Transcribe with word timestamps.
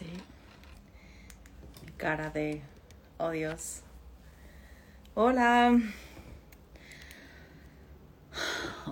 Mi 0.00 1.92
cara 1.96 2.30
de, 2.30 2.62
oh 3.18 3.30
Dios. 3.30 3.82
Hola. 5.14 5.78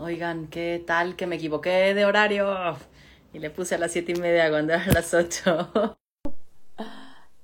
Oigan, 0.00 0.48
¿qué 0.48 0.82
tal 0.86 1.16
que 1.16 1.26
me 1.26 1.36
equivoqué 1.36 1.94
de 1.94 2.04
horario? 2.04 2.76
Y 3.32 3.38
le 3.38 3.50
puse 3.50 3.76
a 3.76 3.78
las 3.78 3.92
siete 3.92 4.12
y 4.12 4.20
media 4.20 4.50
cuando 4.50 4.74
eran 4.74 4.92
las 4.92 5.14
ocho. 5.14 5.72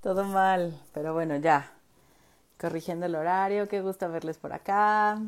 Todo 0.02 0.24
mal, 0.24 0.78
pero 0.92 1.14
bueno, 1.14 1.36
ya. 1.36 1.72
Corrigiendo 2.58 3.06
el 3.06 3.14
horario, 3.14 3.68
qué 3.68 3.80
gusto 3.80 4.10
verles 4.10 4.38
por 4.38 4.52
acá. 4.52 5.18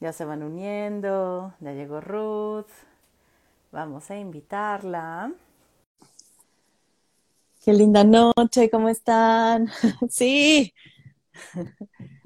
Ya 0.00 0.12
se 0.12 0.24
van 0.24 0.42
uniendo, 0.42 1.54
ya 1.60 1.72
llegó 1.72 2.00
Ruth. 2.00 2.70
Vamos 3.70 4.10
a 4.10 4.16
invitarla. 4.16 5.32
Qué 7.64 7.72
linda 7.72 8.04
noche, 8.04 8.68
¿cómo 8.68 8.90
están? 8.90 9.70
Sí. 10.10 10.74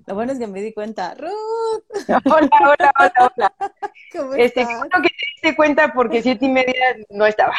Lo 0.06 0.14
bueno 0.14 0.32
es 0.32 0.38
que 0.38 0.48
me 0.48 0.60
di 0.60 0.72
cuenta. 0.74 1.14
Ruth. 1.14 1.84
Hola, 2.24 2.50
hola, 2.60 2.92
hola, 2.98 3.32
hola. 3.36 3.54
¿Cómo 4.12 4.34
este, 4.34 4.62
estás? 4.62 4.80
Creo 4.88 5.02
que 5.02 5.08
te 5.10 5.26
diste 5.34 5.56
cuenta 5.56 5.92
porque 5.92 6.22
siete 6.22 6.46
y 6.46 6.48
media 6.48 6.96
no 7.10 7.24
estaba. 7.24 7.54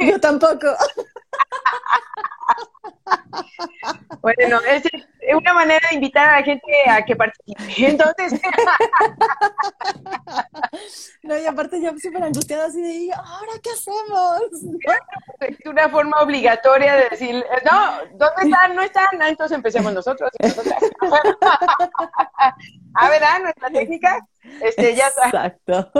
Yo 0.00 0.18
tampoco. 0.18 0.74
Bueno, 4.20 4.58
es 4.68 4.82
una 5.34 5.54
manera 5.54 5.88
de 5.88 5.96
invitar 5.96 6.28
a 6.28 6.40
la 6.40 6.44
gente 6.44 6.72
a 6.88 7.04
que 7.04 7.16
participe. 7.16 7.62
Entonces. 7.78 8.40
No, 11.22 11.36
y 11.36 11.44
aparte 11.44 11.82
yo 11.82 11.90
súper 11.98 12.22
angustiada 12.22 12.66
así 12.66 12.80
de, 12.80 13.12
¿ahora 13.12 13.52
qué 13.60 13.70
hacemos? 13.70 14.42
Es 15.40 15.66
una 15.66 15.88
forma 15.88 16.20
obligatoria 16.20 16.94
de 16.94 17.08
decir, 17.08 17.44
no, 17.64 17.98
¿dónde 18.12 18.42
están? 18.44 18.76
No 18.76 18.82
están. 18.82 19.20
Ah, 19.20 19.28
entonces 19.28 19.56
empecemos 19.56 19.92
nosotros. 19.92 20.30
A 22.98 23.10
ver, 23.10 23.24
¿ah? 23.24 23.38
Nuestra 23.40 23.70
técnica. 23.70 24.20
Este, 24.62 24.94
ya 24.94 25.08
está. 25.08 25.26
Exacto. 25.26 25.90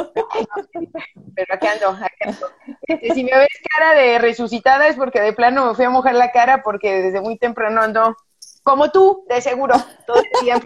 Pero 1.34 1.54
aquí 1.54 1.66
ando, 1.66 1.90
aquí 1.90 2.24
ando. 2.24 2.50
Este, 2.82 3.14
si 3.14 3.24
me 3.24 3.36
ves 3.36 3.48
cara 3.68 3.92
de 3.94 4.18
resucitada 4.18 4.88
es 4.88 4.96
porque 4.96 5.20
de 5.20 5.32
plano 5.32 5.66
me 5.66 5.74
fui 5.74 5.84
a 5.84 5.90
mojar 5.90 6.14
la 6.14 6.30
cara 6.32 6.62
porque 6.62 7.02
desde 7.02 7.20
muy 7.20 7.36
temprano 7.36 7.82
ando 7.82 8.16
como 8.66 8.90
tú, 8.90 9.24
de 9.28 9.40
seguro, 9.40 9.76
todo 10.08 10.18
el 10.18 10.44
día, 10.44 10.60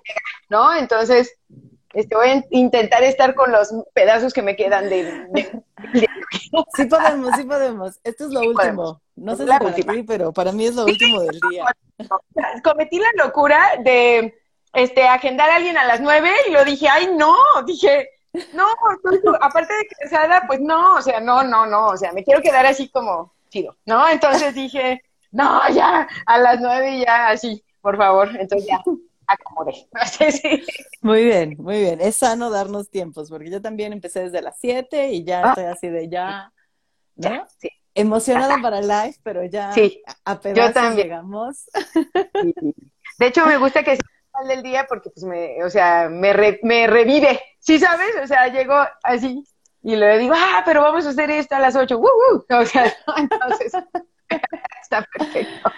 ¿no? 0.48 0.74
Entonces, 0.74 1.36
este, 1.92 2.16
voy 2.16 2.30
a 2.30 2.44
intentar 2.48 3.02
estar 3.02 3.34
con 3.34 3.52
los 3.52 3.74
pedazos 3.92 4.32
que 4.32 4.40
me 4.40 4.56
quedan 4.56 4.88
de... 4.88 5.28
Sí 6.74 6.86
podemos, 6.86 7.36
sí 7.36 7.44
podemos. 7.44 8.00
Esto 8.02 8.24
es 8.24 8.30
lo 8.32 8.40
último. 8.40 9.02
No 9.16 9.36
sé 9.36 9.44
si 9.44 9.50
para 9.50 9.74
ti, 9.74 10.02
pero 10.02 10.32
para 10.32 10.50
mí 10.50 10.64
es 10.64 10.74
lo 10.74 10.84
último 10.84 11.20
del 11.20 11.38
día. 11.50 11.66
Cometí 12.64 12.98
la 12.98 13.22
locura 13.22 13.72
de 13.84 14.34
este, 14.72 15.06
agendar 15.06 15.50
a 15.50 15.56
alguien 15.56 15.76
a 15.76 15.84
las 15.84 16.00
nueve 16.00 16.30
y 16.48 16.52
lo 16.52 16.64
dije, 16.64 16.88
ay, 16.88 17.10
no, 17.14 17.36
dije, 17.66 18.08
no, 18.54 18.64
aparte 19.40 19.74
de 19.74 19.86
casada, 20.00 20.44
pues 20.46 20.60
no, 20.60 20.94
o 20.94 21.02
sea, 21.02 21.20
no, 21.20 21.42
no, 21.42 21.66
no, 21.66 21.88
o 21.88 21.96
sea, 21.98 22.12
me 22.12 22.24
quiero 22.24 22.40
quedar 22.40 22.64
así 22.64 22.88
como 22.88 23.34
chido, 23.50 23.76
¿no? 23.84 24.08
Entonces 24.08 24.54
dije, 24.54 25.02
no, 25.32 25.68
ya, 25.70 26.08
a 26.24 26.38
las 26.38 26.60
nueve 26.60 26.98
ya, 26.98 27.28
así, 27.28 27.62
por 27.80 27.96
favor, 27.96 28.28
entonces 28.38 28.68
ya, 28.68 28.82
acomodé. 29.26 29.88
Muy 31.02 31.24
bien, 31.24 31.56
muy 31.58 31.80
bien, 31.80 32.00
es 32.00 32.16
sano 32.16 32.50
darnos 32.50 32.90
tiempos, 32.90 33.30
porque 33.30 33.50
yo 33.50 33.62
también 33.62 33.92
empecé 33.92 34.24
desde 34.24 34.42
las 34.42 34.58
siete 34.58 35.12
y 35.12 35.24
ya 35.24 35.42
ah. 35.44 35.48
estoy 35.50 35.64
así 35.64 35.88
de 35.88 36.08
ya, 36.08 36.52
¿no? 37.16 37.46
sí. 37.58 37.70
Emocionada 37.92 38.58
para 38.62 38.78
el 38.78 38.88
live, 38.88 39.16
pero 39.24 39.44
ya 39.44 39.72
sí, 39.72 40.00
a 40.24 40.38
pedazos 40.38 40.68
yo 40.68 40.72
también. 40.72 41.08
llegamos. 41.08 41.64
De 43.18 43.26
hecho, 43.26 43.44
me 43.46 43.56
gusta 43.56 43.82
que 43.82 43.98
del 44.46 44.62
día 44.62 44.86
porque 44.88 45.10
pues 45.10 45.24
me, 45.24 45.62
o 45.64 45.70
sea, 45.70 46.08
me, 46.08 46.32
me 46.62 46.86
revive, 46.86 47.40
¿sí 47.58 47.78
sabes? 47.78 48.14
O 48.22 48.26
sea, 48.26 48.48
llego 48.48 48.74
así 49.02 49.44
y 49.82 49.96
le 49.96 50.18
digo, 50.18 50.34
ah, 50.36 50.62
pero 50.64 50.82
vamos 50.82 51.06
a 51.06 51.10
hacer 51.10 51.30
esto 51.30 51.54
a 51.54 51.60
las 51.60 51.76
ocho, 51.76 52.00
o 52.00 52.64
sea, 52.64 52.94
entonces 53.16 53.72
está 54.82 55.06
perfecto. 55.16 55.70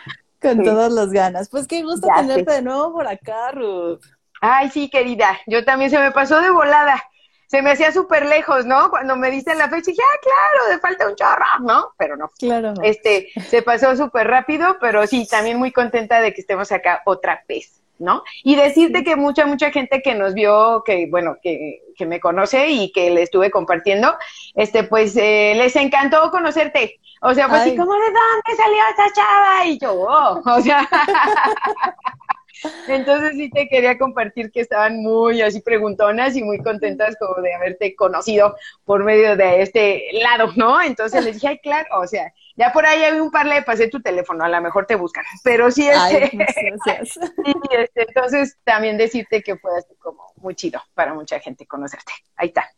Con 0.42 0.62
todas 0.62 0.92
las 0.92 1.10
ganas. 1.10 1.48
Pues 1.48 1.66
qué 1.66 1.82
gusto 1.82 2.08
tenerte 2.14 2.53
de 2.53 2.62
nuevo 2.62 2.92
por 2.92 3.06
acá, 3.06 3.53
Ruth. 3.53 4.00
Ay, 4.41 4.70
sí, 4.70 4.91
querida, 4.91 5.38
yo 5.47 5.64
también 5.64 5.91
se 5.91 5.98
me 5.98 6.10
pasó 6.10 6.41
de 6.41 6.50
volada. 6.50 7.00
Se 7.47 7.62
me 7.62 7.70
hacía 7.70 7.92
súper 7.92 8.26
lejos, 8.26 8.64
¿no? 8.64 8.91
Cuando 8.91 9.14
me 9.14 9.30
diste 9.30 9.54
la 9.54 9.69
fecha, 9.69 9.91
dije, 9.91 10.03
ah, 10.03 10.19
claro, 10.22 10.75
de 10.75 10.80
falta 10.80 11.06
un 11.06 11.14
chorro, 11.14 11.44
¿no? 11.60 11.92
Pero 11.98 12.16
no. 12.16 12.30
Claro. 12.38 12.72
Este, 12.82 13.28
se 13.48 13.62
pasó 13.62 13.94
súper 13.94 14.26
rápido, 14.26 14.78
pero 14.80 15.06
sí, 15.06 15.28
también 15.30 15.58
muy 15.58 15.70
contenta 15.70 16.20
de 16.20 16.32
que 16.32 16.41
estemos 16.41 16.72
acá 16.72 17.03
otra 17.04 17.44
vez. 17.47 17.82
¿no? 17.98 18.24
Y 18.42 18.56
decirte 18.56 19.04
que 19.04 19.16
mucha, 19.16 19.47
mucha 19.47 19.70
gente 19.70 20.03
que 20.03 20.14
nos 20.14 20.34
vio, 20.34 20.82
que 20.84 21.06
bueno, 21.09 21.36
que, 21.41 21.81
que 21.94 22.06
me 22.06 22.20
conoce 22.20 22.69
y 22.69 22.92
que 22.92 23.10
le 23.10 23.22
estuve 23.22 23.50
compartiendo, 23.50 24.14
este, 24.54 24.84
pues 24.84 25.16
eh, 25.16 25.54
les 25.56 25.75
encantó 25.76 26.30
conocerte. 26.30 27.00
O 27.20 27.34
sea, 27.34 27.48
pues, 27.48 27.69
¿y 27.69 27.76
cómo 27.76 27.92
de 27.92 28.00
dónde 28.00 28.56
salió 28.56 28.82
esta 28.91 29.12
chava? 29.14 29.66
Y 29.66 29.78
yo, 29.78 29.94
oh, 29.94 30.42
o 30.44 30.60
sea. 30.60 30.88
Entonces 32.88 33.32
sí 33.36 33.50
te 33.50 33.69
quería 33.69 33.98
compartir 33.98 34.50
que 34.53 34.60
estaban 34.60 35.03
muy 35.03 35.42
así 35.42 35.60
preguntonas 35.60 36.36
y 36.36 36.42
muy 36.42 36.62
contentas 36.62 37.16
como 37.19 37.42
de 37.42 37.54
haberte 37.54 37.97
conocido 37.97 38.54
por 38.84 39.03
medio 39.03 39.36
de 39.36 39.62
este 39.62 40.04
lado, 40.12 40.53
¿no? 40.56 40.80
Entonces 40.80 41.24
les 41.24 41.34
dije, 41.34 41.48
ay, 41.48 41.59
claro, 41.59 41.88
o 42.00 42.06
sea, 42.06 42.32
ya 42.56 42.72
por 42.72 42.86
ahí 42.86 43.02
hay 43.02 43.20
un 43.20 43.30
par 43.30 43.46
le 43.46 43.62
pasé 43.62 43.88
tu 43.88 44.00
teléfono, 44.00 44.44
a 44.44 44.48
lo 44.48 44.60
mejor 44.60 44.86
te 44.86 44.96
buscan, 44.96 45.24
pero 45.42 45.70
sí, 45.70 45.88
este, 45.88 46.30
sí, 47.04 47.20
este, 47.70 48.02
entonces 48.08 48.58
también 48.64 48.98
decirte 48.98 49.42
que 49.42 49.56
fue 49.56 49.76
así 49.78 49.94
como 49.96 50.32
muy 50.36 50.54
chido 50.54 50.80
para 50.94 51.14
mucha 51.14 51.38
gente 51.41 51.66
conocerte. 51.66 52.12
Ahí 52.36 52.48
está. 52.48 52.70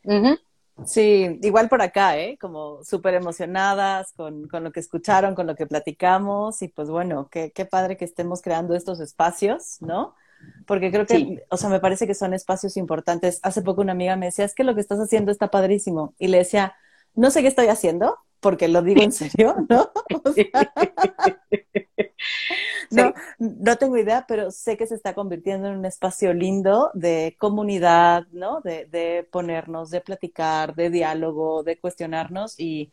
Sí, 0.84 1.38
igual 1.42 1.68
por 1.68 1.82
acá, 1.82 2.18
¿eh? 2.18 2.36
Como 2.40 2.82
súper 2.82 3.14
emocionadas 3.14 4.12
con, 4.12 4.48
con, 4.48 4.64
lo 4.64 4.72
que 4.72 4.80
escucharon, 4.80 5.36
con 5.36 5.46
lo 5.46 5.54
que 5.54 5.66
platicamos 5.66 6.62
y 6.62 6.68
pues 6.68 6.90
bueno, 6.90 7.28
qué, 7.30 7.52
qué 7.52 7.64
padre 7.64 7.96
que 7.96 8.04
estemos 8.04 8.42
creando 8.42 8.74
estos 8.74 8.98
espacios, 8.98 9.76
¿no? 9.80 10.16
Porque 10.66 10.90
creo 10.90 11.06
que, 11.06 11.44
o 11.48 11.56
sea, 11.56 11.70
me 11.70 11.80
parece 11.80 12.06
que 12.06 12.14
son 12.14 12.34
espacios 12.34 12.76
importantes. 12.76 13.38
Hace 13.42 13.62
poco 13.62 13.82
una 13.82 13.92
amiga 13.92 14.16
me 14.16 14.26
decía, 14.26 14.44
es 14.44 14.54
que 14.54 14.64
lo 14.64 14.74
que 14.74 14.80
estás 14.80 14.98
haciendo 14.98 15.30
está 15.30 15.48
padrísimo. 15.48 16.14
Y 16.18 16.28
le 16.28 16.38
decía, 16.38 16.74
no 17.14 17.30
sé 17.30 17.42
qué 17.42 17.48
estoy 17.48 17.68
haciendo, 17.68 18.18
porque 18.44 18.69
lo 18.69 18.82
digo 18.82 19.03
en 19.03 19.10
serio, 19.10 19.56
¿no? 19.71 19.91
no, 22.91 23.15
no 23.38 23.77
tengo 23.77 23.97
idea, 23.97 24.27
pero 24.28 24.50
sé 24.50 24.77
que 24.77 24.87
se 24.87 24.94
está 24.94 25.15
convirtiendo 25.15 25.66
en 25.66 25.78
un 25.78 25.87
espacio 25.87 26.34
lindo 26.34 26.91
de 26.93 27.37
comunidad, 27.41 28.27
¿no? 28.32 28.60
De, 28.60 28.84
de 28.84 29.27
ponernos, 29.32 29.88
de 29.88 30.03
platicar, 30.03 30.75
de 30.75 30.91
diálogo, 30.91 31.62
de 31.62 31.78
cuestionarnos 31.78 32.60
y 32.60 32.93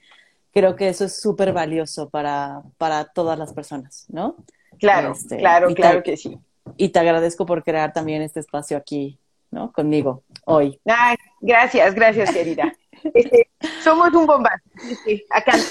creo 0.54 0.78
que 0.78 0.88
eso 0.88 1.04
es 1.04 1.20
súper 1.20 1.52
valioso 1.52 2.10
para, 2.10 2.62
para 2.78 3.04
todas 3.04 3.38
las 3.38 3.54
personas, 3.54 4.06
¿no? 4.08 4.38
Claro, 4.80 5.12
este, 5.12 5.36
claro, 5.36 5.76
claro 5.76 6.02
que 6.02 6.16
sí. 6.16 6.40
Y 6.78 6.90
te 6.90 7.00
agradezco 7.00 7.46
por 7.46 7.62
crear 7.62 7.92
también 7.92 8.22
este 8.22 8.40
espacio 8.40 8.78
aquí, 8.78 9.20
¿no? 9.50 9.74
Conmigo, 9.74 10.24
hoy. 10.46 10.80
Ah, 10.88 11.14
gracias, 11.42 11.94
gracias, 11.94 12.32
querida. 12.32 12.74
Este, 13.14 13.50
somos 13.84 14.14
un 14.14 14.26
bombazo. 14.26 14.64
Sí, 15.06 15.26
acá. 15.30 15.54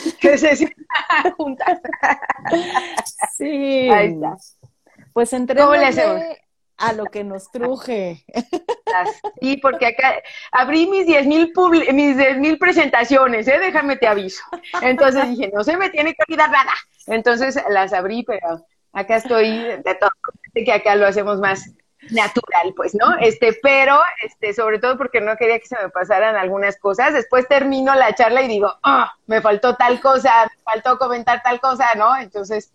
Sí. 3.37 3.89
Ahí 3.91 4.13
está. 4.13 4.37
Pues 5.13 5.33
entremos 5.33 5.77
a 6.77 6.93
lo 6.95 7.05
que 7.07 7.25
nos 7.25 7.51
truje. 7.51 8.25
Sí, 9.41 9.59
porque 9.59 9.87
acá 9.87 10.15
abrí 10.51 10.87
mis 10.87 11.07
10 11.07 11.27
mil 11.27 11.53
mis 11.93 12.17
mil 12.39 12.59
presentaciones, 12.59 13.47
¿eh? 13.49 13.59
déjame 13.59 13.97
te 13.97 14.07
aviso. 14.07 14.43
Entonces 14.83 15.29
dije, 15.29 15.51
no 15.55 15.63
se 15.63 15.77
me 15.77 15.91
tiene 15.91 16.15
que 16.15 16.23
olvidar 16.27 16.51
nada. 16.51 16.73
Entonces 17.07 17.59
las 17.69 17.93
abrí, 17.93 18.23
pero 18.25 18.67
acá 18.93 19.17
estoy 19.17 19.49
de 19.49 19.95
todo, 20.01 20.11
que 20.55 20.73
acá 20.73 20.97
lo 20.97 21.07
hacemos 21.07 21.39
más 21.39 21.71
natural, 22.11 22.73
pues, 22.75 22.95
¿no? 22.95 23.17
Este, 23.21 23.53
pero, 23.63 23.99
este, 24.25 24.55
sobre 24.55 24.79
todo 24.79 24.97
porque 24.97 25.21
no 25.21 25.37
quería 25.37 25.59
que 25.59 25.67
se 25.67 25.77
me 25.81 25.91
pasaran 25.91 26.37
algunas 26.37 26.79
cosas. 26.79 27.13
Después 27.13 27.47
termino 27.49 27.95
la 27.95 28.15
charla 28.15 28.43
y 28.43 28.49
digo, 28.49 28.73
ah, 28.83 29.13
me 29.27 29.41
faltó 29.41 29.77
tal 29.77 30.01
cosa, 30.01 30.45
me 30.45 30.63
faltó 30.63 30.99
comentar 30.99 31.43
tal 31.43 31.61
cosa, 31.61 31.87
¿no? 31.97 32.17
Entonces, 32.17 32.73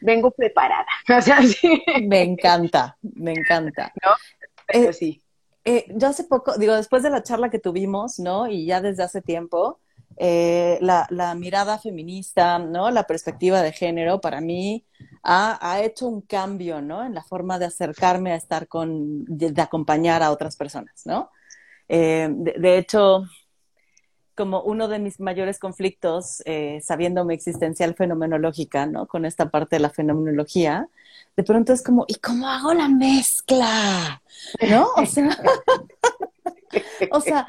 vengo 0.00 0.30
preparada. 0.30 0.86
O 1.18 1.20
sea, 1.20 1.42
sí. 1.42 1.82
Me 2.06 2.22
encanta, 2.22 2.96
me 3.02 3.32
encanta. 3.32 3.92
¿No? 4.02 4.10
Eh, 4.68 4.92
sí. 4.92 5.22
Eh, 5.64 5.86
yo 5.94 6.08
hace 6.08 6.24
poco, 6.24 6.56
digo, 6.58 6.74
después 6.74 7.02
de 7.02 7.10
la 7.10 7.22
charla 7.22 7.50
que 7.50 7.58
tuvimos, 7.58 8.18
¿no? 8.18 8.48
Y 8.48 8.66
ya 8.66 8.80
desde 8.80 9.04
hace 9.04 9.22
tiempo, 9.22 9.80
eh, 10.16 10.78
la, 10.80 11.06
la, 11.10 11.34
mirada 11.34 11.78
feminista, 11.78 12.58
¿no? 12.58 12.90
La 12.90 13.04
perspectiva 13.04 13.62
de 13.62 13.72
género, 13.72 14.20
para 14.20 14.40
mí, 14.40 14.84
ha, 15.22 15.80
hecho 15.82 16.08
un 16.08 16.22
cambio, 16.22 16.80
¿no? 16.80 17.04
En 17.04 17.14
la 17.14 17.22
forma 17.22 17.58
de 17.58 17.66
acercarme 17.66 18.32
a 18.32 18.36
estar 18.36 18.66
con, 18.68 19.24
de, 19.24 19.60
acompañar 19.62 20.22
a 20.22 20.30
otras 20.30 20.56
personas, 20.56 21.02
¿no? 21.04 21.30
Eh, 21.88 22.28
de, 22.30 22.78
hecho, 22.78 23.24
como 24.34 24.62
uno 24.62 24.88
de 24.88 24.98
mis 24.98 25.20
mayores 25.20 25.58
conflictos, 25.58 26.42
eh, 26.44 26.80
sabiéndome 26.82 27.34
existencial 27.34 27.94
fenomenológica, 27.94 28.86
¿no? 28.86 29.06
Con 29.06 29.24
esta 29.24 29.50
parte 29.50 29.76
de 29.76 29.80
la 29.80 29.90
fenomenología, 29.90 30.88
de 31.36 31.42
pronto 31.44 31.72
es 31.72 31.82
como, 31.82 32.04
¿y 32.08 32.16
cómo 32.16 32.48
hago 32.48 32.74
la 32.74 32.88
mezcla? 32.88 34.22
¿No? 34.68 34.88
O 34.96 35.06
sea, 35.06 35.30
o 37.10 37.20
sea 37.20 37.46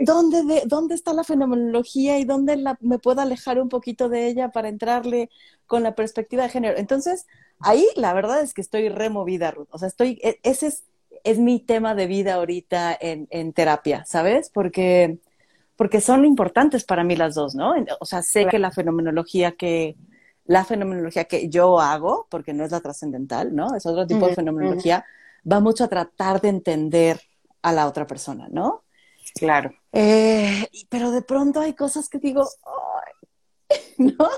¿dónde, 0.00 0.62
¿dónde 0.66 0.94
está 0.94 1.12
la 1.12 1.24
fenomenología 1.24 2.18
y 2.18 2.24
dónde 2.24 2.56
la, 2.56 2.76
me 2.80 2.98
puedo 2.98 3.20
alejar 3.20 3.60
un 3.60 3.68
poquito 3.68 4.08
de 4.08 4.26
ella 4.26 4.50
para 4.50 4.68
entrarle 4.68 5.30
con 5.66 5.82
la 5.82 5.94
perspectiva 5.94 6.44
de 6.44 6.48
género? 6.50 6.78
Entonces, 6.78 7.26
ahí 7.60 7.86
la 7.96 8.12
verdad 8.12 8.42
es 8.42 8.54
que 8.54 8.60
estoy 8.60 8.88
removida, 8.88 9.50
Ruth. 9.50 9.68
O 9.70 9.78
sea, 9.78 9.88
estoy, 9.88 10.18
e, 10.22 10.38
ese 10.42 10.68
es, 10.68 10.84
es 11.24 11.38
mi 11.38 11.60
tema 11.60 11.94
de 11.94 12.06
vida 12.06 12.34
ahorita 12.34 12.96
en, 13.00 13.26
en 13.30 13.52
terapia, 13.52 14.04
¿sabes? 14.06 14.50
Porque 14.52 15.18
porque 15.76 16.00
son 16.00 16.24
importantes 16.24 16.84
para 16.84 17.02
mí 17.02 17.16
las 17.16 17.34
dos, 17.34 17.54
¿no? 17.54 17.74
O 17.98 18.04
sea, 18.04 18.22
sé 18.22 18.46
que 18.46 18.58
la 18.58 18.70
fenomenología 18.70 19.52
que 19.52 19.96
la 20.46 20.64
fenomenología 20.64 21.24
que 21.24 21.48
yo 21.48 21.80
hago, 21.80 22.26
porque 22.30 22.52
no 22.52 22.64
es 22.64 22.70
la 22.70 22.80
trascendental, 22.80 23.54
¿no? 23.54 23.74
Es 23.74 23.86
otro 23.86 24.06
tipo 24.06 24.26
de 24.26 24.34
fenomenología, 24.34 25.04
va 25.50 25.60
mucho 25.60 25.84
a 25.84 25.88
tratar 25.88 26.40
de 26.40 26.50
entender 26.50 27.20
a 27.64 27.72
la 27.72 27.86
otra 27.86 28.06
persona, 28.06 28.46
¿no? 28.50 28.84
Claro. 29.34 29.72
Eh, 29.90 30.68
pero 30.90 31.10
de 31.10 31.22
pronto 31.22 31.60
hay 31.60 31.72
cosas 31.72 32.10
que 32.10 32.18
digo, 32.18 32.46
¿no? 33.98 34.28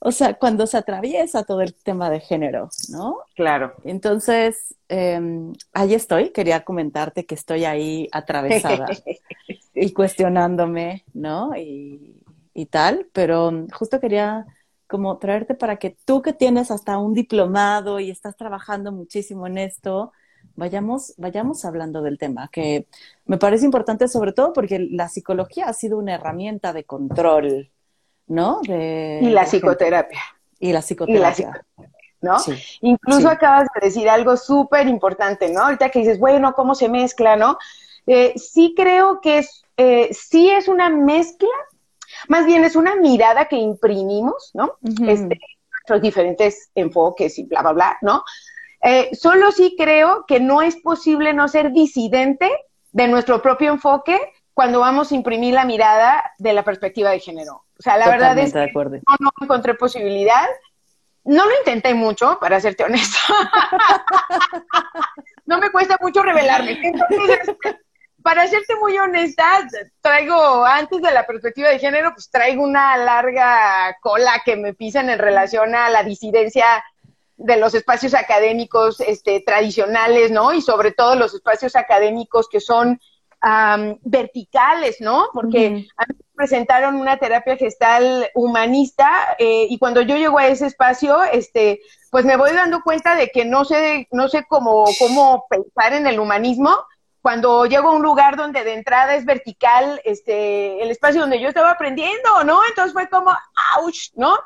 O 0.00 0.12
sea, 0.12 0.34
cuando 0.34 0.66
se 0.66 0.76
atraviesa 0.76 1.44
todo 1.44 1.62
el 1.62 1.74
tema 1.74 2.10
de 2.10 2.20
género, 2.20 2.68
¿no? 2.90 3.20
Claro. 3.34 3.72
Entonces, 3.84 4.74
em, 4.88 5.54
ahí 5.72 5.94
estoy, 5.94 6.30
quería 6.30 6.62
comentarte 6.62 7.24
que 7.24 7.34
estoy 7.34 7.64
ahí 7.64 8.06
atravesada 8.12 8.86
y 9.74 9.92
cuestionándome, 9.94 11.06
¿no? 11.14 11.56
Y, 11.56 12.22
y 12.52 12.66
tal, 12.66 13.08
pero 13.14 13.50
justo 13.72 13.98
quería 13.98 14.44
como 14.86 15.16
traerte 15.16 15.54
para 15.54 15.78
que 15.78 15.96
tú 16.04 16.20
que 16.20 16.34
tienes 16.34 16.70
hasta 16.70 16.98
un 16.98 17.14
diplomado 17.14 17.98
y 17.98 18.10
estás 18.10 18.36
trabajando 18.36 18.92
muchísimo 18.92 19.46
en 19.46 19.56
esto, 19.56 20.12
vayamos, 20.56 21.14
vayamos 21.18 21.64
hablando 21.64 22.02
del 22.02 22.18
tema, 22.18 22.48
que 22.50 22.86
me 23.26 23.38
parece 23.38 23.64
importante 23.64 24.08
sobre 24.08 24.32
todo 24.32 24.52
porque 24.52 24.78
la 24.90 25.08
psicología 25.08 25.68
ha 25.68 25.72
sido 25.72 25.98
una 25.98 26.14
herramienta 26.14 26.72
de 26.72 26.84
control, 26.84 27.70
¿no? 28.26 28.60
y 28.64 29.30
la 29.30 29.44
psicoterapia. 29.44 30.20
Y 30.58 30.72
la 30.72 30.80
psicoterapia. 30.80 31.64
¿no? 32.22 32.36
Incluso 32.80 33.28
acabas 33.28 33.68
de 33.74 33.86
decir 33.86 34.08
algo 34.08 34.36
súper 34.36 34.88
importante, 34.88 35.50
¿no? 35.50 35.60
Ahorita 35.60 35.90
que 35.90 36.00
dices, 36.00 36.18
bueno, 36.18 36.54
¿cómo 36.54 36.74
se 36.74 36.88
mezcla, 36.88 37.36
no? 37.36 37.58
Eh, 38.06 38.32
sí 38.36 38.74
creo 38.76 39.20
que 39.20 39.38
es, 39.38 39.62
eh, 39.76 40.08
sí 40.12 40.50
es 40.50 40.66
una 40.66 40.88
mezcla, 40.88 41.48
más 42.28 42.46
bien 42.46 42.64
es 42.64 42.74
una 42.74 42.96
mirada 42.96 43.46
que 43.46 43.56
imprimimos, 43.56 44.50
¿no? 44.54 44.78
este, 45.06 45.38
nuestros 45.70 46.02
diferentes 46.02 46.70
enfoques 46.74 47.38
y 47.38 47.44
bla, 47.44 47.62
bla, 47.62 47.72
bla, 47.72 47.98
¿no? 48.00 48.24
Eh, 48.82 49.10
solo 49.14 49.52
sí 49.52 49.74
creo 49.78 50.24
que 50.26 50.40
no 50.40 50.62
es 50.62 50.76
posible 50.76 51.32
no 51.32 51.48
ser 51.48 51.72
disidente 51.72 52.50
de 52.92 53.08
nuestro 53.08 53.42
propio 53.42 53.72
enfoque 53.72 54.18
cuando 54.54 54.80
vamos 54.80 55.12
a 55.12 55.14
imprimir 55.14 55.54
la 55.54 55.64
mirada 55.64 56.32
de 56.38 56.54
la 56.54 56.64
perspectiva 56.64 57.10
de 57.10 57.20
género. 57.20 57.64
O 57.78 57.82
sea, 57.82 57.98
la 57.98 58.08
verdad 58.08 58.38
es 58.38 58.54
que 58.54 58.72
no, 59.20 59.30
encontré 59.42 59.74
posibilidad. 59.74 60.46
No 61.24 61.44
lo 61.44 61.52
intenté 61.58 61.92
mucho, 61.92 62.38
para 62.40 62.60
serte 62.60 62.84
honesta. 62.84 63.18
no 65.46 65.58
me 65.58 65.70
cuesta 65.70 65.98
mucho 66.00 66.22
revelarme. 66.22 66.80
para 68.22 68.46
serte 68.46 68.76
muy 68.76 68.96
honesta, 68.96 69.44
traigo, 70.00 70.64
antes 70.64 71.02
de 71.02 71.10
la 71.10 71.26
perspectiva 71.26 71.68
de 71.68 71.78
género, 71.78 72.12
pues 72.14 72.30
traigo 72.30 72.62
una 72.62 72.96
larga 72.96 73.94
cola 74.00 74.40
que 74.44 74.56
me 74.56 74.72
pisan 74.72 75.10
en 75.10 75.18
relación 75.18 75.74
a 75.74 75.90
la 75.90 76.02
disidencia 76.02 76.82
de 77.36 77.56
los 77.56 77.74
espacios 77.74 78.14
académicos 78.14 79.00
este, 79.00 79.40
tradicionales, 79.40 80.30
¿no? 80.30 80.52
Y 80.52 80.62
sobre 80.62 80.92
todo 80.92 81.16
los 81.16 81.34
espacios 81.34 81.76
académicos 81.76 82.48
que 82.48 82.60
son 82.60 82.98
verticales, 84.02 84.96
¿no? 85.00 85.28
Porque 85.32 85.86
a 85.96 86.04
mí 86.06 86.14
me 86.18 86.34
presentaron 86.34 86.96
una 86.96 87.16
terapia 87.18 87.56
gestal 87.56 88.28
humanista 88.34 89.36
eh, 89.38 89.66
y 89.68 89.78
cuando 89.78 90.02
yo 90.02 90.16
llego 90.16 90.38
a 90.38 90.48
ese 90.48 90.66
espacio, 90.66 91.22
este, 91.22 91.80
pues 92.10 92.24
me 92.24 92.36
voy 92.36 92.50
dando 92.52 92.82
cuenta 92.82 93.14
de 93.14 93.28
que 93.28 93.44
no 93.44 93.64
sé, 93.64 94.08
no 94.10 94.28
sé 94.28 94.44
cómo, 94.48 94.84
cómo 94.98 95.46
pensar 95.48 95.92
en 95.92 96.06
el 96.06 96.18
humanismo. 96.18 96.76
Cuando 97.22 97.66
llego 97.66 97.90
a 97.90 97.94
un 97.94 98.02
lugar 98.02 98.36
donde 98.36 98.64
de 98.64 98.74
entrada 98.74 99.14
es 99.14 99.24
vertical, 99.24 100.00
este, 100.04 100.82
el 100.82 100.90
espacio 100.90 101.20
donde 101.20 101.40
yo 101.40 101.48
estaba 101.48 101.72
aprendiendo, 101.72 102.44
¿no? 102.44 102.60
Entonces 102.68 102.92
fue 102.92 103.08
como, 103.08 103.30
ouch, 103.78 104.10
¿no? 104.14 104.36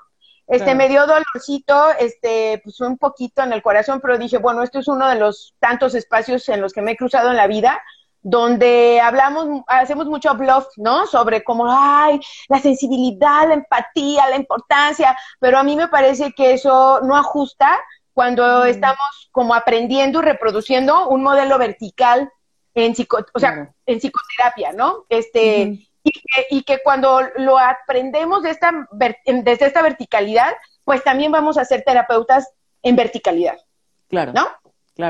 Este, 0.50 0.74
me 0.74 0.88
dio 0.88 1.06
dolorcito, 1.06 1.90
este, 1.98 2.60
pues 2.64 2.80
un 2.80 2.98
poquito 2.98 3.42
en 3.42 3.52
el 3.52 3.62
corazón, 3.62 4.00
pero 4.00 4.18
dije, 4.18 4.38
bueno, 4.38 4.62
esto 4.62 4.80
es 4.80 4.88
uno 4.88 5.08
de 5.08 5.14
los 5.14 5.54
tantos 5.60 5.94
espacios 5.94 6.48
en 6.48 6.60
los 6.60 6.72
que 6.72 6.82
me 6.82 6.92
he 6.92 6.96
cruzado 6.96 7.30
en 7.30 7.36
la 7.36 7.46
vida 7.46 7.80
donde 8.22 9.00
hablamos, 9.00 9.62
hacemos 9.66 10.06
mucho 10.06 10.34
bluff, 10.34 10.66
¿no? 10.76 11.06
Sobre 11.06 11.42
cómo, 11.42 11.66
ay, 11.68 12.20
la 12.48 12.58
sensibilidad, 12.58 13.48
la 13.48 13.54
empatía, 13.54 14.28
la 14.28 14.36
importancia, 14.36 15.16
pero 15.38 15.58
a 15.58 15.62
mí 15.62 15.76
me 15.76 15.88
parece 15.88 16.32
que 16.32 16.52
eso 16.52 17.00
no 17.02 17.16
ajusta 17.16 17.78
cuando 18.12 18.64
estamos 18.64 19.30
como 19.30 19.54
aprendiendo 19.54 20.20
y 20.20 20.24
reproduciendo 20.24 21.08
un 21.08 21.22
modelo 21.22 21.56
vertical 21.58 22.30
en 22.74 22.94
psico, 22.94 23.24
o 23.32 23.38
sea, 23.38 23.72
en 23.86 23.98
psicoterapia, 23.98 24.72
¿no? 24.72 25.06
Este, 25.08 25.78
y, 26.02 26.12
que, 26.12 26.46
y 26.50 26.62
que 26.62 26.80
cuando 26.82 27.20
lo 27.36 27.58
aprendemos 27.58 28.42
de 28.42 28.50
esta, 28.50 28.88
desde 28.92 29.66
esta 29.66 29.82
verticalidad, 29.82 30.52
pues 30.84 31.04
también 31.04 31.32
vamos 31.32 31.58
a 31.58 31.64
ser 31.64 31.82
terapeutas 31.82 32.48
en 32.82 32.96
verticalidad. 32.96 33.58
Claro. 34.08 34.32
¿No? 34.32 34.48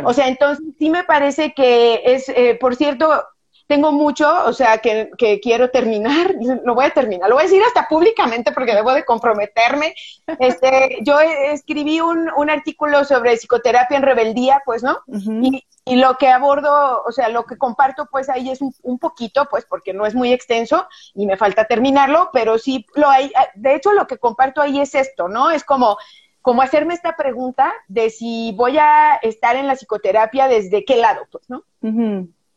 O 0.05 0.13
sea, 0.13 0.29
entonces 0.29 0.65
sí 0.79 0.91
me 0.91 1.05
parece 1.05 1.53
que 1.53 2.03
es, 2.05 2.29
eh, 2.29 2.57
por 2.61 2.77
cierto, 2.77 3.25
tengo 3.71 3.93
mucho, 3.93 4.29
o 4.47 4.53
sea, 4.53 4.79
que, 4.79 5.13
quiero 5.41 5.71
terminar, 5.71 6.35
lo 6.65 6.75
voy 6.75 6.87
a 6.87 6.91
terminar, 6.91 7.29
lo 7.29 7.37
voy 7.37 7.43
a 7.43 7.47
decir 7.47 7.63
hasta 7.63 7.87
públicamente 7.87 8.51
porque 8.51 8.75
debo 8.75 8.93
de 8.93 9.05
comprometerme. 9.05 9.95
Este, 10.41 10.99
yo 11.03 11.21
escribí 11.21 12.01
un, 12.01 12.29
un 12.37 12.51
artículo 12.51 13.05
sobre 13.05 13.37
psicoterapia 13.37 13.97
en 13.97 14.03
rebeldía, 14.03 14.61
pues, 14.65 14.83
¿no? 14.83 14.99
y, 15.07 15.65
y, 15.85 15.97
lo 15.97 16.17
que 16.17 16.27
abordo, 16.27 17.05
o 17.07 17.13
sea, 17.13 17.29
lo 17.29 17.45
que 17.45 17.57
comparto, 17.57 18.09
pues 18.11 18.29
ahí 18.29 18.51
es 18.51 18.61
un, 18.61 18.75
un, 18.83 18.99
poquito, 18.99 19.47
pues, 19.49 19.65
porque 19.67 19.93
no 19.93 20.05
es 20.05 20.17
muy 20.17 20.33
extenso 20.33 20.89
y 21.15 21.27
me 21.27 21.37
falta 21.37 21.67
terminarlo, 21.67 22.31
pero 22.33 22.59
sí 22.59 22.85
lo 22.97 23.09
hay, 23.09 23.31
de 23.55 23.77
hecho, 23.77 23.93
lo 23.93 24.09
que 24.09 24.19
comparto 24.19 24.61
ahí 24.61 24.81
es 24.81 24.97
esto, 24.97 25.29
¿no? 25.29 25.53
Es 25.53 25.63
como 25.63 25.97
como 26.43 26.63
hacerme 26.63 26.95
esta 26.95 27.17
pregunta 27.17 27.71
de 27.87 28.09
si 28.09 28.55
voy 28.57 28.79
a 28.79 29.17
estar 29.17 29.57
en 29.57 29.67
la 29.67 29.77
psicoterapia 29.77 30.49
desde 30.49 30.87
qué 30.87 30.97
lado, 30.97 31.27
pues, 31.31 31.51
¿no? 31.51 31.65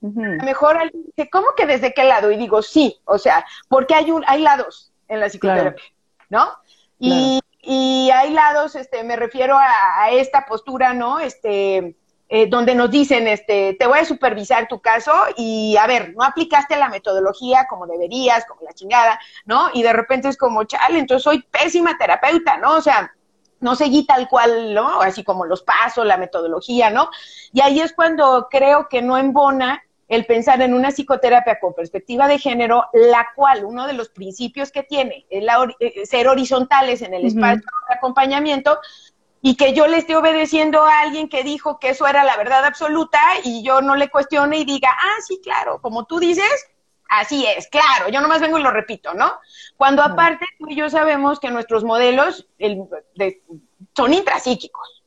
Mejor 0.03 0.77
alguien 0.77 1.03
dice, 1.05 1.29
¿cómo 1.29 1.47
que 1.55 1.65
desde 1.65 1.93
qué 1.93 2.03
lado? 2.03 2.31
Y 2.31 2.37
digo, 2.37 2.61
sí, 2.61 2.99
o 3.05 3.17
sea, 3.17 3.45
porque 3.69 3.95
hay 3.95 4.11
un, 4.11 4.23
hay 4.27 4.41
lados 4.41 4.91
en 5.07 5.19
la 5.19 5.29
psicoterapia, 5.29 5.83
¿no? 6.29 6.49
Y, 6.99 7.41
y, 7.61 8.09
hay 8.11 8.31
lados, 8.31 8.75
este, 8.75 9.03
me 9.03 9.15
refiero 9.15 9.57
a, 9.57 10.09
esta 10.11 10.45
postura, 10.45 10.93
¿no? 10.93 11.19
Este, 11.19 11.95
eh, 12.29 12.47
donde 12.47 12.75
nos 12.75 12.91
dicen, 12.91 13.27
este, 13.27 13.75
te 13.77 13.87
voy 13.87 13.99
a 13.99 14.05
supervisar 14.05 14.67
tu 14.67 14.81
caso 14.81 15.13
y 15.37 15.75
a 15.77 15.85
ver, 15.87 16.13
no 16.15 16.23
aplicaste 16.23 16.77
la 16.77 16.89
metodología 16.89 17.67
como 17.69 17.85
deberías, 17.85 18.45
como 18.45 18.61
la 18.61 18.73
chingada, 18.73 19.19
¿no? 19.45 19.69
Y 19.73 19.83
de 19.83 19.93
repente 19.93 20.29
es 20.29 20.37
como, 20.37 20.63
chale, 20.63 20.99
entonces 20.99 21.23
soy 21.23 21.41
pésima 21.43 21.97
terapeuta, 21.97 22.57
¿no? 22.57 22.75
O 22.75 22.81
sea, 22.81 23.13
no 23.59 23.75
seguí 23.75 24.05
tal 24.05 24.27
cual, 24.27 24.73
¿no? 24.73 25.01
Así 25.01 25.23
como 25.23 25.45
los 25.45 25.63
pasos, 25.63 26.05
la 26.05 26.17
metodología, 26.17 26.89
¿no? 26.89 27.09
Y 27.53 27.61
ahí 27.61 27.79
es 27.79 27.93
cuando 27.93 28.47
creo 28.49 28.87
que 28.89 29.01
no 29.01 29.17
embona 29.17 29.81
el 30.15 30.25
pensar 30.25 30.61
en 30.61 30.73
una 30.73 30.89
psicoterapia 30.89 31.59
con 31.59 31.73
perspectiva 31.73 32.27
de 32.27 32.39
género, 32.39 32.85
la 32.93 33.27
cual 33.35 33.65
uno 33.65 33.87
de 33.87 33.93
los 33.93 34.09
principios 34.09 34.71
que 34.71 34.83
tiene 34.83 35.25
es 35.29 35.43
la 35.43 35.67
eh, 35.79 36.05
ser 36.05 36.27
horizontales 36.27 37.01
en 37.01 37.13
el 37.13 37.25
espacio 37.25 37.63
de 37.89 37.95
acompañamiento 37.95 38.79
y 39.41 39.55
que 39.55 39.73
yo 39.73 39.87
le 39.87 39.97
esté 39.97 40.15
obedeciendo 40.15 40.83
a 40.83 41.01
alguien 41.01 41.27
que 41.27 41.43
dijo 41.43 41.79
que 41.79 41.89
eso 41.89 42.07
era 42.07 42.23
la 42.23 42.37
verdad 42.37 42.63
absoluta 42.65 43.19
y 43.43 43.63
yo 43.63 43.81
no 43.81 43.95
le 43.95 44.09
cuestione 44.09 44.59
y 44.59 44.65
diga, 44.65 44.89
ah, 44.89 45.21
sí, 45.27 45.39
claro, 45.43 45.81
como 45.81 46.05
tú 46.05 46.19
dices, 46.19 46.69
Así 47.09 47.45
es, 47.45 47.67
claro, 47.67 48.09
yo 48.09 48.21
nomás 48.21 48.41
vengo 48.41 48.57
y 48.57 48.63
lo 48.63 48.71
repito, 48.71 49.13
¿no? 49.13 49.33
Cuando 49.77 50.01
aparte 50.01 50.47
tú 50.57 50.65
y 50.67 50.75
yo 50.75 50.89
sabemos 50.89 51.39
que 51.39 51.51
nuestros 51.51 51.83
modelos 51.83 52.47
son 53.95 54.13
intrapsíquicos. 54.13 55.03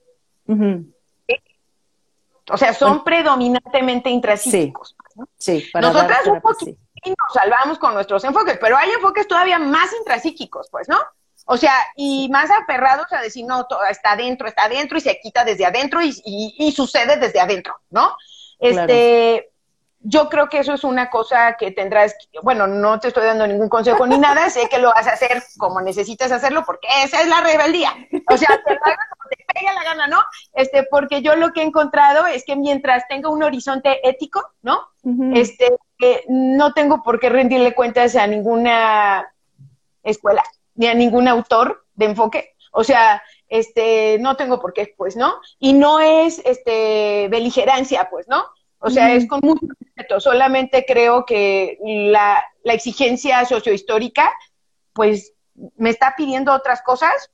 O 2.49 2.57
sea, 2.57 2.75
son 2.75 3.03
predominantemente 3.03 4.09
intrapsíquicos. 4.11 4.91
Sí, 4.91 4.96
sí 5.39 5.69
Nosotras 5.75 6.27
un 6.27 6.41
poquito 6.41 6.79
nos 7.05 7.33
salvamos 7.33 7.79
con 7.79 7.95
nuestros 7.95 8.25
enfoques, 8.25 8.59
pero 8.61 8.77
hay 8.77 8.91
enfoques 8.91 9.29
todavía 9.29 9.59
más 9.59 9.93
intrapsíquicos, 9.99 10.69
pues, 10.71 10.89
¿no? 10.89 10.99
O 11.47 11.57
sea, 11.57 11.73
y 11.95 12.29
más 12.31 12.51
aferrados 12.51 13.13
a 13.13 13.21
decir, 13.21 13.45
no, 13.47 13.67
todo 13.67 13.85
está 13.89 14.13
adentro, 14.13 14.49
está 14.49 14.65
adentro 14.65 14.99
y 14.99 15.01
se 15.01 15.21
quita 15.21 15.45
desde 15.45 15.65
adentro 15.65 16.01
y, 16.03 16.73
sucede 16.73 17.19
desde 17.19 17.39
adentro, 17.39 17.77
¿no? 17.91 18.17
Este, 18.59 19.53
yo 20.00 20.29
creo 20.29 20.49
que 20.49 20.59
eso 20.59 20.75
es 20.75 20.85
una 20.85 21.11
cosa 21.11 21.57
que 21.59 21.71
tendrás, 21.71 22.15
bueno, 22.43 22.67
no 22.67 23.00
te 23.00 23.09
estoy 23.09 23.25
dando 23.25 23.47
ningún 23.47 23.69
consejo 23.69 24.07
ni 24.07 24.19
nada, 24.19 24.49
sé 24.50 24.69
que 24.69 24.79
lo 24.79 24.88
vas 24.88 25.07
a 25.07 25.12
hacer 25.12 25.43
como 25.59 25.81
necesitas 25.81 26.31
hacerlo, 26.31 26.65
porque 26.65 26.87
esa 27.05 27.21
es 27.21 27.29
la 27.29 27.41
rebeldía. 27.41 27.93
O 28.31 28.37
sea, 28.37 28.49
te 28.65 28.75
lo 28.75 28.81
hagas 28.85 29.07
como 29.11 29.29
te 29.31 29.45
pega 29.53 29.73
la 29.73 29.85
gana, 29.85 30.07
¿no? 30.07 30.19
Este, 30.55 30.85
porque 30.85 31.23
yo 31.23 31.35
lo 31.37 31.53
que 31.53 31.61
he 31.61 31.65
encontrado 31.65 32.26
es 32.26 32.45
que 32.45 32.57
mientras 32.57 33.09
tenga 33.09 33.31
un 33.31 33.43
horizonte 33.43 34.07
ético, 34.09 34.43
¿no? 34.62 34.88
Este, 35.35 35.79
no 36.29 36.73
tengo 36.73 37.03
por 37.03 37.19
qué 37.19 37.29
rendirle 37.29 37.75
cuentas 37.75 38.17
a 38.17 38.26
ninguna 38.26 39.33
escuela, 40.03 40.45
ni 40.75 40.87
a 40.87 40.95
ningún 40.95 41.29
autor 41.29 41.85
de 41.95 42.07
enfoque. 42.07 42.55
O 42.73 42.85
sea, 42.85 43.23
este, 43.49 44.19
no 44.21 44.37
tengo 44.37 44.61
por 44.61 44.73
qué, 44.73 44.95
pues, 44.97 45.17
¿no? 45.17 45.35
Y 45.59 45.73
no 45.73 46.00
es, 46.00 46.41
este, 46.45 47.29
beligerancia, 47.29 48.09
pues, 48.11 48.29
¿no? 48.29 48.45
O 48.87 48.90
sea, 48.90 49.14
es 49.14 49.26
con 49.26 49.40
mucho 49.43 49.66
respeto. 49.78 50.21
Solamente 50.21 50.85
creo 50.87 51.25
que 51.25 51.78
la, 51.83 52.45
la 52.62 52.73
exigencia 52.73 53.45
sociohistórica, 53.45 54.33
pues, 54.93 55.33
me 55.76 55.90
está 55.90 56.14
pidiendo 56.16 56.52
otras 56.52 56.83
cosas 56.83 57.31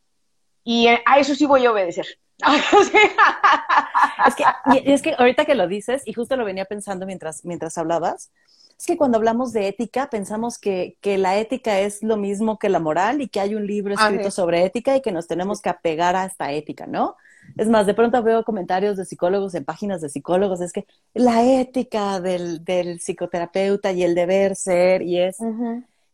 y 0.64 0.86
a 0.86 1.18
eso 1.18 1.34
sí 1.34 1.44
voy 1.44 1.66
a 1.66 1.72
obedecer. 1.72 2.06
es, 4.26 4.34
que, 4.34 4.44
es 4.84 5.02
que 5.02 5.14
ahorita 5.16 5.44
que 5.44 5.54
lo 5.54 5.68
dices, 5.68 6.02
y 6.06 6.12
justo 6.12 6.36
lo 6.36 6.44
venía 6.44 6.64
pensando 6.64 7.06
mientras, 7.06 7.44
mientras 7.44 7.78
hablabas, 7.78 8.32
es 8.78 8.86
que 8.86 8.96
cuando 8.96 9.18
hablamos 9.18 9.52
de 9.52 9.68
ética 9.68 10.10
pensamos 10.10 10.58
que, 10.58 10.96
que, 11.00 11.18
la 11.18 11.36
ética 11.36 11.78
es 11.80 12.02
lo 12.02 12.16
mismo 12.16 12.58
que 12.58 12.68
la 12.68 12.80
moral 12.80 13.20
y 13.20 13.28
que 13.28 13.40
hay 13.40 13.54
un 13.54 13.66
libro 13.66 13.94
escrito 13.94 14.30
sobre 14.30 14.64
ética 14.64 14.96
y 14.96 15.02
que 15.02 15.12
nos 15.12 15.28
tenemos 15.28 15.60
que 15.60 15.68
apegar 15.68 16.16
a 16.16 16.24
esta 16.24 16.50
ética, 16.50 16.86
¿no? 16.86 17.16
Es 17.56 17.68
más, 17.68 17.86
de 17.86 17.94
pronto 17.94 18.22
veo 18.22 18.44
comentarios 18.44 18.96
de 18.96 19.04
psicólogos 19.04 19.54
en 19.54 19.64
páginas 19.64 20.00
de 20.00 20.08
psicólogos, 20.08 20.60
es 20.60 20.72
que 20.72 20.86
la 21.14 21.44
ética 21.44 22.20
del, 22.20 22.64
del 22.64 22.98
psicoterapeuta 22.98 23.92
y 23.92 24.02
el 24.02 24.14
deber 24.14 24.56
ser, 24.56 25.02
y 25.02 25.20
es, 25.20 25.38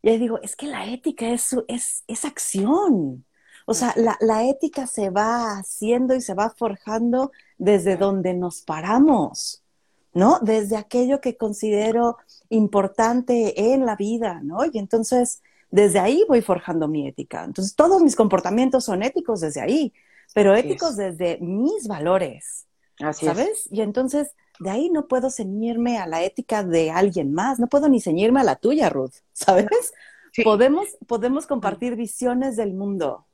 y 0.01 0.09
ahí 0.09 0.17
digo, 0.17 0.39
es 0.41 0.55
que 0.55 0.67
la 0.67 0.85
ética 0.85 1.29
es, 1.29 1.55
es, 1.67 2.03
es 2.07 2.25
acción. 2.25 3.25
O 3.65 3.73
sea, 3.73 3.93
la, 3.95 4.17
la, 4.19 4.43
ética 4.45 4.87
se 4.87 5.11
va 5.11 5.59
haciendo 5.59 6.15
y 6.15 6.21
se 6.21 6.33
va 6.33 6.49
forjando 6.49 7.31
desde 7.57 7.97
donde 7.97 8.33
nos 8.33 8.61
paramos, 8.61 9.63
¿no? 10.13 10.39
Desde 10.41 10.75
aquello 10.75 11.21
que 11.21 11.37
considero 11.37 12.17
importante 12.49 13.73
en 13.73 13.85
la 13.85 13.95
vida, 13.95 14.41
¿no? 14.43 14.65
Y 14.65 14.79
entonces, 14.79 15.43
desde 15.69 15.99
ahí 15.99 16.25
voy 16.27 16.41
forjando 16.41 16.87
mi 16.87 17.07
ética. 17.07 17.43
Entonces, 17.43 17.75
todos 17.75 18.01
mis 18.01 18.15
comportamientos 18.15 18.85
son 18.85 19.03
éticos 19.03 19.41
desde 19.41 19.61
ahí 19.61 19.93
pero 20.33 20.55
éticos 20.55 20.95
desde 20.95 21.37
mis 21.39 21.87
valores. 21.87 22.65
Así 22.99 23.25
¿Sabes? 23.25 23.67
Y 23.71 23.81
entonces 23.81 24.35
de 24.59 24.69
ahí 24.69 24.89
no 24.89 25.07
puedo 25.07 25.29
ceñirme 25.29 25.97
a 25.97 26.07
la 26.07 26.23
ética 26.23 26.63
de 26.63 26.91
alguien 26.91 27.33
más, 27.33 27.59
no 27.59 27.67
puedo 27.67 27.87
ni 27.87 28.01
ceñirme 28.01 28.41
a 28.41 28.43
la 28.43 28.57
tuya, 28.57 28.89
Ruth, 28.89 29.13
¿sabes? 29.33 29.93
Podemos, 30.43 30.87
podemos 31.07 31.47
compartir 31.47 31.95
visiones 31.95 32.55
del 32.55 32.73
mundo, 32.73 33.25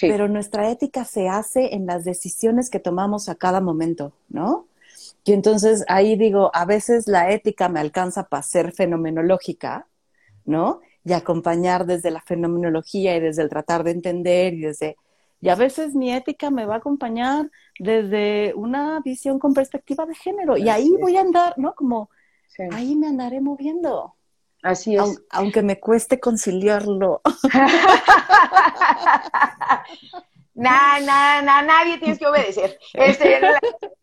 pero 0.00 0.28
nuestra 0.28 0.70
ética 0.70 1.04
se 1.04 1.28
hace 1.28 1.74
en 1.74 1.86
las 1.86 2.04
decisiones 2.04 2.70
que 2.70 2.80
tomamos 2.80 3.28
a 3.28 3.34
cada 3.34 3.60
momento, 3.60 4.12
¿no? 4.28 4.66
Y 5.24 5.32
entonces 5.32 5.84
ahí 5.88 6.16
digo, 6.16 6.50
a 6.54 6.64
veces 6.64 7.06
la 7.06 7.30
ética 7.30 7.68
me 7.68 7.80
alcanza 7.80 8.24
para 8.28 8.42
ser 8.42 8.72
fenomenológica, 8.72 9.86
¿no? 10.44 10.80
Y 11.04 11.12
acompañar 11.12 11.86
desde 11.86 12.10
la 12.10 12.22
fenomenología 12.22 13.16
y 13.16 13.20
desde 13.20 13.42
el 13.42 13.48
tratar 13.48 13.84
de 13.84 13.90
entender 13.92 14.54
y 14.54 14.60
desde 14.62 14.96
y 15.44 15.50
a 15.50 15.56
veces 15.56 15.94
mi 15.94 16.10
ética 16.10 16.50
me 16.50 16.64
va 16.64 16.76
a 16.76 16.78
acompañar 16.78 17.50
desde 17.78 18.54
una 18.54 19.00
visión 19.00 19.38
con 19.38 19.52
perspectiva 19.52 20.06
de 20.06 20.14
género. 20.14 20.56
y 20.56 20.70
ahí 20.70 20.88
voy 20.98 21.18
a 21.18 21.20
andar, 21.20 21.52
¿no? 21.58 21.74
Como 21.74 22.08
ahí 22.72 22.96
me 22.96 23.08
andaré 23.08 23.42
moviendo. 23.42 24.14
Así 24.62 24.96
es. 24.96 25.22
aunque 25.28 25.60
me 25.60 25.78
cueste 25.78 26.18
conciliarlo. 26.18 27.20
Nada, 30.56 31.00
nada, 31.00 31.42
nada, 31.42 31.62
nadie 31.62 31.98
tienes 31.98 32.18
que 32.18 32.26
obedecer. 32.28 32.78
Este, 32.92 33.40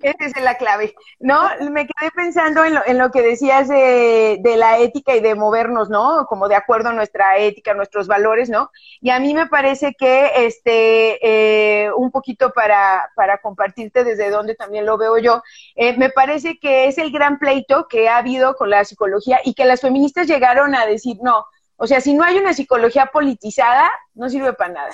esa 0.02 0.26
es 0.26 0.42
la 0.42 0.58
clave. 0.58 0.94
No, 1.20 1.48
me 1.72 1.88
quedé 1.88 2.12
pensando 2.14 2.66
en 2.66 2.76
lo, 2.76 2.82
en 2.86 2.98
lo 2.98 3.10
que 3.10 3.22
decías 3.22 3.70
de, 3.70 4.40
la 4.58 4.80
ética 4.80 5.16
y 5.16 5.22
de 5.22 5.36
movernos, 5.36 5.90
¿no? 5.90 6.26
Como 6.28 6.50
de 6.50 6.56
acuerdo 6.56 6.90
a 6.90 6.94
nuestra 6.94 7.38
ética, 7.38 7.74
nuestros 7.74 8.08
valores, 8.08 8.50
¿no? 8.50 8.70
Y 9.00 9.12
a 9.12 9.20
mí 9.20 9.34
me 9.34 9.48
parece 9.48 9.94
que, 9.98 10.46
este, 10.46 11.20
eh, 11.22 11.92
un 11.96 12.12
poquito 12.12 12.52
para, 12.52 13.10
para 13.16 13.38
compartirte 13.38 14.04
desde 14.04 14.30
donde 14.30 14.56
también 14.56 14.86
lo 14.86 14.98
veo 14.98 15.18
yo, 15.20 15.42
eh, 15.76 15.96
me 15.98 16.10
parece 16.10 16.60
que 16.60 16.88
es 16.88 16.98
el 16.98 17.12
gran 17.12 17.40
pleito 17.40 17.88
que 17.88 18.10
ha 18.10 18.18
habido 18.18 18.56
con 18.56 18.70
la 18.70 18.84
psicología 18.84 19.40
y 19.46 19.54
que 19.54 19.64
las 19.64 19.80
feministas 19.80 20.28
llegaron 20.28 20.76
a 20.76 20.86
decir, 20.86 21.16
no, 21.22 21.46
o 21.78 21.88
sea, 21.88 22.02
si 22.02 22.14
no 22.14 22.24
hay 22.24 22.38
una 22.38 22.54
psicología 22.54 23.06
politizada, 23.08 23.90
no 24.14 24.30
sirve 24.30 24.54
para 24.54 24.74
nada. 24.74 24.92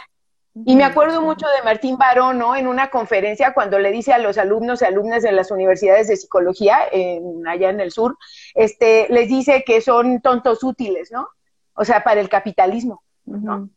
Y 0.66 0.76
me 0.76 0.84
acuerdo 0.84 1.22
mucho 1.22 1.46
de 1.48 1.64
Martín 1.64 1.98
Barón, 1.98 2.38
¿no? 2.38 2.56
En 2.56 2.68
una 2.68 2.90
conferencia 2.90 3.54
cuando 3.54 3.80
le 3.80 3.92
dice 3.92 4.14
a 4.14 4.18
los 4.18 4.38
alumnos 4.38 4.82
y 4.82 4.86
alumnas 4.86 5.24
de 5.24 5.32
las 5.32 5.52
universidades 5.52 6.08
de 6.08 6.16
psicología 6.16 6.80
en, 6.92 7.48
allá 7.48 7.70
en 7.70 7.80
el 7.80 7.92
sur, 7.92 8.18
este, 8.56 9.08
les 9.10 9.28
dice 9.28 9.64
que 9.66 9.82
son 9.82 10.22
tontos 10.22 10.64
útiles, 10.64 11.12
¿no? 11.12 11.28
O 11.74 11.86
sea, 11.86 12.04
para 12.04 12.22
el 12.22 12.30
capitalismo, 12.30 13.04
¿no? 13.26 13.70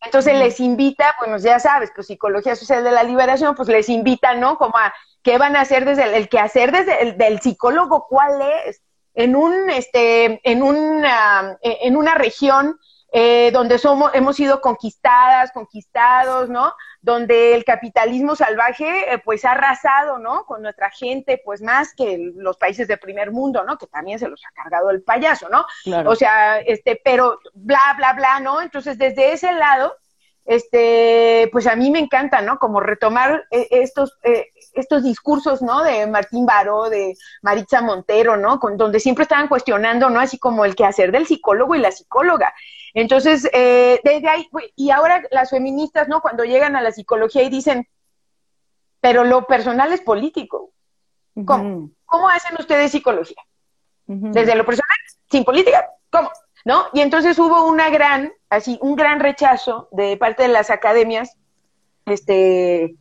Entonces 0.00 0.36
les 0.38 0.58
invita, 0.60 1.14
pues 1.18 1.42
ya 1.42 1.58
sabes, 1.60 1.90
pues 1.94 2.06
psicología 2.06 2.56
social 2.56 2.82
de 2.82 2.90
la 2.90 3.04
liberación, 3.04 3.54
pues 3.54 3.68
les 3.68 3.88
invita, 3.88 4.34
¿no? 4.34 4.58
Como 4.58 4.76
a 4.76 4.92
qué 5.22 5.38
van 5.38 5.54
a 5.54 5.60
hacer 5.60 5.84
desde 5.84 6.04
el, 6.04 6.14
el 6.14 6.28
que 6.28 6.38
hacer 6.38 6.72
desde 6.72 7.02
el 7.02 7.18
del 7.18 7.40
psicólogo, 7.40 8.06
cuál 8.08 8.40
es, 8.66 8.82
en 9.14 9.36
un, 9.36 9.70
este, 9.70 10.40
en 10.50 10.62
una, 10.62 11.58
en 11.62 11.96
una 11.96 12.14
región 12.14 12.78
eh, 13.14 13.50
donde 13.52 13.78
somos, 13.78 14.10
hemos 14.14 14.36
sido 14.36 14.62
conquistadas, 14.62 15.52
conquistados, 15.52 16.48
¿no? 16.48 16.74
Donde 17.02 17.54
el 17.54 17.62
capitalismo 17.62 18.34
salvaje, 18.34 19.12
eh, 19.12 19.18
pues, 19.18 19.44
ha 19.44 19.52
arrasado, 19.52 20.18
¿no? 20.18 20.46
Con 20.46 20.62
nuestra 20.62 20.90
gente, 20.90 21.40
pues, 21.44 21.60
más 21.60 21.94
que 21.94 22.32
los 22.34 22.56
países 22.56 22.88
de 22.88 22.96
primer 22.96 23.30
mundo, 23.30 23.64
¿no? 23.64 23.76
Que 23.76 23.86
también 23.86 24.18
se 24.18 24.28
los 24.28 24.42
ha 24.46 24.54
cargado 24.54 24.90
el 24.90 25.02
payaso, 25.02 25.50
¿no? 25.50 25.66
O 26.06 26.14
sea, 26.14 26.58
este, 26.60 26.98
pero 27.04 27.38
bla, 27.52 27.94
bla, 27.98 28.14
bla, 28.14 28.40
¿no? 28.40 28.62
Entonces, 28.62 28.96
desde 28.96 29.32
ese 29.32 29.52
lado, 29.52 29.94
este, 30.46 31.48
pues 31.52 31.66
a 31.66 31.76
mí 31.76 31.90
me 31.90 31.98
encanta, 31.98 32.40
¿no? 32.40 32.58
Como 32.58 32.80
retomar 32.80 33.44
eh, 33.50 34.51
estos, 34.74 35.02
discursos, 35.02 35.62
¿no? 35.62 35.82
De 35.82 36.06
Martín 36.06 36.46
Baró, 36.46 36.88
de 36.90 37.16
Maritza 37.42 37.80
Montero, 37.80 38.36
¿no? 38.36 38.58
Con, 38.58 38.76
donde 38.76 39.00
siempre 39.00 39.22
estaban 39.22 39.48
cuestionando, 39.48 40.10
¿no? 40.10 40.20
Así 40.20 40.38
como 40.38 40.64
el 40.64 40.74
quehacer 40.74 41.12
del 41.12 41.26
psicólogo 41.26 41.74
y 41.74 41.80
la 41.80 41.92
psicóloga. 41.92 42.54
Entonces, 42.94 43.48
eh, 43.52 44.00
desde 44.04 44.28
ahí, 44.28 44.48
y 44.76 44.90
ahora 44.90 45.22
las 45.30 45.50
feministas, 45.50 46.08
¿no? 46.08 46.20
Cuando 46.20 46.44
llegan 46.44 46.76
a 46.76 46.82
la 46.82 46.92
psicología 46.92 47.42
y 47.42 47.50
dicen, 47.50 47.88
pero 49.00 49.24
lo 49.24 49.46
personal 49.46 49.92
es 49.92 50.00
político. 50.00 50.70
¿Cómo? 51.46 51.90
¿Cómo 52.04 52.28
hacen 52.28 52.56
ustedes 52.58 52.92
psicología? 52.92 53.42
Desde 54.06 54.54
lo 54.54 54.66
personal, 54.66 54.96
sin 55.30 55.44
política, 55.44 55.88
¿cómo? 56.10 56.30
¿No? 56.64 56.84
Y 56.92 57.00
entonces 57.00 57.38
hubo 57.38 57.66
una 57.66 57.88
gran, 57.88 58.32
así, 58.50 58.78
un 58.82 58.94
gran 58.94 59.20
rechazo 59.20 59.88
de 59.90 60.16
parte 60.18 60.42
de 60.42 60.50
las 60.50 60.70
academias, 60.70 61.36
este, 62.04 62.96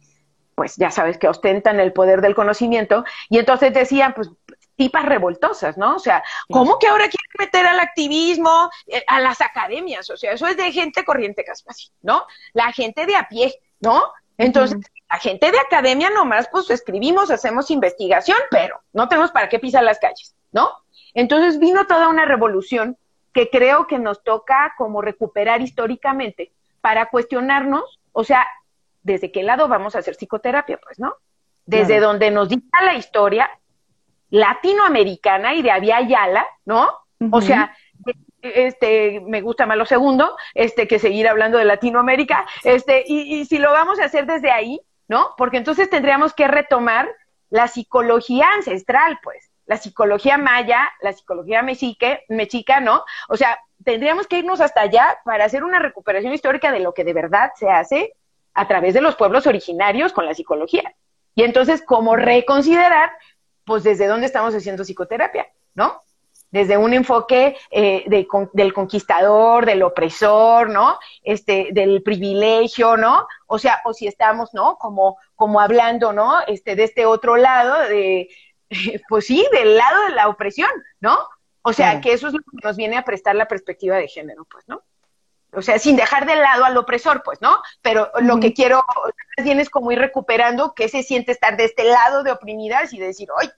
pues 0.61 0.75
ya 0.75 0.91
sabes 0.91 1.17
que 1.17 1.27
ostentan 1.27 1.79
el 1.79 1.91
poder 1.91 2.21
del 2.21 2.35
conocimiento, 2.35 3.03
y 3.29 3.39
entonces 3.39 3.73
decían, 3.73 4.13
pues 4.13 4.29
tipas 4.75 5.03
revoltosas, 5.05 5.75
¿no? 5.75 5.95
O 5.95 5.97
sea, 5.97 6.23
¿cómo 6.51 6.77
que 6.77 6.85
ahora 6.85 7.05
quieren 7.05 7.31
meter 7.39 7.65
al 7.65 7.79
activismo 7.79 8.69
eh, 8.85 9.03
a 9.07 9.19
las 9.19 9.41
academias? 9.41 10.07
O 10.11 10.17
sea, 10.17 10.33
eso 10.33 10.45
es 10.45 10.57
de 10.57 10.71
gente 10.71 11.03
corriente 11.03 11.43
casi, 11.43 11.89
¿no? 12.03 12.27
La 12.53 12.71
gente 12.73 13.07
de 13.07 13.15
a 13.15 13.27
pie, 13.27 13.55
¿no? 13.79 14.03
Entonces, 14.37 14.77
la 15.09 15.17
gente 15.17 15.51
de 15.51 15.57
academia 15.57 16.11
nomás, 16.11 16.47
pues 16.51 16.69
escribimos, 16.69 17.31
hacemos 17.31 17.71
investigación, 17.71 18.37
pero 18.51 18.79
no 18.93 19.09
tenemos 19.09 19.31
para 19.31 19.49
qué 19.49 19.57
pisar 19.57 19.83
las 19.83 19.97
calles, 19.97 20.35
¿no? 20.51 20.69
Entonces 21.15 21.57
vino 21.57 21.87
toda 21.87 22.07
una 22.07 22.25
revolución 22.25 22.99
que 23.33 23.49
creo 23.49 23.87
que 23.87 23.97
nos 23.97 24.23
toca 24.23 24.75
como 24.77 25.01
recuperar 25.01 25.63
históricamente 25.63 26.51
para 26.81 27.09
cuestionarnos, 27.09 27.99
o 28.11 28.23
sea, 28.23 28.45
desde 29.03 29.31
qué 29.31 29.43
lado 29.43 29.67
vamos 29.67 29.95
a 29.95 29.99
hacer 29.99 30.15
psicoterapia, 30.15 30.77
pues, 30.77 30.99
¿no? 30.99 31.15
Desde 31.65 31.99
donde 31.99 32.31
nos 32.31 32.49
dicta 32.49 32.81
la 32.83 32.95
historia, 32.95 33.49
latinoamericana 34.29 35.53
y 35.53 35.61
de 35.61 35.71
Avia 35.71 36.01
Yala, 36.01 36.45
¿no? 36.65 36.89
O 37.31 37.41
sea, 37.41 37.75
este, 38.41 39.21
me 39.21 39.41
gusta 39.41 39.65
más 39.65 39.77
lo 39.77 39.85
segundo, 39.85 40.35
este, 40.55 40.87
que 40.87 40.99
seguir 40.99 41.27
hablando 41.27 41.57
de 41.57 41.65
Latinoamérica, 41.65 42.47
este, 42.63 43.03
y, 43.05 43.35
y 43.35 43.45
si 43.45 43.59
lo 43.59 43.71
vamos 43.71 43.99
a 43.99 44.05
hacer 44.05 44.25
desde 44.25 44.51
ahí, 44.51 44.81
¿no? 45.07 45.35
Porque 45.37 45.57
entonces 45.57 45.89
tendríamos 45.89 46.33
que 46.33 46.47
retomar 46.47 47.09
la 47.49 47.67
psicología 47.67 48.47
ancestral, 48.55 49.19
pues, 49.21 49.51
la 49.65 49.77
psicología 49.77 50.37
maya, 50.37 50.91
la 51.01 51.13
psicología 51.13 51.61
mexique, 51.61 52.25
mexica, 52.29 52.79
¿no? 52.79 53.03
O 53.29 53.37
sea, 53.37 53.59
tendríamos 53.83 54.27
que 54.27 54.39
irnos 54.39 54.61
hasta 54.61 54.81
allá 54.81 55.19
para 55.23 55.45
hacer 55.45 55.63
una 55.63 55.79
recuperación 55.79 56.33
histórica 56.33 56.71
de 56.71 56.79
lo 56.79 56.93
que 56.93 57.03
de 57.03 57.13
verdad 57.13 57.51
se 57.55 57.69
hace 57.69 58.13
a 58.53 58.67
través 58.67 58.93
de 58.93 59.01
los 59.01 59.15
pueblos 59.15 59.47
originarios 59.47 60.13
con 60.13 60.25
la 60.25 60.33
psicología. 60.33 60.95
Y 61.35 61.43
entonces, 61.43 61.83
como 61.85 62.15
reconsiderar 62.15 63.11
pues 63.63 63.83
desde 63.83 64.07
dónde 64.07 64.25
estamos 64.25 64.53
haciendo 64.53 64.83
psicoterapia. 64.83 65.47
¿no? 65.73 66.01
Desde 66.49 66.77
un 66.77 66.93
enfoque 66.93 67.55
eh, 67.69 68.03
del 68.53 68.73
conquistador, 68.73 69.65
del 69.65 69.83
opresor, 69.83 70.69
¿no? 70.69 70.99
Este, 71.23 71.69
del 71.71 72.03
privilegio, 72.03 72.97
¿no? 72.97 73.25
O 73.47 73.57
sea, 73.57 73.79
o 73.85 73.93
si 73.93 74.07
estamos, 74.07 74.53
¿no? 74.53 74.77
Como, 74.77 75.17
como 75.35 75.61
hablando, 75.61 76.11
¿no? 76.11 76.41
Este, 76.47 76.75
de 76.75 76.83
este 76.83 77.05
otro 77.05 77.37
lado, 77.37 77.87
de, 77.87 78.29
pues 79.07 79.27
sí, 79.27 79.47
del 79.53 79.77
lado 79.77 80.03
de 80.07 80.15
la 80.15 80.27
opresión, 80.27 80.71
¿no? 80.99 81.17
O 81.61 81.71
sea, 81.71 82.01
que 82.01 82.11
eso 82.11 82.27
es 82.27 82.33
lo 82.33 82.39
que 82.39 82.67
nos 82.67 82.75
viene 82.75 82.97
a 82.97 83.05
prestar 83.05 83.35
la 83.35 83.47
perspectiva 83.47 83.95
de 83.95 84.07
género, 84.07 84.45
pues, 84.45 84.67
¿no? 84.67 84.81
O 85.53 85.61
sea, 85.61 85.79
sin 85.79 85.95
dejar 85.95 86.25
de 86.25 86.35
lado 86.35 86.63
al 86.63 86.77
opresor, 86.77 87.23
pues, 87.23 87.41
¿no? 87.41 87.57
Pero 87.81 88.09
lo 88.21 88.39
que 88.39 88.53
quiero 88.53 88.85
más 89.37 89.45
bien 89.45 89.59
es 89.59 89.69
como 89.69 89.91
ir 89.91 89.99
recuperando 89.99 90.73
qué 90.73 90.87
se 90.87 91.03
siente 91.03 91.33
estar 91.33 91.57
de 91.57 91.65
este 91.65 91.83
lado 91.83 92.23
de 92.23 92.31
oprimidas 92.31 92.93
y 92.93 92.99
decir, 92.99 93.27
¡ay! 93.39 93.49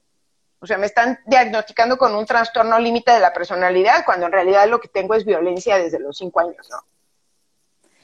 O 0.59 0.65
sea, 0.65 0.77
me 0.77 0.85
están 0.85 1.19
diagnosticando 1.25 1.97
con 1.97 2.15
un 2.15 2.25
trastorno 2.25 2.79
límite 2.79 3.11
de 3.11 3.19
la 3.19 3.33
personalidad, 3.33 4.05
cuando 4.05 4.25
en 4.25 4.31
realidad 4.31 4.67
lo 4.67 4.79
que 4.79 4.87
tengo 4.87 5.13
es 5.13 5.25
violencia 5.25 5.77
desde 5.77 5.99
los 5.99 6.17
cinco 6.17 6.39
años, 6.39 6.67
¿no? 6.71 6.77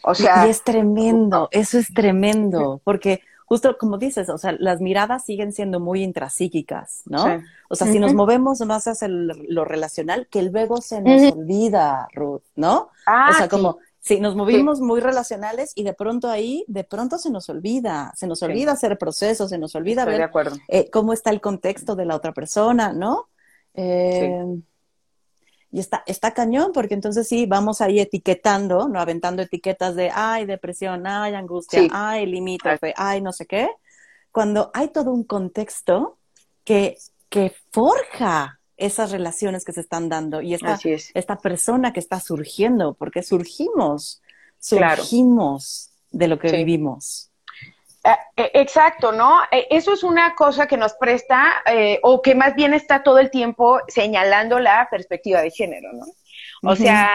O 0.04 0.14
sea. 0.14 0.46
Y 0.46 0.50
es 0.50 0.64
tremendo, 0.64 1.48
eso 1.52 1.78
es 1.78 1.94
tremendo, 1.94 2.82
porque 2.84 3.24
justo 3.50 3.80
como 3.80 3.98
dices, 3.98 4.30
o 4.30 4.38
sea, 4.38 4.56
las 4.60 4.80
miradas 4.80 5.26
siguen 5.26 5.52
siendo 5.52 5.80
muy 5.80 6.04
intrapsíquicas, 6.04 7.02
¿no? 7.06 7.42
O 7.68 7.76
sea, 7.76 7.88
si 7.88 7.98
nos 7.98 8.14
movemos 8.14 8.62
más 8.62 8.88
hacia 8.88 9.08
lo 9.08 9.66
relacional, 9.66 10.28
que 10.28 10.44
luego 10.44 10.82
se 10.82 11.02
nos 11.02 11.34
olvida, 11.34 12.08
Ruth, 12.14 12.44
¿no? 12.56 12.90
Ah, 13.08 13.30
o 13.32 13.34
sea, 13.34 13.50
como 13.50 13.80
si 14.02 14.20
nos 14.20 14.36
movimos 14.36 14.82
muy 14.82 15.00
relacionales 15.02 15.72
y 15.74 15.82
de 15.82 15.94
pronto 15.94 16.30
ahí, 16.30 16.64
de 16.68 16.84
pronto 16.84 17.18
se 17.18 17.32
nos 17.32 17.50
olvida, 17.50 18.14
se 18.16 18.28
nos 18.28 18.44
olvida 18.44 18.74
hacer 18.74 19.00
procesos, 19.00 19.50
se 19.50 19.58
nos 19.58 19.74
olvida 19.74 20.06
ver 20.06 20.30
eh, 20.68 20.92
cómo 20.92 21.12
está 21.12 21.32
el 21.32 21.42
contexto 21.42 21.96
de 21.96 22.06
la 22.06 22.16
otra 22.16 22.34
persona, 22.34 22.94
¿no? 22.94 23.30
Eh, 23.74 24.46
y 25.72 25.80
está, 25.80 26.04
está 26.08 26.34
cañón, 26.34 26.72
porque 26.74 26.96
entonces 26.96 27.28
sí, 27.28 27.46
vamos 27.46 27.82
ahí 27.82 28.00
etiquetando, 28.00 28.88
¿no? 28.90 29.00
Aventando 29.00 29.44
etiquetas 29.44 29.96
de, 29.96 30.12
ay, 30.14 30.46
depresión, 30.46 31.06
ay, 31.06 31.36
angustia, 31.36 31.88
ay, 31.92 32.26
limítrofe, 32.26 32.94
ay, 32.98 33.22
no 33.22 33.32
sé 33.32 33.46
qué. 33.46 33.70
Cuando 34.32 34.72
hay 34.74 34.90
todo 34.90 35.12
un 35.12 35.24
contexto 35.24 36.18
que, 36.64 36.98
que 37.30 37.54
forja 37.72 38.60
esas 38.78 39.12
relaciones 39.12 39.66
que 39.66 39.74
se 39.74 39.82
están 39.82 40.10
dando 40.10 40.42
y 40.42 40.54
esta, 40.54 40.80
esta 41.14 41.38
persona 41.38 41.94
que 41.94 42.00
está 42.00 42.20
surgiendo, 42.20 42.96
porque 42.96 43.22
surgimos, 43.22 44.22
surgimos 44.58 45.92
de 46.12 46.28
lo 46.28 46.40
que 46.40 46.52
vivimos. 46.52 47.29
Eh, 48.10 48.44
eh, 48.44 48.52
exacto, 48.56 49.12
¿no? 49.12 49.42
Eh, 49.52 49.68
eso 49.70 49.94
es 49.94 50.04
una 50.04 50.36
cosa 50.36 50.68
que 50.68 50.78
nos 50.78 50.94
presta, 50.94 51.64
o 52.04 52.22
que 52.22 52.36
más 52.36 52.56
bien 52.56 52.74
está 52.74 53.04
todo 53.04 53.20
el 53.20 53.30
tiempo 53.30 53.80
señalando 53.88 54.60
la 54.60 54.88
perspectiva 54.90 55.42
de 55.42 55.52
género, 55.52 55.92
¿no? 55.94 56.06
O 56.64 56.76
sea, 56.76 57.10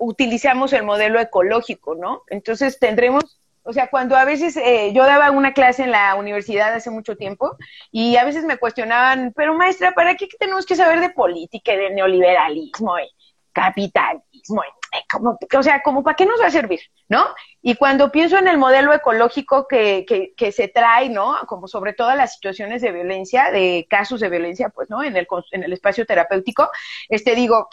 utilizamos 0.00 0.72
el 0.72 0.82
modelo 0.82 1.18
ecológico, 1.20 1.94
¿no? 1.94 2.22
Entonces 2.28 2.78
tendremos, 2.78 3.40
o 3.62 3.72
sea, 3.72 3.88
cuando 3.88 4.16
a 4.16 4.24
veces 4.24 4.58
yo 4.92 5.04
daba 5.04 5.30
una 5.30 5.54
clase 5.54 5.84
en 5.84 5.92
la 5.92 6.14
universidad 6.14 6.74
hace 6.74 6.90
mucho 6.90 7.16
tiempo 7.16 7.56
y 7.90 8.16
a 8.16 8.24
veces 8.24 8.44
me 8.44 8.58
cuestionaban, 8.58 9.32
pero 9.34 9.54
maestra, 9.54 9.92
¿para 9.92 10.14
qué 10.16 10.28
tenemos 10.38 10.66
que 10.66 10.76
saber 10.76 11.00
de 11.00 11.10
política 11.10 11.72
y 11.72 11.78
de 11.78 11.90
neoliberalismo 11.90 12.98
y 12.98 13.08
capitalismo? 13.52 14.62
Como, 15.10 15.38
o 15.56 15.62
sea, 15.62 15.82
como 15.82 16.02
para 16.02 16.16
qué 16.16 16.26
nos 16.26 16.40
va 16.40 16.46
a 16.46 16.50
servir, 16.50 16.80
¿no? 17.08 17.26
Y 17.60 17.76
cuando 17.76 18.10
pienso 18.10 18.38
en 18.38 18.48
el 18.48 18.58
modelo 18.58 18.92
ecológico 18.92 19.66
que, 19.66 20.04
que, 20.06 20.34
que, 20.36 20.52
se 20.52 20.68
trae, 20.68 21.08
¿no? 21.08 21.38
Como 21.46 21.68
sobre 21.68 21.92
todas 21.92 22.16
las 22.16 22.34
situaciones 22.34 22.82
de 22.82 22.92
violencia, 22.92 23.50
de 23.50 23.86
casos 23.88 24.20
de 24.20 24.28
violencia, 24.28 24.68
pues, 24.68 24.90
¿no? 24.90 25.02
En 25.02 25.16
el, 25.16 25.26
en 25.52 25.64
el 25.64 25.72
espacio 25.72 26.06
terapéutico, 26.06 26.70
este, 27.08 27.34
digo, 27.34 27.68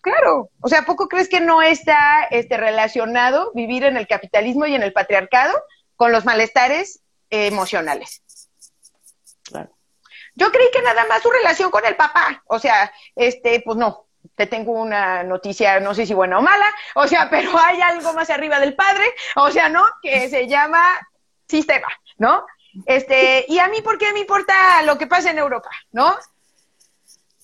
claro, 0.00 0.50
o 0.60 0.68
sea, 0.68 0.82
¿poco 0.82 1.08
crees 1.08 1.28
que 1.28 1.40
no 1.40 1.62
está 1.62 2.24
este, 2.30 2.56
relacionado 2.56 3.52
vivir 3.54 3.84
en 3.84 3.96
el 3.96 4.06
capitalismo 4.06 4.66
y 4.66 4.74
en 4.74 4.82
el 4.82 4.92
patriarcado 4.92 5.54
con 5.96 6.12
los 6.12 6.24
malestares 6.24 7.02
emocionales? 7.30 8.22
Claro. 9.44 9.70
Yo 10.36 10.50
creí 10.50 10.68
que 10.72 10.82
nada 10.82 11.04
más 11.06 11.22
su 11.22 11.30
relación 11.30 11.70
con 11.70 11.84
el 11.86 11.96
papá, 11.96 12.42
o 12.46 12.58
sea, 12.58 12.92
este, 13.14 13.62
pues 13.64 13.78
no, 13.78 14.06
te 14.34 14.46
tengo 14.46 14.72
una 14.72 15.22
noticia, 15.22 15.80
no 15.80 15.94
sé 15.94 16.06
si 16.06 16.14
buena 16.14 16.38
o 16.38 16.42
mala, 16.42 16.66
o 16.94 17.06
sea, 17.06 17.28
pero 17.30 17.50
hay 17.58 17.80
algo 17.80 18.12
más 18.12 18.30
arriba 18.30 18.60
del 18.60 18.74
padre, 18.74 19.04
o 19.36 19.50
sea, 19.50 19.68
¿no? 19.68 19.84
Que 20.02 20.28
se 20.28 20.48
llama 20.48 20.82
sistema, 21.48 21.88
¿no? 22.18 22.44
Este, 22.86 23.44
y 23.48 23.58
a 23.58 23.68
mí, 23.68 23.80
¿por 23.82 23.98
qué 23.98 24.12
me 24.12 24.20
importa 24.20 24.82
lo 24.82 24.98
que 24.98 25.06
pasa 25.06 25.30
en 25.30 25.38
Europa, 25.38 25.70
¿no? 25.92 26.16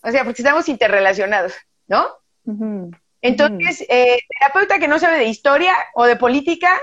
O 0.02 0.10
sea, 0.10 0.24
porque 0.24 0.42
estamos 0.42 0.68
interrelacionados, 0.68 1.54
¿no? 1.86 2.06
Entonces, 3.22 3.84
eh, 3.88 4.18
terapeuta 4.28 4.78
que 4.78 4.88
no 4.88 4.98
sabe 4.98 5.18
de 5.18 5.26
historia 5.26 5.74
o 5.94 6.04
de 6.04 6.16
política, 6.16 6.80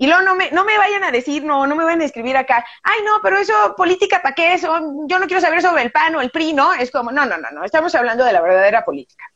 y 0.00 0.06
luego 0.06 0.22
no 0.22 0.34
me, 0.34 0.50
no 0.50 0.64
me 0.64 0.78
vayan 0.78 1.04
a 1.04 1.10
decir, 1.10 1.44
no, 1.44 1.66
no 1.66 1.76
me 1.76 1.84
vayan 1.84 2.00
a 2.00 2.06
escribir 2.06 2.34
acá, 2.34 2.64
ay, 2.82 3.00
no, 3.04 3.20
pero 3.22 3.36
eso, 3.36 3.52
política, 3.76 4.22
¿para 4.22 4.34
qué 4.34 4.54
eso? 4.54 4.74
Yo 5.06 5.18
no 5.18 5.26
quiero 5.26 5.42
saber 5.42 5.60
sobre 5.60 5.82
el 5.82 5.92
PAN 5.92 6.14
o 6.14 6.22
el 6.22 6.30
PRI, 6.30 6.54
¿no? 6.54 6.72
Es 6.72 6.90
como, 6.90 7.12
no, 7.12 7.26
no, 7.26 7.36
no, 7.36 7.50
no, 7.50 7.64
estamos 7.64 7.94
hablando 7.94 8.24
de 8.24 8.32
la 8.32 8.40
verdadera 8.40 8.82
política. 8.82 9.26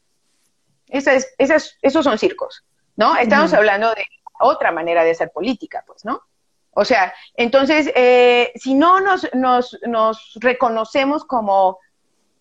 Esa 0.88 1.12
es, 1.12 1.34
esas, 1.36 1.76
esos 1.82 2.02
son 2.02 2.16
circos, 2.16 2.64
¿no? 2.96 3.14
Estamos 3.14 3.52
hablando 3.52 3.90
de 3.90 4.06
otra 4.40 4.72
manera 4.72 5.04
de 5.04 5.10
hacer 5.10 5.30
política, 5.32 5.84
pues, 5.86 6.06
¿no? 6.06 6.22
O 6.70 6.86
sea, 6.86 7.12
entonces, 7.34 7.92
eh, 7.94 8.50
si 8.54 8.72
no 8.72 9.02
nos, 9.02 9.28
nos, 9.34 9.78
nos 9.86 10.32
reconocemos 10.40 11.26
como, 11.26 11.78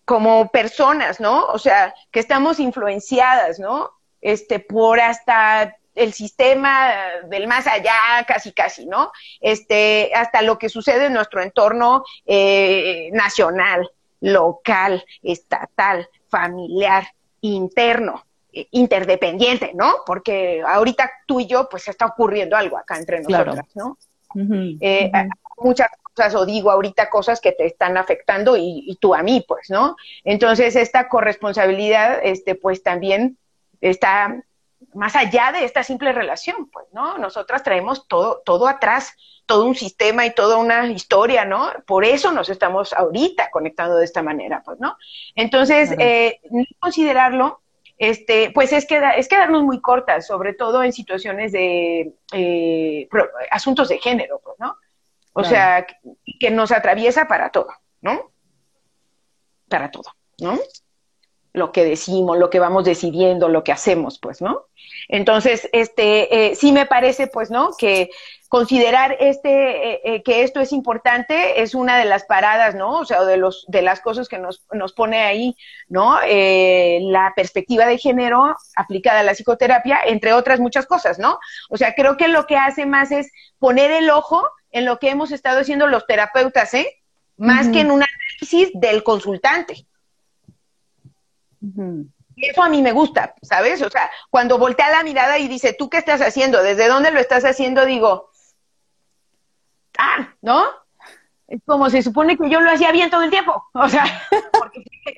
como 0.06 0.50
personas, 0.50 1.20
¿no? 1.20 1.44
O 1.44 1.58
sea, 1.58 1.94
que 2.10 2.20
estamos 2.20 2.58
influenciadas, 2.58 3.58
¿no? 3.58 3.90
Este, 4.22 4.60
por 4.60 4.98
hasta 4.98 5.76
el 5.94 6.12
sistema 6.12 6.92
del 7.28 7.46
más 7.46 7.66
allá, 7.66 8.24
casi 8.26 8.52
casi, 8.52 8.86
¿no? 8.86 9.12
Este, 9.40 10.10
hasta 10.14 10.42
lo 10.42 10.58
que 10.58 10.68
sucede 10.68 11.06
en 11.06 11.12
nuestro 11.12 11.42
entorno 11.42 12.04
eh, 12.26 13.10
nacional, 13.12 13.88
local, 14.20 15.04
estatal, 15.22 16.08
familiar, 16.28 17.06
interno, 17.42 18.24
eh, 18.52 18.66
interdependiente, 18.72 19.72
¿no? 19.74 19.96
Porque 20.04 20.62
ahorita 20.66 21.10
tú 21.26 21.40
y 21.40 21.46
yo, 21.46 21.68
pues 21.68 21.86
está 21.88 22.06
ocurriendo 22.06 22.56
algo 22.56 22.76
acá 22.76 22.98
entre 22.98 23.20
nosotras, 23.20 23.66
¿no? 23.74 23.96
Eh, 24.80 25.12
muchas 25.58 25.88
cosas, 26.02 26.34
o 26.34 26.44
digo 26.44 26.72
ahorita 26.72 27.08
cosas 27.08 27.40
que 27.40 27.52
te 27.52 27.66
están 27.66 27.96
afectando 27.96 28.56
y, 28.56 28.84
y, 28.86 28.96
tú 28.96 29.14
a 29.14 29.22
mí, 29.22 29.44
pues, 29.46 29.70
¿no? 29.70 29.94
Entonces, 30.24 30.74
esta 30.74 31.08
corresponsabilidad, 31.08 32.18
este, 32.22 32.56
pues 32.56 32.82
también 32.82 33.38
está 33.80 34.42
más 34.94 35.16
allá 35.16 35.52
de 35.52 35.64
esta 35.64 35.82
simple 35.82 36.12
relación, 36.12 36.70
pues, 36.70 36.86
¿no? 36.92 37.18
Nosotras 37.18 37.62
traemos 37.62 38.06
todo, 38.08 38.42
todo 38.44 38.68
atrás, 38.68 39.14
todo 39.46 39.64
un 39.64 39.74
sistema 39.74 40.24
y 40.26 40.34
toda 40.34 40.56
una 40.56 40.86
historia, 40.86 41.44
¿no? 41.44 41.70
Por 41.86 42.04
eso 42.04 42.32
nos 42.32 42.48
estamos 42.48 42.92
ahorita 42.92 43.50
conectando 43.50 43.96
de 43.96 44.04
esta 44.04 44.22
manera, 44.22 44.62
pues, 44.64 44.78
¿no? 44.80 44.96
Entonces, 45.34 45.94
eh, 45.98 46.40
considerarlo, 46.78 47.60
este, 47.98 48.50
pues 48.50 48.72
es, 48.72 48.86
que, 48.86 49.00
es 49.16 49.28
quedarnos 49.28 49.62
muy 49.62 49.80
cortas, 49.80 50.26
sobre 50.26 50.54
todo 50.54 50.82
en 50.82 50.92
situaciones 50.92 51.52
de 51.52 52.14
eh, 52.32 53.08
asuntos 53.50 53.88
de 53.88 53.98
género, 53.98 54.40
pues, 54.42 54.56
¿no? 54.58 54.76
O 55.32 55.42
sea, 55.42 55.84
que 56.38 56.50
nos 56.50 56.70
atraviesa 56.70 57.26
para 57.26 57.50
todo, 57.50 57.68
¿no? 58.00 58.30
Para 59.68 59.90
todo, 59.90 60.14
¿no? 60.38 60.58
Lo 61.54 61.70
que 61.70 61.84
decimos, 61.84 62.36
lo 62.36 62.50
que 62.50 62.58
vamos 62.58 62.84
decidiendo, 62.84 63.48
lo 63.48 63.62
que 63.62 63.72
hacemos, 63.72 64.18
pues, 64.18 64.42
¿no? 64.42 64.66
Entonces, 65.08 65.68
este, 65.72 66.48
eh, 66.50 66.56
sí 66.56 66.72
me 66.72 66.84
parece, 66.84 67.28
pues, 67.28 67.50
¿no? 67.50 67.70
Que 67.78 68.10
considerar 68.48 69.16
este, 69.20 69.92
eh, 69.92 70.00
eh, 70.04 70.22
que 70.24 70.42
esto 70.42 70.60
es 70.60 70.72
importante 70.72 71.62
es 71.62 71.74
una 71.76 71.96
de 71.96 72.06
las 72.06 72.24
paradas, 72.24 72.74
¿no? 72.74 72.98
O 72.98 73.04
sea, 73.04 73.24
de 73.24 73.36
los, 73.36 73.64
de 73.68 73.82
las 73.82 74.00
cosas 74.00 74.28
que 74.28 74.38
nos, 74.38 74.64
nos 74.72 74.92
pone 74.92 75.22
ahí, 75.22 75.56
¿no? 75.88 76.18
la 76.24 77.32
perspectiva 77.36 77.86
de 77.86 77.98
género 77.98 78.56
aplicada 78.74 79.20
a 79.20 79.22
la 79.22 79.34
psicoterapia, 79.34 80.00
entre 80.06 80.32
otras 80.32 80.58
muchas 80.58 80.86
cosas, 80.86 81.18
¿no? 81.18 81.38
O 81.70 81.76
sea, 81.76 81.94
creo 81.94 82.16
que 82.16 82.28
lo 82.28 82.46
que 82.46 82.56
hace 82.56 82.86
más 82.86 83.12
es 83.12 83.30
poner 83.58 83.92
el 83.92 84.10
ojo 84.10 84.48
en 84.70 84.84
lo 84.84 84.98
que 84.98 85.10
hemos 85.10 85.30
estado 85.30 85.60
haciendo 85.60 85.86
los 85.86 86.06
terapeutas, 86.06 86.74
¿eh? 86.74 87.02
Más 87.36 87.68
que 87.68 87.80
en 87.80 87.90
un 87.90 88.02
análisis 88.02 88.70
del 88.74 89.02
consultante. 89.02 89.86
Y 92.36 92.46
eso 92.48 92.62
a 92.62 92.68
mí 92.68 92.82
me 92.82 92.92
gusta, 92.92 93.34
¿sabes? 93.42 93.80
O 93.82 93.90
sea, 93.90 94.10
cuando 94.30 94.58
voltea 94.58 94.90
la 94.90 95.02
mirada 95.02 95.38
y 95.38 95.48
dice, 95.48 95.72
¿tú 95.72 95.88
qué 95.88 95.98
estás 95.98 96.20
haciendo? 96.20 96.62
¿Desde 96.62 96.88
dónde 96.88 97.10
lo 97.10 97.20
estás 97.20 97.44
haciendo? 97.44 97.86
Digo, 97.86 98.30
ah, 99.98 100.34
¿no? 100.42 100.64
Es 101.46 101.60
como 101.64 101.90
se 101.90 102.02
supone 102.02 102.36
que 102.36 102.48
yo 102.48 102.60
lo 102.60 102.70
hacía 102.70 102.90
bien 102.90 103.10
todo 103.10 103.22
el 103.22 103.30
tiempo, 103.30 103.64
o 103.74 103.88
sea, 103.88 104.04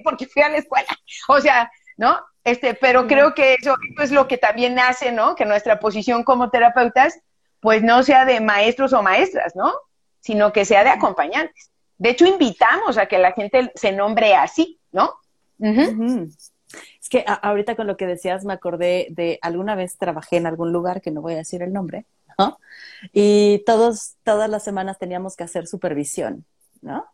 porque, 0.03 0.27
fui 0.27 0.43
a 0.43 0.49
la 0.49 0.59
escuela, 0.59 0.89
o 1.29 1.41
sea, 1.41 1.71
¿no? 1.97 2.19
Este, 2.45 2.75
pero 2.75 3.09
creo 3.09 3.35
que 3.35 3.55
eso, 3.55 3.75
eso 3.93 4.03
es 4.03 4.13
lo 4.13 4.29
que 4.29 4.39
también 4.39 4.79
hace, 4.79 5.11
¿no? 5.11 5.35
Que 5.35 5.45
nuestra 5.45 5.81
posición 5.81 6.23
como 6.23 6.51
terapeutas, 6.51 7.19
pues 7.61 7.83
no 7.83 8.03
sea 8.05 8.25
de 8.25 8.41
maestros 8.41 8.93
o 8.93 9.03
maestras, 9.03 9.57
¿no? 9.57 9.73
Sino 10.21 10.53
que 10.53 10.65
sea 10.65 10.85
de 10.85 10.91
acompañantes. 10.91 11.73
De 11.99 12.11
hecho, 12.11 12.27
invitamos 12.27 12.99
a 12.99 13.07
que 13.07 13.19
la 13.19 13.33
gente 13.33 13.73
se 13.75 13.91
nombre 13.91 14.37
así, 14.37 14.79
¿no? 14.93 15.19
Es 15.59 17.09
que 17.09 17.25
ahorita 17.27 17.77
con 17.77 17.87
lo 17.87 17.97
que 17.97 18.07
decías 18.07 18.45
me 18.45 18.53
acordé 18.53 19.07
de 19.11 19.39
alguna 19.43 19.75
vez 19.75 19.97
trabajé 19.97 20.37
en 20.37 20.47
algún 20.47 20.73
lugar, 20.73 21.01
que 21.01 21.11
no 21.11 21.23
voy 21.23 21.35
a 21.35 21.39
decir 21.39 21.63
el 21.63 21.73
nombre, 21.73 22.07
¿no? 22.39 22.59
Y 23.13 23.63
todos, 23.65 24.17
todas 24.25 24.51
las 24.51 24.65
semanas 24.65 24.99
teníamos 24.99 25.37
que 25.37 25.45
hacer 25.45 25.67
supervisión, 25.67 26.45
¿no? 26.83 27.07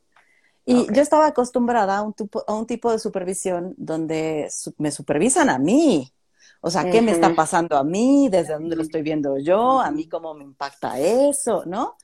Y 0.65 0.87
yo 0.93 1.03
estaba 1.03 1.27
acostumbrada 1.27 1.99
a 1.99 2.03
un, 2.03 2.15
tipo, 2.15 2.45
a 2.47 2.55
un 2.55 2.67
tipo 2.67 2.93
de 2.93 2.99
supervisión 3.01 3.75
donde 3.77 4.49
me 4.79 4.93
supervisan 4.93 5.51
a 5.51 5.59
mí. 5.59 6.13
O 6.61 6.71
sea, 6.71 6.89
¿qué 6.89 7.03
me 7.03 7.11
está 7.11 7.35
pasando 7.35 7.77
a 7.77 7.83
mí? 7.83 8.29
¿Desde 8.31 8.53
dónde 8.53 8.77
lo 8.77 8.83
estoy 8.83 9.03
viendo 9.03 9.37
yo? 9.39 9.81
¿A 9.81 9.91
mí 9.91 10.09
cómo 10.09 10.35
me 10.35 10.45
impacta 10.45 11.01
eso? 11.01 11.65
¿No? 11.67 11.97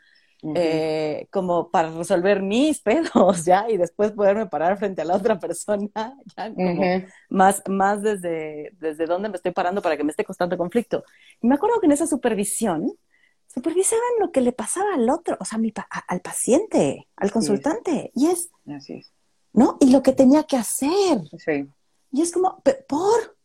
Eh, 0.55 1.27
como 1.31 1.69
para 1.71 1.91
resolver 1.91 2.43
mis 2.43 2.81
pedos, 2.83 3.45
¿ya? 3.45 3.69
Y 3.69 3.77
después 3.77 4.13
poderme 4.13 4.47
parar 4.47 4.79
frente 4.79 5.03
a 5.03 5.05
la 5.05 5.17
otra 5.17 5.39
persona, 5.39 5.89
¿ya? 6.37 6.55
Como 6.55 6.83
más, 7.29 7.63
más 7.69 8.03
desde, 8.03 8.73
desde 8.79 9.07
dónde 9.07 9.29
me 9.29 9.37
estoy 9.37 9.53
parando 9.53 9.83
para 9.83 9.97
que 9.97 10.05
me 10.05 10.11
esté 10.11 10.25
costando 10.25 10.57
conflicto. 10.57 11.05
Y 11.41 11.49
me 11.49 11.57
acuerdo 11.57 11.81
que 11.81 11.87
en 11.87 11.93
esa 11.93 12.07
supervisión, 12.07 12.93
supervisaban 13.53 14.05
lo 14.21 14.31
que 14.31 14.41
le 14.41 14.53
pasaba 14.53 14.95
al 14.95 15.09
otro, 15.11 15.37
o 15.41 15.45
sea, 15.45 15.59
mi 15.59 15.73
al 16.07 16.21
paciente, 16.21 17.09
al 17.17 17.33
consultante. 17.33 18.13
Y 18.15 18.27
es, 18.27 18.51
¿no? 19.53 19.77
Y 19.81 19.91
lo 19.91 20.03
que 20.03 20.13
tenía 20.13 20.45
que 20.45 20.57
hacer. 20.57 21.23
Sí. 21.39 21.67
Y 22.13 22.23
es 22.23 22.33
como, 22.33 22.63
¿por? 22.87 23.38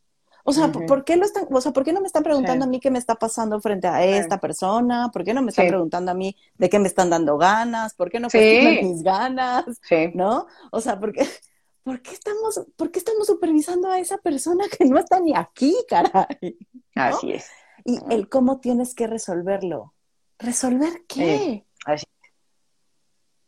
O 0.45 0.51
sea, 0.51 0.71
¿por 0.71 1.05
qué 1.05 1.15
lo 1.15 1.25
están, 1.25 1.47
o 1.49 1.61
sea, 1.61 1.71
¿por 1.71 1.85
qué 1.85 1.93
no 1.93 2.01
me 2.01 2.07
están 2.07 2.23
preguntando 2.23 2.65
a 2.65 2.67
mí 2.67 2.81
qué 2.81 2.91
me 2.91 2.99
está 2.99 3.15
pasando 3.15 3.61
frente 3.61 3.87
a 3.87 4.03
esta 4.03 4.39
persona? 4.39 5.09
¿Por 5.11 5.23
qué 5.23 5.33
no 5.33 5.41
me 5.41 5.49
están 5.51 5.67
preguntando 5.67 6.11
a 6.11 6.13
mí 6.13 6.35
de 6.57 6.69
qué 6.69 6.79
me 6.79 6.87
están 6.87 7.09
dando 7.09 7.37
ganas? 7.37 7.93
¿Por 7.93 8.09
qué 8.09 8.19
no 8.19 8.29
cuestionan 8.29 8.89
mis 8.89 9.03
ganas? 9.03 9.65
¿No? 10.13 10.47
O 10.71 10.81
sea, 10.81 10.99
¿por 10.99 11.13
qué, 11.13 11.25
¿por 11.83 12.01
qué 12.01 12.11
estamos, 12.11 12.61
por 12.75 12.91
qué 12.91 12.99
estamos 12.99 13.27
supervisando 13.27 13.89
a 13.89 13.99
esa 13.99 14.17
persona 14.17 14.65
que 14.67 14.83
no 14.83 14.99
está 14.99 15.21
ni 15.21 15.33
aquí, 15.33 15.75
caray? 15.87 16.57
Así 16.93 17.31
es. 17.31 17.47
Y 17.85 17.99
el 18.09 18.27
cómo 18.27 18.59
tienes 18.59 18.95
que 18.95 19.07
resolverlo. 19.07 19.93
¿Resolver 20.39 21.03
qué? 21.07 21.65
así 21.85 22.05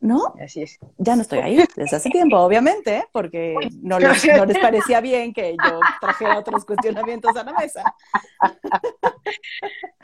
¿no? 0.05 0.35
Así 0.39 0.61
es. 0.61 0.79
Ya 0.97 1.15
no 1.15 1.23
estoy 1.23 1.39
ahí 1.39 1.57
desde 1.75 1.95
hace 1.95 2.09
tiempo, 2.09 2.37
obviamente, 2.37 3.05
porque 3.11 3.55
no 3.81 3.99
les, 3.99 4.25
no 4.25 4.45
les 4.45 4.59
parecía 4.59 5.01
bien 5.01 5.33
que 5.33 5.51
yo 5.51 5.79
trajera 5.99 6.39
otros 6.39 6.65
cuestionamientos 6.65 7.35
a 7.35 7.43
la 7.43 7.53
mesa. 7.53 7.83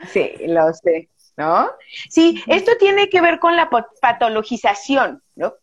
Sí, 0.08 0.32
lo 0.48 0.72
sé, 0.74 1.08
¿no? 1.36 1.70
Sí, 2.10 2.42
esto 2.48 2.72
tiene 2.78 3.08
que 3.08 3.20
ver 3.20 3.38
con 3.38 3.56
la 3.56 3.70
patologización, 4.00 5.22
¿no? 5.36 5.48
O 5.48 5.54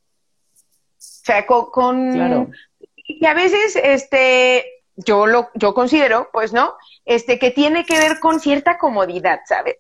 sea, 0.98 1.46
con, 1.46 2.14
claro. 2.14 2.50
y 2.96 3.26
a 3.26 3.34
veces, 3.34 3.76
este, 3.76 4.84
yo 4.96 5.28
lo, 5.28 5.50
yo 5.56 5.74
considero, 5.74 6.30
pues, 6.32 6.54
¿no? 6.54 6.76
Este, 7.06 7.38
que 7.38 7.52
tiene 7.52 7.86
que 7.86 7.98
ver 7.98 8.20
con 8.20 8.40
cierta 8.40 8.78
comodidad, 8.78 9.42
¿sabes? 9.46 9.78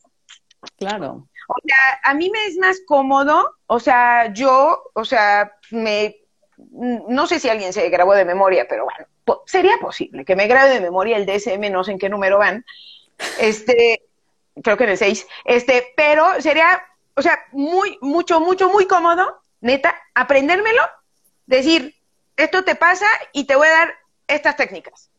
Claro. 0.77 1.28
O 1.51 1.55
sea, 1.65 1.99
a 2.03 2.13
mí 2.13 2.29
me 2.29 2.45
es 2.45 2.57
más 2.57 2.79
cómodo, 2.85 3.55
o 3.65 3.79
sea, 3.79 4.31
yo, 4.31 4.91
o 4.93 5.03
sea, 5.03 5.51
me, 5.71 6.17
no 6.69 7.25
sé 7.25 7.39
si 7.39 7.49
alguien 7.49 7.73
se 7.73 7.89
grabó 7.89 8.13
de 8.13 8.23
memoria, 8.23 8.67
pero 8.69 8.83
bueno, 8.83 9.07
sería 9.47 9.79
posible 9.79 10.25
que 10.25 10.35
me 10.35 10.45
grabe 10.45 10.69
de 10.69 10.79
memoria 10.79 11.17
el 11.17 11.25
DSM, 11.25 11.71
no 11.71 11.83
sé 11.83 11.93
en 11.93 11.97
qué 11.97 12.07
número 12.07 12.38
van, 12.38 12.63
este, 13.39 14.03
creo 14.62 14.77
que 14.77 14.83
en 14.83 14.91
el 14.91 14.97
6, 14.99 15.27
este, 15.45 15.91
pero 15.97 16.39
sería, 16.39 16.83
o 17.15 17.21
sea, 17.23 17.39
muy, 17.51 17.97
mucho, 17.99 18.39
mucho, 18.39 18.69
muy 18.69 18.85
cómodo, 18.85 19.41
neta, 19.59 19.95
aprendérmelo, 20.13 20.83
decir, 21.47 21.95
esto 22.38 22.63
te 22.63 22.75
pasa 22.75 23.07
y 23.33 23.45
te 23.45 23.55
voy 23.55 23.69
a 23.69 23.71
dar 23.71 23.95
estas 24.27 24.55
técnicas. 24.55 25.09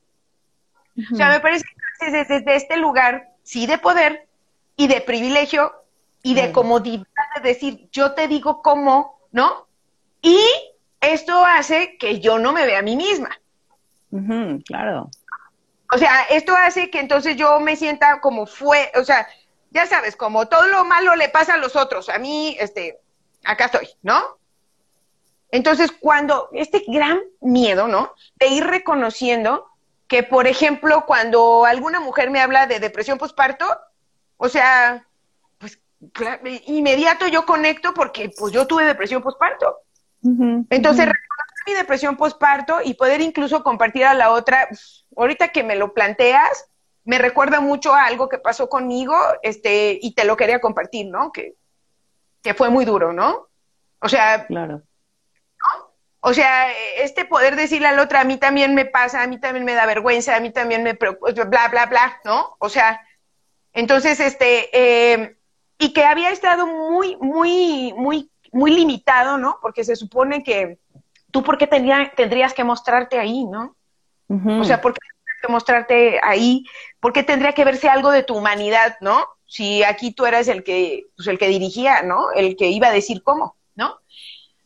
O 1.13 1.17
sea, 1.17 1.31
me 1.31 1.41
parece 1.41 1.65
que 1.65 2.07
desde, 2.07 2.35
desde 2.35 2.55
este 2.55 2.77
lugar, 2.77 3.31
sí, 3.43 3.67
de 3.67 3.79
poder 3.79 4.29
y 4.77 4.87
de 4.87 5.01
privilegio, 5.01 5.80
y 6.23 6.35
de 6.35 6.53
comodidad 6.53 7.07
de 7.37 7.49
decir, 7.49 7.89
yo 7.93 8.13
te 8.13 8.29
digo 8.29 8.63
cómo, 8.63 9.21
¿no? 9.33 9.67
Y 10.23 10.39
esto 11.01 11.45
hace 11.45 11.97
que 11.97 12.21
yo 12.21 12.39
no 12.39 12.53
me 12.53 12.67
vea 12.67 12.81
a 12.81 12.83
mí 12.83 12.97
misma. 12.97 13.41
claro. 14.67 15.11
O 15.93 15.99
sea, 15.99 16.23
esto 16.31 16.55
hace 16.57 16.91
que 16.91 17.01
entonces 17.01 17.37
yo 17.37 17.59
me 17.61 17.77
sienta 17.77 18.21
como 18.21 18.47
fue, 18.47 18.93
o 18.95 19.05
sea, 19.05 19.27
ya 19.71 19.87
sabes, 19.87 20.17
como 20.17 20.47
todo 20.47 20.67
lo 20.67 20.85
malo 20.85 21.17
le 21.17 21.29
pasa 21.29 21.55
a 21.55 21.59
los 21.59 21.75
otros, 21.75 22.09
a 22.09 22.19
mí, 22.19 22.57
este, 22.61 23.01
acá 23.45 23.67
estoy, 23.67 23.89
¿no? 24.03 24.39
Entonces, 25.53 25.91
cuando 25.91 26.49
este 26.53 26.85
gran 26.87 27.21
miedo, 27.41 27.89
¿no? 27.89 28.15
De 28.37 28.49
ir 28.49 28.65
reconociendo 28.65 29.69
que, 30.07 30.23
por 30.23 30.47
ejemplo, 30.47 31.05
cuando 31.07 31.65
alguna 31.65 31.99
mujer 31.99 32.31
me 32.31 32.41
habla 32.41 32.67
de 32.67 32.79
depresión 32.79 33.19
postparto, 33.19 33.67
o 34.37 34.49
sea, 34.49 35.07
inmediato 36.67 37.27
yo 37.29 37.45
conecto 37.45 37.93
porque 37.95 38.31
pues 38.37 38.53
yo 38.53 38.67
tuve 38.67 38.85
depresión 38.85 39.23
postparto. 39.23 39.79
Entonces, 40.23 41.07
reconocer 41.07 41.57
mi 41.67 41.73
depresión 41.73 42.17
postparto 42.17 42.81
y 42.85 42.95
poder 42.95 43.21
incluso 43.21 43.63
compartir 43.63 44.05
a 44.05 44.15
la 44.15 44.31
otra, 44.31 44.69
ahorita 45.17 45.49
que 45.49 45.63
me 45.63 45.77
lo 45.77 45.95
planteas, 45.95 46.71
me 47.05 47.19
recuerda 47.19 47.61
mucho 47.61 47.95
a 47.95 48.05
algo 48.05 48.29
que 48.29 48.39
pasó 48.39 48.69
conmigo, 48.69 49.17
este, 49.43 49.99
y 50.01 50.15
te 50.15 50.25
lo 50.25 50.37
quería 50.37 50.61
compartir, 50.61 51.07
¿no? 51.07 51.33
Que, 51.33 51.55
que 52.43 52.55
fue 52.55 52.69
muy 52.69 52.85
duro, 52.85 53.13
¿no? 53.13 53.49
O 54.01 54.09
sea, 54.09 54.47
claro. 54.47 54.83
O 56.23 56.35
sea, 56.35 56.71
este 56.99 57.25
poder 57.25 57.57
decirle 57.57 57.89
a 57.89 57.93
la 57.93 58.03
otra, 58.03 58.21
a 58.21 58.25
mí 58.25 58.37
también 58.37 58.75
me 58.75 58.85
pasa, 58.85 59.23
a 59.23 59.27
mí 59.27 59.41
también 59.41 59.65
me 59.65 59.73
da 59.73 59.87
vergüenza, 59.87 60.37
a 60.37 60.41
mí 60.41 60.53
también 60.53 60.83
me 60.83 60.95
preocupa, 60.95 61.33
bla, 61.45 61.69
bla, 61.69 61.87
bla, 61.87 62.21
¿no? 62.25 62.57
O 62.59 62.69
sea, 62.69 63.01
entonces, 63.73 64.21
este, 64.21 64.69
eh, 64.73 65.39
y 65.81 65.95
que 65.95 66.05
había 66.05 66.31
estado 66.31 66.67
muy, 66.67 67.17
muy, 67.17 67.95
muy, 67.97 68.31
muy 68.53 68.71
limitado, 68.71 69.39
¿no? 69.39 69.59
Porque 69.63 69.83
se 69.83 69.97
supone 69.97 70.45
que 70.45 70.79
tú, 71.31 71.43
¿por 71.43 71.57
qué 71.57 71.67
tendrías 71.67 72.53
que 72.53 72.65
mostrarte 72.65 73.19
ahí, 73.19 73.47
¿no? 73.47 73.75
O 74.29 74.63
sea, 74.63 74.81
¿por 74.83 74.93
qué 74.93 75.01
tendrías 75.01 75.41
que 75.41 75.53
mostrarte 75.53 76.21
ahí? 76.23 76.67
¿Por 77.01 77.15
qué 77.15 77.23
tendría 77.23 77.55
que 77.55 77.65
verse 77.65 77.89
algo 77.89 78.11
de 78.11 78.23
tu 78.23 78.37
humanidad, 78.37 78.99
¿no? 79.01 79.27
Si 79.47 79.83
aquí 79.83 80.13
tú 80.13 80.27
eras 80.27 80.49
el 80.49 80.63
que, 80.63 81.07
pues 81.17 81.27
el 81.29 81.39
que 81.39 81.49
dirigía, 81.49 82.03
¿no? 82.03 82.31
El 82.31 82.57
que 82.57 82.69
iba 82.69 82.89
a 82.89 82.93
decir 82.93 83.23
cómo, 83.23 83.57
¿no? 83.75 84.01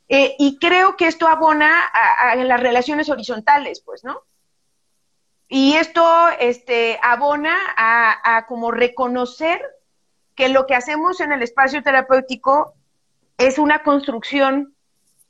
Eh, 0.09 0.35
y 0.41 0.59
creo 0.59 0.97
que 0.97 1.07
esto 1.07 1.29
abona 1.29 1.81
a, 1.87 2.35
las 2.35 2.61
relaciones 2.61 3.09
horizontales, 3.09 3.81
pues, 3.87 4.03
¿no? 4.03 4.21
Y 5.49 5.75
esto 5.77 6.29
este, 6.41 6.99
abona 7.03 7.57
a, 7.77 8.37
a 8.37 8.47
como 8.47 8.73
reconocer 8.73 9.63
que 10.35 10.49
lo 10.49 10.67
que 10.67 10.75
hacemos 10.75 11.21
en 11.21 11.33
el 11.33 11.43
espacio 11.43 11.83
terapéutico 11.83 12.75
es 13.39 13.59
una 13.59 13.83
construcción 13.83 14.75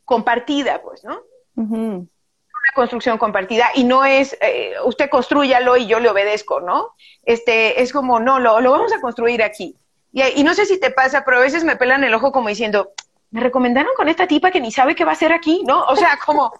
compartida, 0.04 0.82
pues, 0.82 1.04
¿no? 1.04 1.20
Una 1.56 2.72
construcción 2.74 3.18
compartida 3.18 3.70
y 3.74 3.84
no 3.84 4.04
es, 4.04 4.36
eh, 4.40 4.74
usted 4.84 5.10
construyalo 5.10 5.76
y 5.76 5.86
yo 5.86 6.00
le 6.00 6.10
obedezco, 6.10 6.60
¿no? 6.60 6.90
Este, 7.24 7.82
es 7.82 7.92
como, 7.92 8.20
no, 8.20 8.38
lo, 8.38 8.60
lo 8.60 8.70
vamos 8.70 8.92
a 8.92 9.00
construir 9.00 9.42
aquí. 9.42 9.76
Y, 10.12 10.22
y, 10.22 10.44
no 10.44 10.54
sé 10.54 10.64
si 10.66 10.78
te 10.78 10.90
pasa, 10.90 11.24
pero 11.24 11.38
a 11.38 11.40
veces 11.40 11.64
me 11.64 11.76
pelan 11.76 12.04
el 12.04 12.14
ojo 12.14 12.30
como 12.32 12.48
diciendo, 12.48 12.92
me 13.30 13.40
recomendaron 13.40 13.92
con 13.96 14.08
esta 14.08 14.28
tipa 14.28 14.50
que 14.50 14.60
ni 14.60 14.70
sabe 14.70 14.94
qué 14.94 15.04
va 15.04 15.10
a 15.10 15.14
hacer 15.14 15.32
aquí, 15.32 15.62
¿no? 15.66 15.82
O 15.84 15.96
sea, 15.96 16.18
como, 16.24 16.52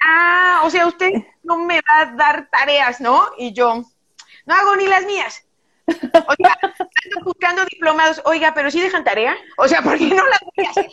ah, 0.00 0.62
o 0.64 0.70
sea, 0.70 0.86
usted 0.86 1.12
no 1.44 1.58
me 1.58 1.76
va 1.76 2.00
a 2.00 2.06
dar 2.16 2.48
tareas, 2.50 3.00
¿no? 3.00 3.22
Y 3.38 3.52
yo, 3.52 3.84
no 4.44 4.54
hago 4.54 4.76
ni 4.76 4.86
las 4.86 5.04
mías. 5.04 5.45
Oiga, 5.86 6.58
ando 6.62 7.24
buscando 7.24 7.64
diplomados. 7.66 8.20
Oiga, 8.24 8.52
pero 8.54 8.70
sí 8.70 8.80
dejan 8.80 9.04
tarea. 9.04 9.36
O 9.56 9.68
sea, 9.68 9.82
¿por 9.82 9.96
qué 9.98 10.08
no 10.08 10.26
la 10.26 10.38
voy 10.42 10.66
a 10.66 10.70
hacer? 10.70 10.86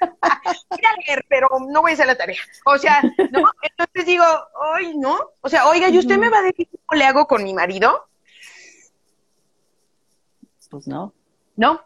voy 0.70 0.80
a 0.84 0.96
leer, 1.06 1.26
pero 1.28 1.48
no 1.68 1.82
voy 1.82 1.90
a 1.90 1.94
hacer 1.94 2.06
la 2.06 2.16
tarea. 2.16 2.40
O 2.64 2.78
sea, 2.78 3.02
¿no? 3.02 3.50
Entonces 3.62 4.06
digo, 4.06 4.24
ay, 4.74 4.96
¿no? 4.96 5.18
O 5.42 5.48
sea, 5.48 5.66
oiga, 5.66 5.88
¿y 5.88 5.98
usted 5.98 6.16
me 6.18 6.30
va 6.30 6.38
a 6.38 6.42
decir 6.42 6.68
cómo 6.86 6.98
le 6.98 7.04
hago 7.04 7.26
con 7.26 7.44
mi 7.44 7.52
marido? 7.52 8.06
Pues 10.70 10.86
no. 10.86 11.12
¿No? 11.56 11.84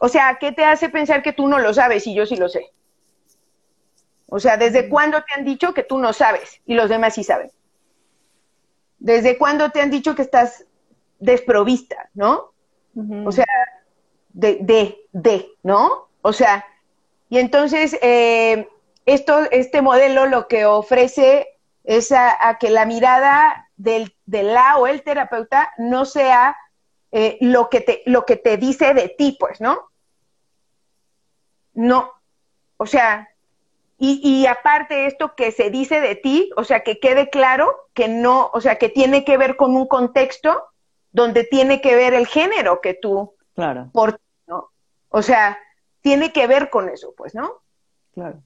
O 0.00 0.08
sea, 0.08 0.38
¿qué 0.38 0.52
te 0.52 0.64
hace 0.64 0.88
pensar 0.88 1.22
que 1.22 1.32
tú 1.32 1.48
no 1.48 1.58
lo 1.58 1.74
sabes 1.74 2.06
y 2.06 2.14
yo 2.14 2.26
sí 2.26 2.36
lo 2.36 2.48
sé? 2.48 2.72
O 4.26 4.38
sea, 4.38 4.56
¿desde 4.56 4.88
cuándo 4.88 5.22
te 5.22 5.32
han 5.34 5.44
dicho 5.44 5.72
que 5.72 5.82
tú 5.82 5.98
no 5.98 6.12
sabes 6.12 6.60
y 6.66 6.74
los 6.74 6.88
demás 6.88 7.14
sí 7.14 7.24
saben? 7.24 7.50
¿Desde 8.98 9.38
cuándo 9.38 9.70
te 9.70 9.80
han 9.80 9.90
dicho 9.90 10.14
que 10.14 10.22
estás 10.22 10.66
desprovista, 11.18 12.10
¿no? 12.14 12.52
O 13.24 13.30
sea, 13.30 13.46
de, 14.30 14.58
de, 14.60 14.96
de, 15.12 15.52
¿no? 15.62 16.08
O 16.22 16.32
sea, 16.32 16.64
y 17.28 17.38
entonces 17.38 17.96
eh, 18.02 18.68
esto, 19.06 19.40
este 19.50 19.82
modelo 19.82 20.26
lo 20.26 20.48
que 20.48 20.64
ofrece 20.64 21.48
es 21.84 22.12
a, 22.12 22.58
que 22.58 22.70
la 22.70 22.84
mirada 22.84 23.70
del, 23.76 24.14
del, 24.26 24.52
la 24.52 24.76
o 24.78 24.86
el 24.86 25.02
terapeuta 25.02 25.72
no 25.78 26.04
sea 26.04 26.56
eh, 27.12 27.38
lo, 27.40 27.70
que 27.70 27.80
te, 27.80 28.02
lo 28.06 28.26
que 28.26 28.36
te 28.36 28.56
dice 28.56 28.94
de 28.94 29.08
ti, 29.08 29.36
pues, 29.38 29.60
¿no? 29.60 29.90
No, 31.72 32.12
o 32.76 32.86
sea, 32.86 33.28
y, 33.96 34.20
y 34.22 34.46
aparte 34.46 35.06
esto 35.06 35.34
que 35.34 35.52
se 35.52 35.70
dice 35.70 36.00
de 36.00 36.16
ti, 36.16 36.50
o 36.56 36.64
sea, 36.64 36.80
que 36.80 36.98
quede 36.98 37.30
claro 37.30 37.88
que 37.94 38.08
no, 38.08 38.50
o 38.52 38.60
sea, 38.60 38.76
que 38.76 38.88
tiene 38.88 39.24
que 39.24 39.36
ver 39.38 39.56
con 39.56 39.74
un 39.76 39.86
contexto 39.86 40.64
donde 41.12 41.44
tiene 41.44 41.80
que 41.80 41.96
ver 41.96 42.14
el 42.14 42.26
género 42.26 42.80
que 42.80 42.94
tú 42.94 43.34
Claro, 43.54 43.90
por 43.92 44.20
¿no? 44.46 44.70
O 45.08 45.22
sea, 45.22 45.58
tiene 46.00 46.32
que 46.32 46.46
ver 46.46 46.70
con 46.70 46.88
eso, 46.88 47.14
pues, 47.16 47.34
¿no? 47.34 47.62
claro. 48.14 48.42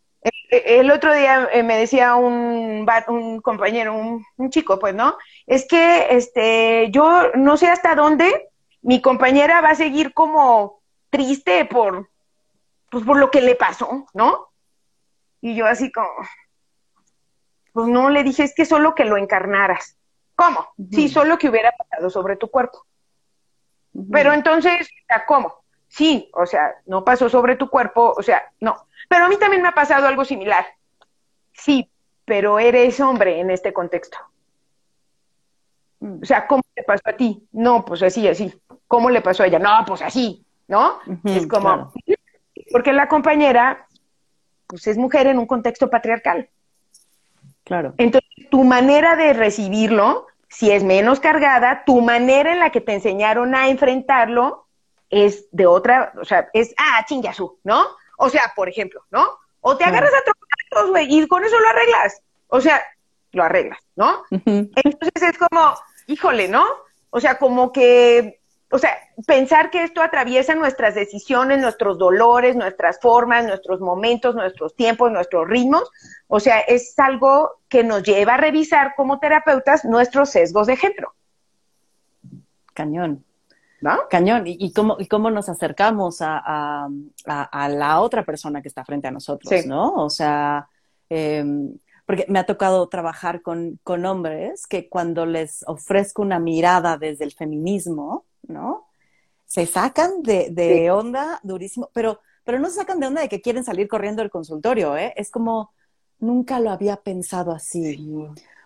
El 0.51 0.91
otro 0.93 1.13
día 1.13 1.49
eh, 1.53 1.65
me 1.65 1.77
decía 1.77 2.15
un, 2.15 2.87
un 3.09 3.41
compañero, 3.41 3.95
un, 3.95 4.25
un 4.37 4.51
chico, 4.51 4.79
pues, 4.79 4.95
¿no? 4.95 5.17
Es 5.47 5.67
que 5.67 6.15
este, 6.15 6.91
yo 6.93 7.33
no 7.35 7.57
sé 7.57 7.67
hasta 7.67 7.97
dónde 7.97 8.51
mi 8.83 9.01
compañera 9.01 9.61
va 9.61 9.71
a 9.71 9.75
seguir 9.75 10.15
como 10.15 10.81
triste 11.11 11.65
por, 11.65 12.09
pues, 12.91 13.05
por 13.05 13.19
lo 13.19 13.31
que 13.31 13.41
le 13.41 13.57
pasó, 13.57 14.07
¿no? 14.15 14.49
Y 15.41 15.57
yo 15.57 15.67
así 15.67 15.91
como, 15.91 16.09
pues 17.73 17.89
no, 17.89 18.11
le 18.11 18.23
dije, 18.23 18.45
es 18.45 18.55
que 18.55 18.65
solo 18.65 18.95
que 18.95 19.05
lo 19.05 19.17
encarnaras. 19.17 19.97
¿Cómo? 20.35 20.67
Sí, 20.91 21.07
Ujú. 21.07 21.15
solo 21.15 21.39
que 21.39 21.49
hubiera 21.49 21.73
pasado 21.73 22.11
sobre 22.11 22.37
tu 22.37 22.49
cuerpo. 22.49 22.85
Pero 24.11 24.33
entonces, 24.33 24.89
¿cómo? 25.27 25.63
Sí, 25.89 26.31
o 26.33 26.47
sea, 26.47 26.75
no 26.87 27.05
pasó 27.05 27.29
sobre 27.29 27.57
tu 27.57 27.69
cuerpo, 27.69 28.15
o 28.17 28.23
sea, 28.23 28.43
no. 28.61 28.87
Pero 29.09 29.27
a 29.27 29.29
mí 29.29 29.37
también 29.37 29.61
me 29.61 29.69
ha 29.69 29.75
pasado 29.75 30.07
algo 30.07 30.25
similar. 30.25 30.65
Sí, 31.53 31.91
pero 32.25 32.59
eres 32.59 32.99
hombre 33.01 33.41
en 33.41 33.51
este 33.51 33.75
contexto. 33.75 34.17
Mm. 36.01 36.23
O 36.23 36.25
sea, 36.25 36.47
¿cómo 36.47 36.63
le 36.75 36.83
pasó 36.83 37.03
a 37.05 37.13
ti? 37.13 37.47
No, 37.53 37.85
pues 37.85 38.03
así, 38.03 38.27
así. 38.27 38.53
¿Cómo 38.89 39.11
le 39.11 39.21
pasó 39.21 39.43
a 39.43 39.47
ella? 39.47 39.59
No, 39.59 39.85
pues 39.87 40.01
así, 40.01 40.45
¿no? 40.67 40.99
Es 41.25 41.47
como, 41.47 41.69
claro. 41.69 41.93
porque 42.73 42.93
la 42.93 43.09
compañera, 43.09 43.87
pues 44.67 44.87
es 44.87 44.97
mujer 44.97 45.27
en 45.27 45.39
un 45.39 45.47
contexto 45.47 45.91
patriarcal. 45.91 46.49
Claro. 47.65 47.95
Entonces, 47.99 48.31
tu 48.51 48.65
manera 48.65 49.17
de 49.17 49.33
recibirlo, 49.33 50.27
si 50.49 50.71
es 50.71 50.83
menos 50.83 51.21
cargada, 51.21 51.85
tu 51.85 52.01
manera 52.01 52.53
en 52.53 52.61
la 52.61 52.71
que 52.71 52.81
te 52.81 52.95
enseñaron 52.95 53.55
a 53.55 53.69
enfrentarlo 53.69 54.67
es 55.11 55.47
de 55.53 55.67
otra, 55.67 56.13
o 56.21 56.25
sea, 56.25 56.49
es, 56.53 56.75
ah, 56.79 57.05
chingasú, 57.07 57.59
¿no? 57.65 57.87
O 58.17 58.29
sea, 58.29 58.53
por 58.57 58.69
ejemplo, 58.69 59.05
¿no? 59.11 59.27
O 59.61 59.77
te 59.77 59.85
agarras 59.85 60.13
a 60.13 60.25
trompazos, 60.25 60.91
güey, 60.91 61.07
y 61.09 61.27
con 61.29 61.45
eso 61.45 61.59
lo 61.59 61.69
arreglas. 61.69 62.21
O 62.49 62.61
sea, 62.61 62.83
lo 63.33 63.45
arreglas, 63.45 63.79
¿no? 63.97 64.25
Entonces 64.31 65.23
es 65.23 65.39
como, 65.39 65.75
híjole, 66.07 66.49
¿no? 66.49 66.65
O 67.11 67.21
sea, 67.21 67.39
como 67.39 67.73
que, 67.73 68.41
o 68.73 68.79
sea, 68.79 68.97
pensar 69.27 69.71
que 69.71 69.85
esto 69.85 70.03
atraviesa 70.03 70.55
nuestras 70.55 70.95
decisiones, 70.95 71.61
nuestros 71.61 71.99
dolores, 71.99 72.57
nuestras 72.57 72.99
formas, 73.01 73.45
nuestros 73.45 73.81
momentos, 73.81 74.35
nuestros 74.35 74.75
tiempos, 74.75 75.13
nuestros 75.13 75.47
ritmos, 75.49 75.91
o 76.27 76.41
sea, 76.41 76.61
es 76.61 76.99
algo 76.99 77.51
que 77.69 77.85
nos 77.85 78.03
lleva 78.03 78.35
a 78.35 78.39
revisar 78.39 78.95
como 78.97 79.19
terapeutas 79.21 79.85
nuestros 79.85 80.31
sesgos 80.31 80.67
de 80.67 80.77
género, 80.77 81.15
Cañón. 82.75 83.25
¿no? 83.81 83.99
Cañón. 84.09 84.47
¿Y, 84.47 84.57
y 84.65 84.73
cómo, 84.73 84.97
y 84.99 85.07
cómo 85.09 85.31
nos 85.31 85.49
acercamos 85.49 86.23
a, 86.23 86.39
a- 86.39 86.89
a- 87.27 87.65
a 87.65 87.69
la 87.69 88.01
otra 88.01 88.25
persona 88.25 88.63
que 88.63 88.69
está 88.69 88.85
frente 88.85 89.09
a 89.09 89.11
nosotros, 89.11 89.49
Sí. 89.51 89.69
¿no? 89.69 89.93
O 89.95 90.09
sea, 90.09 90.69
em, 91.11 91.75
porque 92.07 92.25
me 92.29 92.39
ha 92.39 92.47
tocado 92.47 92.89
trabajar 92.89 93.43
con, 93.43 93.79
con 93.83 94.07
hombres 94.07 94.67
que 94.69 94.89
cuando 94.89 95.27
les 95.27 95.65
ofrezco 95.67 96.23
una 96.23 96.39
mirada 96.39 96.97
desde 96.97 97.25
el 97.25 97.33
feminismo, 97.33 98.25
¿no? 98.49 98.87
Se 99.47 99.67
sacan 99.67 100.23
de, 100.23 100.49
de 100.51 100.85
Sí. 100.85 100.89
onda 100.89 101.41
durísimo, 101.43 101.91
pero, 101.93 102.21
pero 102.45 102.59
no 102.59 102.69
se 102.71 102.77
sacan 102.77 103.01
de 103.01 103.07
onda 103.07 103.21
de 103.23 103.29
que 103.29 103.41
quieren 103.43 103.65
salir 103.65 103.89
corriendo 103.89 104.23
del 104.23 104.31
consultorio, 104.31 104.97
¿eh? 104.97 105.13
Es 105.17 105.31
como, 105.31 105.73
nunca 106.19 106.61
lo 106.61 106.71
había 106.71 106.97
pensado 106.97 107.53
así, 107.53 107.99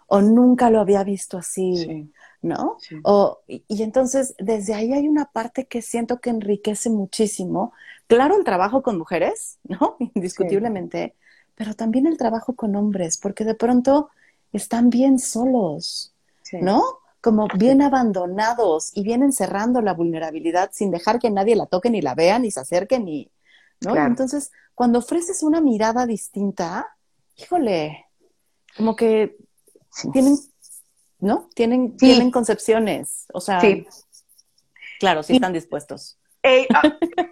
o 0.06 0.20
nunca 0.20 0.70
lo 0.70 0.80
había 0.80 1.02
visto 1.04 1.38
así. 1.38 1.76
Sí. 1.76 2.12
¿no? 2.42 2.76
O, 3.02 3.40
y, 3.48 3.64
y 3.66 3.82
entonces, 3.82 4.34
desde 4.38 4.74
ahí 4.74 4.92
hay 4.92 5.08
una 5.08 5.24
parte 5.32 5.66
que 5.66 5.82
siento 5.82 6.20
que 6.20 6.30
enriquece 6.30 6.90
muchísimo. 6.90 7.72
Claro, 8.06 8.36
el 8.36 8.44
trabajo 8.44 8.82
con 8.82 8.98
mujeres, 8.98 9.58
¿no? 9.64 9.96
Indiscutiblemente, 10.14 11.16
pero 11.56 11.74
también 11.74 12.06
el 12.06 12.18
trabajo 12.18 12.54
con 12.54 12.76
hombres, 12.76 13.18
porque 13.18 13.44
de 13.44 13.54
pronto 13.56 14.10
están 14.52 14.90
bien 14.90 15.18
solos, 15.18 16.12
Sí. 16.42 16.58
¿no? 16.60 16.82
Como 17.26 17.48
bien 17.58 17.82
abandonados 17.82 18.92
y 18.94 19.02
bien 19.02 19.24
encerrando 19.24 19.80
la 19.82 19.94
vulnerabilidad 19.94 20.70
sin 20.72 20.92
dejar 20.92 21.18
que 21.18 21.28
nadie 21.28 21.56
la 21.56 21.66
toque 21.66 21.90
ni 21.90 22.00
la 22.00 22.14
vea 22.14 22.38
ni 22.38 22.52
se 22.52 22.60
acerque 22.60 23.00
ni, 23.00 23.32
¿no? 23.80 23.94
Claro. 23.94 24.06
Entonces, 24.06 24.52
cuando 24.76 25.00
ofreces 25.00 25.42
una 25.42 25.60
mirada 25.60 26.06
distinta, 26.06 26.96
híjole, 27.34 28.06
como 28.76 28.94
que 28.94 29.36
Sí. 29.90 30.08
tienen, 30.12 30.36
¿no? 31.18 31.48
Tienen, 31.56 31.96
Sí. 31.98 32.06
tienen 32.06 32.30
concepciones, 32.30 33.26
o 33.34 33.40
sea, 33.40 33.60
Sí. 33.60 33.84
claro, 35.00 35.24
sí 35.24 35.34
están 35.34 35.52
dispuestos. 35.52 36.20
Eh, 36.44 36.68
ah, 36.72 36.82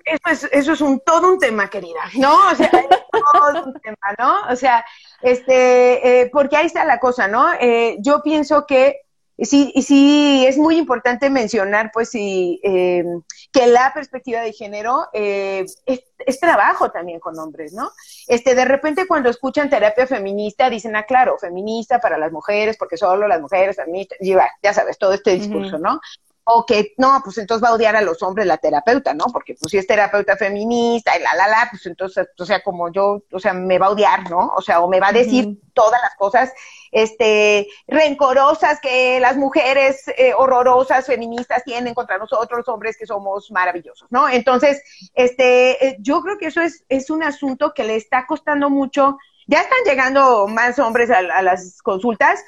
eso 0.05 0.47
es, 0.49 0.53
eso 0.53 0.73
es 0.73 0.81
un 0.81 0.99
todo 1.07 1.35
un 1.35 1.39
tema, 1.39 1.71
querida, 1.71 2.01
¿no? 2.19 2.35
O 2.51 2.55
sea, 2.57 2.67
es 2.67 2.89
todo 3.13 3.65
un 3.67 3.75
tema, 3.75 4.15
¿no? 4.19 4.53
O 4.53 4.57
sea, 4.57 4.85
este, 5.23 6.23
eh, 6.23 6.31
porque 6.33 6.57
ahí 6.57 6.67
está 6.67 6.85
la 6.85 6.99
cosa, 6.99 7.29
¿no? 7.29 7.47
Eh, 7.61 7.97
yo 8.01 8.23
pienso 8.25 8.67
que 8.67 9.04
sí, 9.39 9.73
sí 9.83 10.45
es 10.47 10.57
muy 10.57 10.77
importante 10.77 11.31
mencionar, 11.31 11.91
pues, 11.93 12.11
sí, 12.11 12.61
eh, 12.63 13.05
que 13.53 13.67
la 13.67 13.93
perspectiva 13.93 14.41
de 14.41 14.53
género 14.53 15.09
eh, 15.13 15.65
es, 15.87 16.05
es 16.19 16.41
trabajo 16.41 16.91
también 16.91 17.21
con 17.21 17.39
hombres, 17.39 17.73
¿no? 17.73 17.91
Este, 18.27 18.55
de 18.55 18.65
repente 18.65 19.07
cuando 19.07 19.31
escuchan 19.31 19.71
terapia 19.71 20.07
feminista 20.07 20.71
dicen, 20.71 20.97
ah, 20.97 21.05
claro, 21.05 21.37
feminista 21.39 22.01
para 22.01 22.19
las 22.19 22.33
mujeres, 22.33 22.77
porque 22.77 22.97
solo 22.97 23.29
las 23.29 23.41
mujeres 23.41 23.77
feministas, 23.77 24.19
y 24.21 24.35
va, 24.35 24.49
ya 24.63 24.73
sabes, 24.73 24.99
todo 24.99 25.13
este 25.13 25.33
discurso. 25.33 25.79
¿no? 25.79 26.01
O 26.45 26.67
que, 26.67 26.93
no, 26.99 27.21
pues 27.25 27.39
entonces 27.39 27.65
va 27.65 27.71
a 27.71 27.75
odiar 27.75 27.97
a 27.97 28.03
los 28.03 28.23
hombres 28.23 28.47
la 28.47 28.59
terapeuta, 28.59 29.15
¿no? 29.15 29.27
Porque 29.33 29.55
pues 29.59 29.71
si 29.71 29.79
es 29.79 29.87
terapeuta 29.87 30.37
feminista 30.37 31.17
y 31.17 31.23
la, 31.23 31.35
la, 31.35 31.49
la, 31.49 31.69
pues 31.71 31.87
entonces, 31.87 32.29
o 32.39 32.45
sea, 32.45 32.63
como 32.63 32.93
yo, 32.93 33.23
o 33.33 33.39
sea, 33.39 33.55
me 33.55 33.79
va 33.79 33.87
a 33.87 33.91
odiar, 33.91 34.29
¿no? 34.31 34.53
O 34.57 34.61
sea, 34.61 34.81
o 34.81 34.89
me 34.89 35.01
va 35.01 35.09
a 35.09 35.13
decir 35.13 35.59
todas 35.73 36.01
las 36.03 36.15
cosas, 36.17 36.53
este, 36.93 37.67
rencorosas 37.89 38.81
que 38.81 39.19
las 39.21 39.37
mujeres 39.37 40.05
eh, 40.17 40.33
horrorosas 40.37 41.07
feministas 41.07 41.65
tienen 41.65 41.95
contra 41.95 42.19
nosotros, 42.19 42.59
los 42.59 42.69
hombres 42.69 42.97
que 42.97 43.07
somos 43.07 43.51
maravillosos, 43.51 44.07
¿no? 44.11 44.29
Entonces, 44.29 44.83
este, 45.15 45.87
eh, 45.87 45.97
yo 46.01 46.21
creo 46.23 46.39
que 46.39 46.47
eso 46.47 46.61
es, 46.61 46.85
es 46.89 47.11
un 47.11 47.23
asunto 47.23 47.73
que 47.75 47.85
le 47.85 47.97
está 47.97 48.27
costando 48.27 48.71
mucho. 48.71 49.19
Ya 49.47 49.61
están 49.61 49.79
llegando 49.85 50.47
más 50.47 50.79
hombres 50.79 51.11
a, 51.11 51.19
a 51.19 51.43
las 51.43 51.81
consultas, 51.83 52.43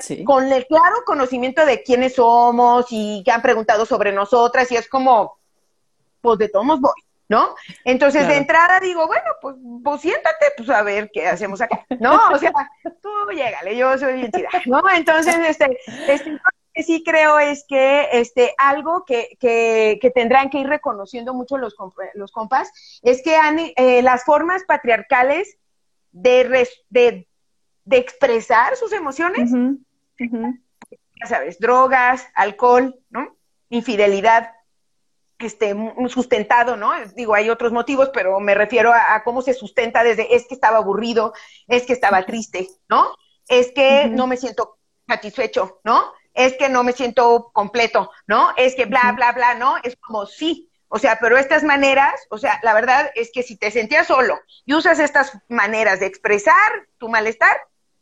Sí. 0.00 0.24
con 0.24 0.50
el 0.52 0.66
claro 0.66 0.96
conocimiento 1.04 1.64
de 1.66 1.82
quiénes 1.82 2.14
somos 2.14 2.86
y 2.90 3.22
que 3.24 3.30
han 3.30 3.42
preguntado 3.42 3.84
sobre 3.86 4.12
nosotras 4.12 4.70
y 4.72 4.76
es 4.76 4.88
como, 4.88 5.38
pues 6.20 6.38
de 6.38 6.48
todos 6.48 6.80
voy, 6.80 6.92
¿no? 7.28 7.54
Entonces 7.84 8.20
Claro. 8.22 8.34
de 8.34 8.40
entrada 8.40 8.80
digo, 8.80 9.06
bueno, 9.06 9.24
pues, 9.40 9.56
pues 9.84 10.00
siéntate, 10.00 10.46
pues 10.56 10.68
a 10.70 10.82
ver 10.82 11.10
qué 11.12 11.26
hacemos 11.28 11.60
acá, 11.60 11.84
¿no? 11.98 12.18
O 12.32 12.38
sea, 12.38 12.52
tú 13.02 13.08
llégale, 13.32 13.76
yo 13.76 13.96
soy 13.98 14.14
bien 14.14 14.32
chida, 14.32 14.48
¿no? 14.66 14.82
Entonces, 14.94 15.36
este, 15.46 15.78
este, 16.08 16.38
que 16.74 16.82
sí 16.82 17.02
creo 17.04 17.38
es 17.38 17.64
que 17.68 18.08
este, 18.12 18.54
algo 18.58 19.04
que, 19.04 19.36
que, 19.40 19.98
que 20.00 20.10
tendrán 20.10 20.50
que 20.50 20.58
ir 20.58 20.68
reconociendo 20.68 21.34
mucho 21.34 21.58
los, 21.58 21.76
comp- 21.76 22.10
los 22.14 22.30
compas 22.32 22.70
es 23.02 23.22
que 23.22 23.36
han, 23.36 23.58
eh, 23.58 24.02
las 24.02 24.24
formas 24.24 24.62
patriarcales 24.64 25.56
de, 26.12 26.44
res- 26.44 26.84
de, 26.88 27.28
de 27.84 27.96
expresar 27.96 28.76
sus 28.76 28.92
emociones 28.92 29.50
ya 31.20 31.26
sabes, 31.26 31.58
drogas, 31.58 32.26
alcohol, 32.34 32.98
¿no? 33.10 33.36
Infidelidad, 33.68 34.52
este, 35.38 35.74
sustentado, 36.08 36.76
¿no? 36.76 36.92
Digo, 37.14 37.34
hay 37.34 37.48
otros 37.50 37.72
motivos, 37.72 38.10
pero 38.12 38.38
me 38.40 38.54
refiero 38.54 38.92
a, 38.92 39.14
a 39.14 39.24
cómo 39.24 39.42
se 39.42 39.54
sustenta 39.54 40.02
desde 40.02 40.34
es 40.34 40.46
que 40.46 40.54
estaba 40.54 40.78
aburrido, 40.78 41.32
es 41.66 41.84
que 41.86 41.92
estaba 41.92 42.24
triste, 42.26 42.68
¿no? 42.88 43.14
Es 43.48 43.72
que 43.72 44.08
no 44.16 44.26
me 44.26 44.36
siento 44.36 44.78
satisfecho, 45.08 45.80
¿no? 45.84 46.12
Es 46.34 46.56
que 46.56 46.68
no 46.68 46.84
me 46.84 46.92
siento 46.92 47.50
completo, 47.52 48.10
¿no? 48.26 48.50
Es 48.56 48.74
que 48.74 48.86
bla, 48.86 49.12
bla, 49.16 49.32
bla, 49.32 49.54
¿no? 49.54 49.76
Es 49.82 49.96
como 49.96 50.26
sí. 50.26 50.69
O 50.92 50.98
sea, 50.98 51.18
pero 51.20 51.38
estas 51.38 51.62
maneras, 51.62 52.26
o 52.30 52.38
sea, 52.38 52.58
la 52.64 52.74
verdad 52.74 53.10
es 53.14 53.30
que 53.32 53.44
si 53.44 53.56
te 53.56 53.70
sentías 53.70 54.08
solo 54.08 54.40
y 54.66 54.74
usas 54.74 54.98
estas 54.98 55.38
maneras 55.48 56.00
de 56.00 56.06
expresar 56.06 56.54
tu 56.98 57.08
malestar, 57.08 57.56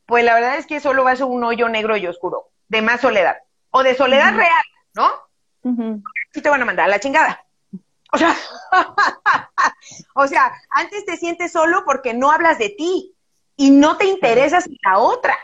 pues 0.07 0.24
la 0.24 0.35
verdad 0.35 0.57
es 0.57 0.66
que 0.66 0.81
solo 0.81 1.05
vas 1.05 1.20
a 1.20 1.27
un 1.27 1.44
hoyo 1.44 1.68
negro 1.68 1.98
y 1.98 2.07
oscuro, 2.07 2.48
de 2.68 2.81
más 2.81 3.03
soledad, 3.03 3.37
o 3.70 3.83
de 3.83 3.94
soledad 3.94 4.35
real, 4.35 4.64
¿no? 4.94 5.11
Ujú. 5.64 6.03
Sí 6.33 6.40
te 6.40 6.48
van 6.48 6.62
a 6.62 6.64
mandar 6.64 6.87
a 6.87 6.88
la 6.88 6.98
chingada. 6.98 7.44
O 8.11 8.16
sea, 8.16 8.35
o 10.14 10.27
sea, 10.27 10.55
antes 10.70 11.05
te 11.05 11.18
sientes 11.18 11.53
solo 11.53 11.85
porque 11.85 12.14
no 12.14 12.31
hablas 12.31 12.57
de 12.57 12.70
ti 12.70 13.14
y 13.55 13.70
no 13.70 13.98
te 13.98 14.07
interesas 14.07 14.66
en 14.66 14.79
la 14.83 14.96
otra, 14.96 15.37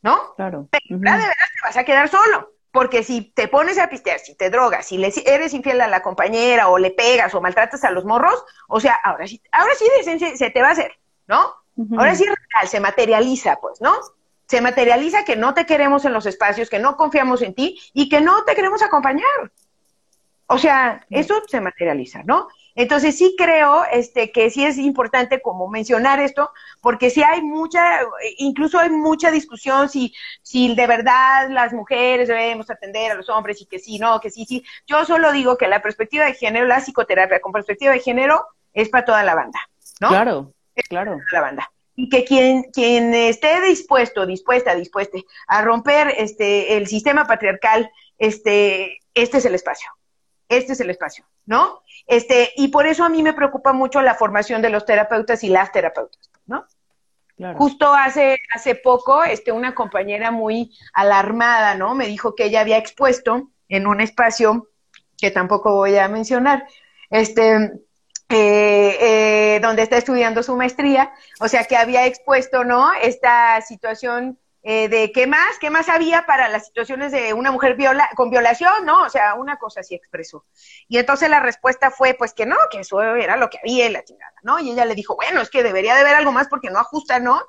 ¿no? 0.00 0.34
Claro. 0.36 0.68
Pero 0.70 0.96
Ujú. 0.96 1.04
de 1.04 1.10
veras 1.10 1.50
te 1.52 1.68
vas 1.68 1.76
a 1.76 1.84
quedar 1.84 2.08
solo. 2.08 2.54
Porque 2.72 3.02
si 3.02 3.22
te 3.22 3.48
pones 3.48 3.78
a 3.78 3.88
pistear, 3.88 4.20
si 4.20 4.36
te 4.36 4.48
drogas, 4.48 4.86
si 4.86 4.96
le, 4.96 5.12
eres 5.26 5.54
infiel 5.54 5.80
a 5.80 5.88
la 5.88 6.02
compañera 6.02 6.68
o 6.68 6.78
le 6.78 6.90
pegas 6.90 7.34
o 7.34 7.40
maltratas 7.40 7.82
a 7.84 7.90
los 7.90 8.04
morros, 8.04 8.44
o 8.68 8.78
sea, 8.78 8.94
ahora 8.94 9.26
sí, 9.26 9.42
ahora 9.50 9.74
sí 9.76 9.84
esencia 9.98 10.36
se 10.36 10.50
te 10.50 10.62
va 10.62 10.68
a 10.68 10.72
hacer, 10.72 10.92
¿no? 11.26 11.56
Ahora 11.96 12.14
sí 12.14 12.24
es 12.24 12.28
real, 12.28 12.68
se 12.68 12.78
materializa, 12.78 13.56
pues, 13.56 13.80
¿no? 13.80 13.94
Se 14.46 14.60
materializa 14.60 15.24
que 15.24 15.36
no 15.36 15.54
te 15.54 15.64
queremos 15.64 16.04
en 16.04 16.12
los 16.12 16.26
espacios, 16.26 16.68
que 16.68 16.78
no 16.78 16.96
confiamos 16.96 17.40
en 17.42 17.54
ti 17.54 17.80
y 17.94 18.08
que 18.08 18.20
no 18.20 18.44
te 18.44 18.54
queremos 18.54 18.82
acompañar. 18.82 19.52
O 20.46 20.58
sea, 20.58 21.06
eso 21.10 21.40
se 21.46 21.60
materializa, 21.60 22.22
¿no? 22.24 22.48
Entonces 22.80 23.18
sí 23.18 23.34
creo 23.36 23.84
este, 23.92 24.32
que 24.32 24.48
sí 24.48 24.64
es 24.64 24.78
importante 24.78 25.42
como 25.42 25.68
mencionar 25.68 26.18
esto, 26.18 26.50
porque 26.80 27.10
sí 27.10 27.22
hay 27.22 27.42
mucha, 27.42 28.00
incluso 28.38 28.78
hay 28.78 28.88
mucha 28.88 29.30
discusión 29.30 29.90
si, 29.90 30.14
si 30.40 30.74
de 30.74 30.86
verdad 30.86 31.50
las 31.50 31.74
mujeres 31.74 32.28
debemos 32.28 32.70
atender 32.70 33.12
a 33.12 33.16
los 33.16 33.28
hombres 33.28 33.60
y 33.60 33.66
que 33.66 33.78
sí, 33.78 33.98
no, 33.98 34.18
que 34.18 34.30
sí, 34.30 34.46
sí. 34.46 34.64
Yo 34.86 35.04
solo 35.04 35.30
digo 35.30 35.58
que 35.58 35.68
la 35.68 35.82
perspectiva 35.82 36.24
de 36.24 36.32
género, 36.32 36.64
la 36.64 36.80
psicoterapia 36.80 37.40
con 37.40 37.52
perspectiva 37.52 37.92
de 37.92 38.00
género 38.00 38.46
es 38.72 38.88
para 38.88 39.04
toda 39.04 39.24
la 39.24 39.34
banda, 39.34 39.60
¿no? 40.00 40.08
Claro, 40.08 40.54
claro. 40.88 41.18
la 41.32 41.40
banda. 41.42 41.70
Y 41.96 42.08
que 42.08 42.24
quien, 42.24 42.62
quien 42.72 43.12
esté 43.12 43.60
dispuesto, 43.60 44.24
dispuesta, 44.24 44.74
dispuesta 44.74 45.18
a 45.48 45.60
romper 45.60 46.14
este, 46.16 46.78
el 46.78 46.86
sistema 46.86 47.26
patriarcal, 47.26 47.90
este, 48.16 49.00
este 49.12 49.36
es 49.36 49.44
el 49.44 49.54
espacio. 49.54 49.90
Este 50.48 50.72
es 50.72 50.80
el 50.80 50.88
espacio, 50.88 51.26
¿no? 51.44 51.82
Este, 52.10 52.50
y 52.56 52.68
por 52.68 52.88
eso 52.88 53.04
a 53.04 53.08
mí 53.08 53.22
me 53.22 53.34
preocupa 53.34 53.72
mucho 53.72 54.02
la 54.02 54.16
formación 54.16 54.60
de 54.62 54.68
los 54.68 54.84
terapeutas 54.84 55.44
y 55.44 55.48
las 55.48 55.70
terapeutas, 55.70 56.28
¿no? 56.44 56.66
Justo 57.54 57.94
hace, 57.94 58.36
hace 58.52 58.74
poco, 58.74 59.22
este, 59.22 59.52
una 59.52 59.76
compañera 59.76 60.32
muy 60.32 60.76
alarmada, 60.92 61.76
¿no? 61.76 61.94
Me 61.94 62.08
dijo 62.08 62.34
que 62.34 62.46
ella 62.46 62.62
había 62.62 62.78
expuesto 62.78 63.52
en 63.68 63.86
un 63.86 64.00
espacio 64.00 64.70
que 65.16 65.30
tampoco 65.30 65.76
voy 65.76 65.98
a 65.98 66.08
mencionar, 66.08 66.66
este, 67.10 67.54
eh, 68.28 68.96
eh, 69.00 69.60
donde 69.62 69.82
está 69.82 69.96
estudiando 69.96 70.42
su 70.42 70.56
maestría, 70.56 71.12
o 71.38 71.46
sea 71.46 71.62
que 71.62 71.76
había 71.76 72.06
expuesto, 72.06 72.64
¿no? 72.64 72.92
Esta 73.00 73.60
situación 73.60 74.36
eh, 74.62 74.88
de 74.88 75.10
qué 75.12 75.26
más, 75.26 75.58
qué 75.58 75.70
más 75.70 75.88
había 75.88 76.26
para 76.26 76.48
las 76.48 76.66
situaciones 76.66 77.12
de 77.12 77.32
una 77.32 77.50
mujer 77.50 77.76
viola 77.76 78.10
con 78.14 78.28
violación, 78.28 78.84
¿no? 78.84 79.04
O 79.04 79.08
sea, 79.08 79.34
una 79.34 79.56
cosa 79.56 79.80
así 79.80 79.94
expresó. 79.94 80.44
Y 80.86 80.98
entonces 80.98 81.30
la 81.30 81.40
respuesta 81.40 81.90
fue, 81.90 82.14
pues 82.14 82.34
que 82.34 82.44
no, 82.44 82.56
que 82.70 82.80
eso 82.80 83.00
era 83.00 83.36
lo 83.36 83.48
que 83.48 83.58
había 83.58 83.86
en 83.86 83.94
la 83.94 84.04
chingada, 84.04 84.34
¿no? 84.42 84.58
Y 84.58 84.70
ella 84.70 84.84
le 84.84 84.94
dijo, 84.94 85.16
bueno, 85.16 85.40
es 85.40 85.48
que 85.48 85.62
debería 85.62 85.94
de 85.94 86.02
haber 86.02 86.14
algo 86.14 86.32
más 86.32 86.48
porque 86.48 86.70
no 86.70 86.78
ajusta, 86.78 87.18
¿no? 87.20 87.42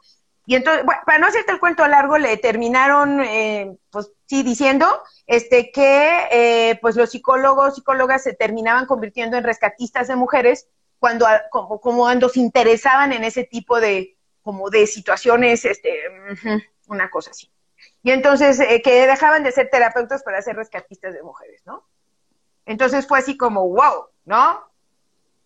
Y 0.45 0.55
entonces, 0.55 0.85
bueno, 0.85 1.01
para 1.05 1.19
no 1.19 1.27
hacerte 1.27 1.51
el 1.51 1.59
cuento 1.59 1.85
largo, 1.87 2.17
le 2.17 2.37
terminaron, 2.37 3.21
eh, 3.21 3.77
pues 3.89 4.11
sí, 4.25 4.41
diciendo, 4.43 5.03
este, 5.27 5.71
que, 5.71 6.27
eh, 6.31 6.79
pues 6.81 6.95
los 6.95 7.11
psicólogos, 7.11 7.75
psicólogas 7.75 8.23
se 8.23 8.33
terminaban 8.33 8.85
convirtiendo 8.85 9.37
en 9.37 9.43
rescatistas 9.43 10.07
de 10.07 10.15
mujeres 10.15 10.67
cuando, 10.97 11.27
como, 11.51 11.79
como 11.81 12.03
cuando 12.03 12.29
se 12.29 12.39
interesaban 12.39 13.11
en 13.11 13.23
ese 13.23 13.43
tipo 13.43 13.79
de, 13.79 14.17
como 14.41 14.69
de 14.69 14.87
situaciones, 14.87 15.65
este, 15.65 15.93
una 16.91 17.09
cosa 17.09 17.31
así. 17.31 17.49
Y 18.03 18.11
entonces, 18.11 18.59
eh, 18.59 18.81
que 18.83 19.07
dejaban 19.07 19.43
de 19.43 19.51
ser 19.51 19.69
terapeutas 19.69 20.23
para 20.23 20.41
ser 20.41 20.55
rescatistas 20.55 21.13
de 21.13 21.23
mujeres, 21.23 21.61
¿no? 21.65 21.83
Entonces 22.65 23.07
fue 23.07 23.19
así 23.19 23.37
como, 23.37 23.67
wow, 23.67 24.07
¿no? 24.25 24.61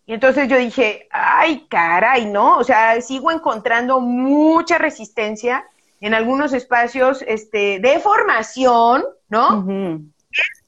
Y 0.04 0.14
entonces 0.14 0.48
yo 0.48 0.56
dije, 0.56 1.08
ay, 1.10 1.66
caray, 1.68 2.26
¿no? 2.26 2.58
O 2.58 2.64
sea, 2.64 3.00
sigo 3.00 3.30
encontrando 3.30 4.00
mucha 4.00 4.78
resistencia 4.78 5.66
en 6.00 6.14
algunos 6.14 6.52
espacios 6.52 7.24
este, 7.26 7.80
de 7.80 7.98
formación, 8.00 9.04
¿no? 9.28 9.62
De 9.62 10.00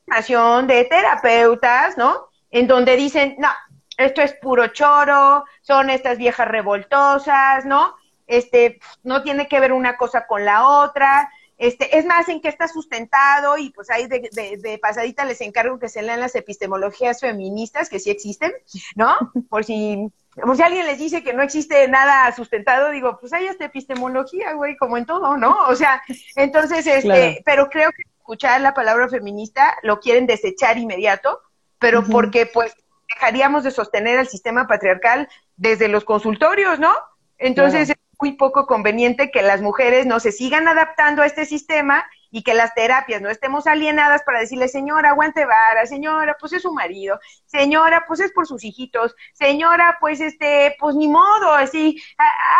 formación 0.06 0.66
de 0.66 0.84
terapeutas, 0.84 1.96
¿no? 1.96 2.28
En 2.50 2.66
donde 2.66 2.96
dicen, 2.96 3.36
no, 3.38 3.50
esto 3.96 4.22
es 4.22 4.32
puro 4.34 4.68
choro, 4.68 5.44
son 5.60 5.90
estas 5.90 6.18
viejas 6.18 6.48
revoltosas, 6.48 7.64
¿no? 7.64 7.94
Este, 8.28 8.78
no 9.02 9.22
tiene 9.22 9.48
que 9.48 9.58
ver 9.58 9.72
una 9.72 9.96
cosa 9.96 10.26
con 10.26 10.44
la 10.44 10.68
otra, 10.68 11.28
este, 11.58 11.98
es 11.98 12.06
más 12.06 12.28
en 12.28 12.40
qué 12.40 12.48
está 12.48 12.68
sustentado 12.68 13.58
y 13.58 13.70
pues 13.70 13.90
ahí 13.90 14.06
de, 14.06 14.30
de, 14.30 14.78
pasadita 14.78 15.24
les 15.24 15.40
encargo 15.40 15.80
que 15.80 15.88
se 15.88 16.02
lean 16.02 16.20
las 16.20 16.36
epistemologías 16.36 17.20
feministas 17.20 17.88
que 17.88 17.98
sí 17.98 18.10
existen, 18.10 18.52
¿no? 18.94 19.16
Por 19.50 19.64
si, 19.64 20.08
por 20.36 20.56
si 20.56 20.62
alguien 20.62 20.86
les 20.86 20.98
dice 20.98 21.24
que 21.24 21.32
no 21.32 21.42
existe 21.42 21.88
nada 21.88 22.30
sustentado, 22.32 22.90
digo, 22.90 23.18
pues 23.20 23.32
hay 23.32 23.46
esta 23.46 23.64
epistemología, 23.64 24.52
güey, 24.52 24.76
como 24.76 24.96
en 24.96 25.04
todo, 25.04 25.36
¿no? 25.36 25.64
O 25.66 25.74
sea, 25.74 26.00
entonces, 26.36 26.86
este, 26.86 27.42
pero 27.44 27.68
creo 27.68 27.90
que 27.90 28.02
escuchar 28.02 28.60
la 28.60 28.72
palabra 28.72 29.08
feminista 29.08 29.76
lo 29.82 29.98
quieren 29.98 30.26
desechar 30.26 30.78
inmediato, 30.78 31.40
pero 31.80 32.04
porque 32.04 32.46
pues 32.46 32.72
dejaríamos 33.08 33.64
de 33.64 33.72
sostener 33.72 34.20
el 34.20 34.28
sistema 34.28 34.68
patriarcal 34.68 35.28
desde 35.56 35.88
los 35.88 36.04
consultorios, 36.04 36.78
¿no? 36.78 36.94
Entonces, 37.36 37.92
muy 38.20 38.32
poco 38.32 38.66
conveniente 38.66 39.30
que 39.30 39.42
las 39.42 39.60
mujeres 39.60 40.06
no 40.06 40.20
se 40.20 40.32
sigan 40.32 40.68
adaptando 40.68 41.22
a 41.22 41.26
este 41.26 41.44
sistema 41.46 42.06
y 42.30 42.42
que 42.42 42.54
las 42.54 42.74
terapias 42.74 43.22
no 43.22 43.30
estemos 43.30 43.66
alienadas 43.66 44.22
para 44.22 44.40
decirle, 44.40 44.68
señora, 44.68 45.10
aguante 45.10 45.44
vara, 45.46 45.86
señora, 45.86 46.36
pues 46.38 46.52
es 46.52 46.62
su 46.62 46.72
marido, 46.72 47.18
señora, 47.46 48.04
pues 48.06 48.20
es 48.20 48.32
por 48.32 48.46
sus 48.46 48.64
hijitos, 48.64 49.14
señora, 49.32 49.96
pues 50.00 50.20
este, 50.20 50.76
pues 50.78 50.94
ni 50.94 51.08
modo, 51.08 51.52
así, 51.52 52.02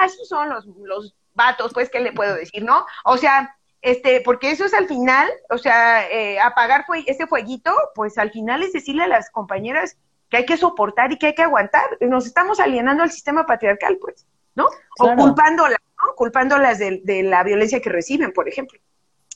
así 0.01 0.25
son 0.27 0.49
los, 0.49 0.67
los 0.67 1.15
vatos, 1.35 1.73
pues, 1.73 1.91
¿qué 1.91 2.01
le 2.01 2.13
puedo 2.13 2.35
decir, 2.35 2.63
no? 2.65 2.87
O 3.05 3.17
sea, 3.17 3.57
este, 3.81 4.21
porque 4.23 4.51
eso 4.51 4.65
es 4.65 4.75
al 4.75 4.89
final, 4.89 5.31
o 5.51 5.59
sea, 5.59 6.09
eh, 6.11 6.41
apagar 6.41 6.85
fue, 6.87 7.05
ese 7.07 7.27
fueguito, 7.27 7.75
pues 7.95 8.19
al 8.19 8.31
final 8.31 8.63
es 8.63 8.73
decirle 8.73 9.05
a 9.05 9.09
las 9.09 9.31
compañeras 9.31 9.97
que 10.29 10.39
hay 10.39 10.47
que 10.47 10.57
soportar 10.57 11.13
y 11.13 11.19
que 11.19 11.29
hay 11.29 11.35
que 11.35 11.43
aguantar. 11.43 11.97
Nos 12.01 12.27
estamos 12.27 12.61
alienando 12.61 13.03
al 13.03 13.11
sistema 13.11 13.47
patriarcal, 13.47 13.99
pues. 13.99 14.27
¿No? 14.59 14.67
O 14.99 15.17
culpándolas, 15.17 15.79
¿no? 16.03 16.15
Culpándolas 16.17 16.79
de, 16.79 17.01
de, 17.05 17.23
la 17.23 17.45
violencia 17.45 17.81
que 17.81 17.89
reciben, 17.89 18.33
por 18.33 18.49
ejemplo. 18.49 18.79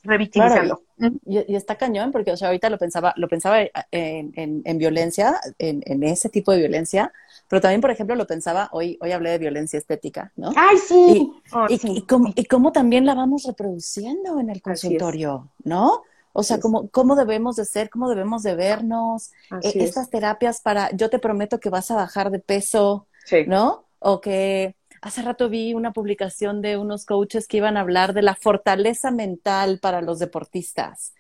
Revictimizando. 0.05 0.83
y, 1.25 1.55
está 1.55 1.77
cañón, 1.77 2.11
porque, 2.11 2.33
o 2.33 2.37
sea, 2.37 2.49
ahorita 2.49 2.69
lo 2.69 2.77
pensaba, 2.79 3.15
lo 3.17 3.29
pensaba 3.29 3.61
en, 3.93 4.63
en, 4.65 4.79
violencia, 4.79 5.41
en, 5.59 5.81
en, 5.87 6.03
ese 6.03 6.29
tipo 6.29 6.51
de 6.51 6.59
violencia, 6.59 7.13
pero 7.47 7.63
también, 7.63 7.81
por 7.81 7.93
ejemplo, 7.93 8.17
lo 8.17 8.27
pensaba, 8.27 8.69
hoy, 8.73 8.99
hoy 9.01 9.13
hablé 9.13 9.31
de 9.31 9.39
violencia 9.39 9.79
estética, 9.79 10.33
¿no? 10.35 10.53
¡Ay, 10.57 10.77
sí! 10.79 11.33
Y, 11.49 11.55
oh, 11.55 11.67
y, 11.69 12.03
cómo, 12.07 12.33
y 12.35 12.45
cómo 12.47 12.73
también 12.73 13.07
la 13.07 13.15
vamos 13.15 13.45
reproduciendo 13.45 14.41
en 14.41 14.51
el 14.51 14.61
consultorio, 14.61 15.53
¿no? 15.63 16.03
O 16.33 16.43
sea, 16.43 16.59
cómo, 16.59 16.89
cómo 16.89 17.15
debemos 17.15 17.57
de 17.57 17.65
ser, 17.65 17.91
cómo 17.91 18.09
debemos 18.09 18.43
de 18.43 18.57
vernos, 18.57 19.31
e, 19.63 19.85
estas 19.85 20.09
terapias 20.11 20.61
para, 20.63 20.91
yo 20.93 21.11
te 21.11 21.19
prometo 21.19 21.61
que 21.61 21.69
vas 21.69 21.91
a 21.91 21.95
bajar 21.95 22.31
de 22.31 22.39
peso, 22.39 23.07
¿no? 23.47 23.85
O 23.99 24.21
que 24.21 24.75
Hace 25.03 25.23
rato 25.23 25.49
vi 25.49 25.75
una 25.75 25.93
publicación 25.93 26.63
de 26.63 26.79
unos 26.79 27.05
coaches 27.05 27.47
que 27.47 27.59
iban 27.59 27.77
a 27.77 27.81
hablar 27.81 28.15
de 28.15 28.23
la 28.23 28.35
fortaleza 28.35 29.11
mental 29.11 29.79
para 29.81 30.01
los 30.01 30.19
deportistas 30.19 31.13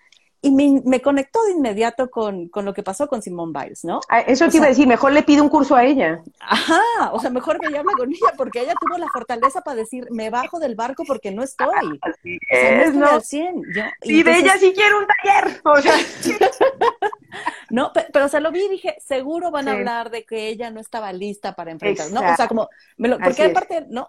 y 0.44 0.50
me, 0.50 1.00
conectó 1.00 1.44
de 1.44 1.52
inmediato 1.52 2.10
con, 2.10 2.50
lo 2.52 2.74
que 2.74 2.82
pasó 2.82 3.06
con 3.06 3.22
Simone 3.22 3.52
Biles, 3.56 3.84
¿no? 3.84 4.00
Ah, 4.08 4.20
eso 4.20 4.48
te 4.48 4.56
iba 4.56 4.66
a 4.66 4.70
decir, 4.70 4.88
mejor 4.88 5.12
le 5.12 5.22
pido 5.22 5.44
un 5.44 5.48
curso 5.48 5.76
a 5.76 5.84
ella. 5.84 6.20
Ajá, 6.40 6.80
o 7.12 7.20
sea, 7.20 7.30
mejor 7.30 7.60
que 7.60 7.68
ella 7.68 7.78
hable 7.80 7.92
con 7.96 8.10
ella, 8.10 8.34
porque 8.36 8.60
ella 8.60 8.74
tuvo 8.80 8.98
la 8.98 9.06
fortaleza 9.08 9.60
para 9.60 9.76
decir, 9.76 10.08
me 10.10 10.30
bajo 10.30 10.58
del 10.58 10.74
barco 10.74 11.04
porque 11.06 11.30
no 11.30 11.44
estoy. 11.44 12.00
Así 12.02 12.38
es, 12.50 12.92
no, 12.92 13.20
y 14.02 14.22
de 14.24 14.38
ella 14.38 14.54
sí 14.58 14.72
quiero 14.74 14.98
un 14.98 15.06
taller. 15.06 15.60
O 15.64 15.80
sea. 15.80 15.94
no, 17.70 17.92
pero, 18.12 18.28
se 18.28 18.40
lo 18.40 18.50
vi 18.52 18.64
y 18.64 18.68
dije, 18.68 18.96
seguro 19.00 19.50
van 19.50 19.68
a 19.68 19.72
hablar 19.72 20.10
de 20.10 20.24
que 20.24 20.48
ella 20.48 20.70
no 20.70 20.80
estaba 20.80 21.12
lista 21.12 21.54
para 21.54 21.70
enfrentar, 21.70 22.10
¿no? 22.10 22.20
O 22.20 22.36
sea, 22.36 22.48
como, 22.48 22.68
porque 23.22 23.44
aparte, 23.44 23.86
¿no? 23.88 24.08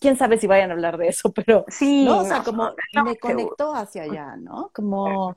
quién 0.00 0.16
sabe 0.16 0.38
si 0.38 0.46
vayan 0.46 0.70
a 0.70 0.74
hablar 0.74 0.98
de 0.98 1.08
eso, 1.08 1.32
pero, 1.32 1.64
sí, 1.68 2.04
¿no? 2.04 2.18
O 2.18 2.24
sea, 2.24 2.42
como 2.42 2.72
me 3.04 3.16
conectó 3.16 3.74
hacia 3.74 4.02
allá, 4.02 4.36
¿no? 4.36 4.70
Como 4.74 5.36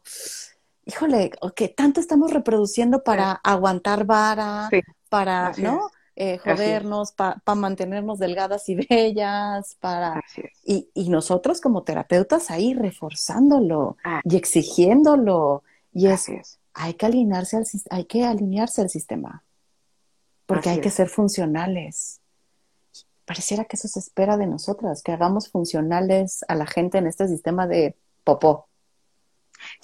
híjole, 0.89 1.31
que 1.55 1.69
tanto 1.69 1.99
estamos 1.99 2.31
reproduciendo 2.31 3.03
para 3.03 3.33
aguantar 3.33 4.05
vara, 4.05 4.69
para, 5.09 5.51
¿no? 5.57 5.91
Eh, 6.15 6.37
jodernos, 6.37 7.13
para 7.13 7.39
mantenernos 7.55 8.19
delgadas 8.19 8.67
y 8.67 8.75
bellas, 8.89 9.77
para... 9.79 10.21
Y, 10.65 10.89
y, 10.93 11.09
nosotros 11.09 11.61
como 11.61 11.83
terapeutas 11.83 12.51
ahí 12.51 12.73
reforzándolo 12.73 13.95
ah. 14.03 14.19
y 14.25 14.35
exigiéndolo. 14.35 15.63
Y 15.93 16.07
es, 16.07 16.58
hay 16.79 16.93
que 16.93 17.05
alinearse 17.05 17.57
al, 17.57 17.65
hay 17.89 18.05
que 18.05 18.25
alinearse 18.25 18.81
al 18.81 18.89
sistema, 18.89 19.43
porque 20.45 20.69
hay 20.69 20.81
que 20.81 20.89
ser 20.89 21.09
funcionales. 21.09 22.21
Pareciera 23.25 23.65
que 23.65 23.75
eso 23.75 23.87
se 23.87 23.99
espera 23.99 24.37
de 24.37 24.47
nosotras, 24.47 25.03
que 25.03 25.11
hagamos 25.11 25.49
funcionales 25.49 26.43
a 26.47 26.55
la 26.55 26.65
gente 26.65 26.97
en 26.97 27.07
este 27.07 27.27
sistema 27.27 27.67
de 27.67 27.95
popó. 28.23 28.67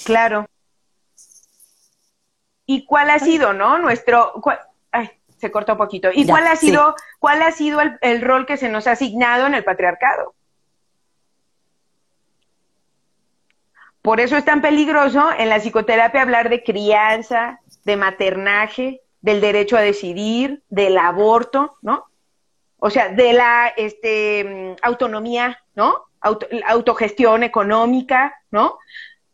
Claro, 0.03 0.47
¿Y 2.65 2.85
cuál 2.85 3.09
ha 3.09 3.19
sido, 3.19 3.53
no? 3.53 3.77
Nuestro, 3.77 4.41
ay, 4.91 5.11
se 5.37 5.51
corta 5.51 5.73
un 5.73 5.77
poquito. 5.77 6.09
¿Y 6.11 6.25
cuál 6.25 6.47
ha 6.47 6.55
sido, 6.55 6.95
cuál 7.19 7.41
ha 7.41 7.51
sido 7.51 7.79
el, 8.01 8.21
rol 8.21 8.45
que 8.45 8.57
se 8.57 8.69
nos 8.69 8.87
ha 8.87 8.93
asignado 8.93 9.45
en 9.45 9.53
el 9.53 9.63
patriarcado? 9.63 10.33
Por 14.05 14.19
eso 14.19 14.37
es 14.37 14.45
tan 14.45 14.61
peligroso 14.61 15.29
en 15.35 15.49
la 15.49 15.57
psicoterapia 15.57 16.21
hablar 16.21 16.49
de 16.49 16.63
crianza, 16.63 17.59
de 17.85 17.97
maternaje, 17.97 19.01
del 19.19 19.41
derecho 19.41 19.77
a 19.77 19.81
decidir, 19.81 20.61
del 20.69 20.99
aborto, 20.99 21.77
¿no? 21.81 22.05
o 22.77 22.91
sea, 22.91 23.09
de 23.09 23.33
la 23.33 23.73
este, 23.75 24.75
autonomía, 24.83 25.57
¿no? 25.73 26.05
autogestión 26.67 27.41
económica, 27.41 28.35
¿no? 28.51 28.77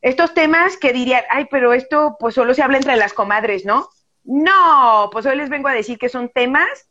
Estos 0.02 0.34
temas 0.34 0.78
que 0.78 0.94
dirían, 0.94 1.24
ay, 1.30 1.50
pero 1.52 1.74
esto 1.74 2.16
pues 2.18 2.36
solo 2.36 2.54
se 2.54 2.64
habla 2.64 2.78
entre 2.78 2.96
las 2.96 3.12
comadres, 3.12 3.66
¿no? 3.66 3.90
No, 4.24 5.10
pues 5.12 5.26
hoy 5.26 5.36
les 5.36 5.50
vengo 5.50 5.68
a 5.68 5.74
decir 5.74 5.98
que 5.98 6.08
son 6.08 6.30
temas 6.30 6.90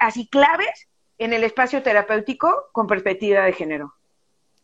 así 0.00 0.26
claves 0.26 0.88
en 1.18 1.32
el 1.32 1.44
espacio 1.44 1.84
terapéutico 1.84 2.66
con 2.72 2.88
perspectiva 2.88 3.44
de 3.44 3.52
género. 3.52 3.94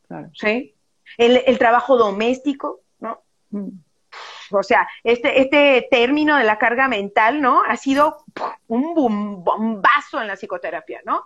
Claro. 0.09 0.29
¿Sí? 0.35 0.75
El, 1.17 1.59
trabajo 1.59 1.97
doméstico, 1.97 2.81
¿no? 3.01 3.23
O 4.51 4.63
sea, 4.63 4.89
este, 5.05 5.41
este 5.41 5.89
término 5.91 6.37
de 6.37 6.45
la 6.45 6.59
carga 6.59 6.89
mental, 6.89 7.41
¿no? 7.41 7.63
Ha 7.63 7.77
sido 7.77 8.25
un 8.69 8.95
bombazo 9.45 10.21
en 10.21 10.29
la 10.29 10.37
psicoterapia, 10.37 11.01
¿no? 11.05 11.25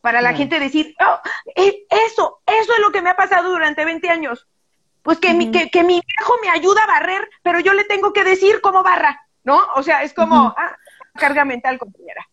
Para 0.00 0.20
la 0.20 0.34
gente 0.34 0.58
decir, 0.58 0.96
oh, 1.00 1.20
eso, 1.54 2.40
eso 2.44 2.72
es 2.72 2.78
lo 2.80 2.90
que 2.90 3.02
me 3.02 3.10
ha 3.10 3.16
pasado 3.16 3.50
durante 3.50 3.84
20 3.84 4.08
años. 4.08 4.48
Pues 5.02 5.18
que, 5.18 5.32
mi, 5.32 5.50
que, 5.50 5.70
que, 5.70 5.84
mi 5.84 6.00
viejo 6.00 6.34
me 6.42 6.50
ayuda 6.50 6.82
a 6.82 6.86
barrer, 6.86 7.28
pero 7.42 7.60
yo 7.60 7.72
le 7.72 7.84
tengo 7.84 8.12
que 8.12 8.24
decir 8.24 8.60
cómo 8.60 8.82
barra, 8.82 9.20
¿no? 9.44 9.60
O 9.76 9.82
sea, 9.82 10.02
es 10.02 10.12
como, 10.12 10.54
ah, 10.56 10.76
carga 11.14 11.44
mental, 11.44 11.78
compañera. 11.78 12.28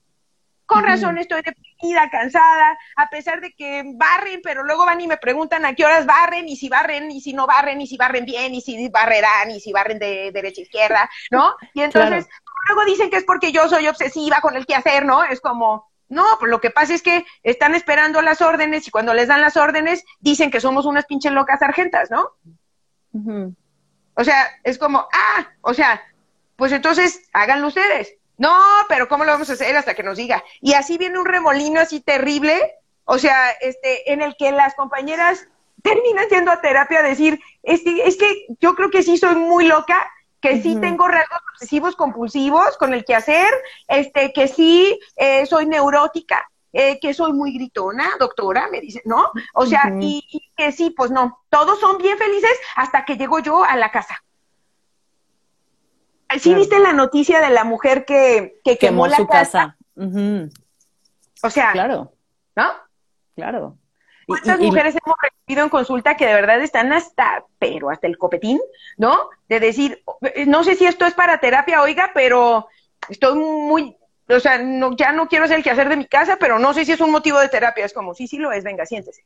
Con 0.70 0.84
razón 0.84 1.18
estoy 1.18 1.42
deprimida, 1.42 2.12
cansada, 2.12 2.78
a 2.96 3.10
pesar 3.10 3.42
de 3.42 3.52
que 3.54 3.82
barren, 3.96 4.40
pero 4.44 4.64
luego 4.64 4.86
van 4.86 5.02
y 5.02 5.08
me 5.08 5.18
preguntan 5.18 5.66
a 5.66 5.74
qué 5.74 5.84
horas 5.84 6.06
barren, 6.06 6.48
y 6.48 6.56
si 6.58 6.70
barren, 6.70 7.10
y 7.10 7.22
si 7.22 7.34
no 7.34 7.48
barren, 7.48 7.82
y 7.82 7.88
si 7.88 7.98
barren 7.98 8.24
bien, 8.24 8.54
y 8.54 8.62
si 8.62 8.88
barrerán, 8.88 9.50
y 9.50 9.60
si 9.60 9.72
barren 9.72 9.98
de 9.98 10.32
derecha 10.32 10.62
a 10.62 10.66
izquierda, 10.66 11.10
¿no? 11.32 11.56
Y 11.74 11.82
entonces, 11.82 12.28
luego 12.68 12.86
dicen 12.86 13.10
que 13.10 13.18
es 13.18 13.24
porque 13.24 13.52
yo 13.52 13.68
soy 13.68 13.88
obsesiva 13.88 14.42
con 14.42 14.56
el 14.56 14.68
qué 14.68 14.76
hacer, 14.76 15.06
¿no? 15.06 15.24
Es 15.24 15.42
como, 15.42 15.90
no, 16.08 16.24
pues 16.38 16.52
lo 16.52 16.62
que 16.62 16.70
pasa 16.70 16.94
es 16.94 17.02
que 17.02 17.26
están 17.42 17.74
esperando 17.74 18.22
las 18.22 18.40
órdenes 18.40 18.88
y 18.88 18.92
cuando 18.92 19.16
les 19.16 19.28
dan 19.28 19.42
las 19.42 19.58
órdenes 19.58 20.06
dicen 20.20 20.52
que 20.52 20.62
somos 20.62 20.86
unas 20.86 21.08
pinches 21.08 21.32
locas 21.32 21.62
sargentas, 21.62 22.12
¿no? 22.12 22.30
O 24.14 24.24
sea, 24.24 24.52
es 24.64 24.78
como, 24.78 25.08
ah, 25.12 25.48
o 25.62 25.74
sea, 25.74 26.00
pues 26.56 26.72
entonces 26.74 27.28
háganlo 27.34 27.70
ustedes. 27.70 28.19
No, 28.40 28.58
pero 28.88 29.10
¿cómo 29.10 29.26
lo 29.26 29.34
vamos 29.34 29.50
a 29.50 29.54
hacer 29.54 29.76
hasta 29.76 29.94
que 29.94 30.02
nos 30.02 30.18
diga? 30.18 30.44
Y 30.62 30.74
así 30.74 30.98
viene 30.98 31.20
un 31.20 31.26
remolino 31.26 31.82
así 31.82 32.00
terrible, 32.00 32.74
o 33.04 33.18
sea, 33.18 33.52
este, 33.60 34.14
en 34.14 34.22
el 34.22 34.38
que 34.38 34.54
las 34.54 34.76
compañeras 34.76 35.46
terminan 35.84 36.26
yendo 36.30 36.50
a 36.50 36.62
terapia 36.62 37.00
a 37.00 37.04
decir, 37.04 37.42
es 37.64 37.82
que, 37.82 38.04
es 38.04 38.16
que 38.16 38.48
yo 38.62 38.76
creo 38.76 38.90
que 38.92 39.04
sí 39.04 39.18
soy 39.18 39.36
muy 39.36 39.68
loca, 39.68 40.10
que 40.40 40.62
sí 40.62 40.78
tengo 40.80 41.06
rasgos 41.10 41.42
obsesivos 41.54 41.98
compulsivos 41.98 42.78
con 42.78 42.94
el 42.94 43.04
que 43.04 43.14
hacer, 43.14 43.54
este, 43.90 44.32
que 44.32 44.48
sí 44.48 44.98
eh, 45.18 45.46
soy 45.46 45.66
neurótica, 45.66 46.50
eh, 46.72 46.98
que 47.02 47.14
soy 47.14 47.34
muy 47.34 47.54
gritona, 47.54 48.12
doctora, 48.20 48.70
me 48.72 48.80
dice, 48.80 49.02
¿no? 49.04 49.32
O 49.54 49.66
sea, 49.66 49.92
y, 50.00 50.24
que 50.56 50.72
sí, 50.72 50.92
pues 50.92 51.12
no, 51.12 51.42
todos 51.50 51.80
son 51.82 51.98
bien 51.98 52.18
felices 52.18 52.58
hasta 52.78 53.04
que 53.04 53.18
llego 53.18 53.40
yo 53.40 53.66
a 53.66 53.76
la 53.76 53.92
casa. 53.92 54.24
¿Sí 56.38 56.54
viste 56.54 56.80
la 56.80 56.94
noticia 56.94 57.42
de 57.42 57.50
la 57.50 57.64
mujer 57.64 58.06
que, 58.06 58.60
que 58.64 58.78
quemó, 58.78 59.08
la 59.08 59.18
su 59.18 59.28
casa? 59.28 59.78
O 61.42 61.50
sea, 61.50 61.72
claro. 61.72 62.14
¿no? 62.56 62.70
Claro. 63.36 63.78
¿Cuántas 64.28 64.60
mujeres 64.60 64.96
hemos 65.04 65.18
recibido 65.20 65.64
en 65.64 65.70
consulta 65.70 66.16
que 66.16 66.28
de 66.28 66.34
verdad 66.34 66.62
están 66.62 66.94
hasta, 66.94 67.46
pero 67.58 67.90
hasta 67.90 68.06
el 68.06 68.18
copetín, 68.18 68.60
¿no? 68.98 69.30
De 69.48 69.60
decir, 69.60 70.04
no 70.46 70.64
sé 70.64 70.76
si 70.76 70.86
esto 70.86 71.08
es 71.08 71.16
para 71.16 71.40
terapia, 71.40 71.82
oiga, 71.82 72.12
pero 72.14 72.68
estoy 73.10 73.40
muy, 73.40 73.98
o 74.28 74.40
sea, 74.40 74.60
no, 74.60 74.96
ya 74.96 75.12
no 75.14 75.28
quiero 75.28 75.46
hacer 75.46 75.58
el 75.58 75.64
quehacer 75.64 75.90
de 75.90 75.98
mi 75.98 76.06
casa, 76.06 76.38
pero 76.40 76.60
no 76.60 76.76
sé 76.76 76.86
si 76.86 76.92
es 76.92 77.02
un 77.02 77.12
motivo 77.12 77.40
de 77.40 77.50
terapia. 77.50 77.86
Es 77.86 77.94
como, 77.94 78.14
sí, 78.14 78.28
sí 78.28 78.38
lo 78.38 78.52
es, 78.52 78.64
venga, 78.64 78.86
siéntese. 78.86 79.26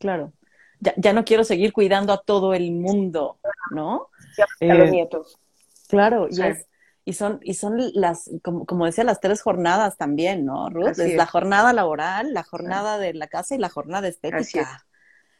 Claro. 0.00 0.32
Ya, 0.80 0.94
ya 0.96 1.12
no 1.12 1.24
quiero 1.24 1.44
seguir 1.44 1.72
cuidando 1.72 2.12
a 2.12 2.20
todo 2.20 2.52
el 2.54 2.72
mundo, 2.72 3.38
¿no? 3.70 4.08
a 4.60 4.74
los 4.74 4.88
eh, 4.88 4.90
nietos. 4.90 5.38
Claro, 5.90 6.28
y, 6.30 6.40
y 7.04 7.12
son, 7.12 7.40
y 7.42 7.54
son 7.54 7.78
las, 7.94 8.30
como, 8.42 8.66
como, 8.66 8.86
decía, 8.86 9.04
las 9.04 9.20
tres 9.20 9.42
jornadas 9.42 9.96
también, 9.96 10.44
¿no, 10.44 10.70
Ruth? 10.70 10.98
es, 10.98 11.14
la 11.14 11.26
jornada 11.26 11.72
laboral, 11.72 12.32
la 12.32 12.42
jornada 12.42 12.98
de 12.98 13.14
la 13.14 13.26
casa 13.26 13.54
y 13.54 13.58
la 13.58 13.68
jornada 13.68 14.08
estética. 14.08 14.86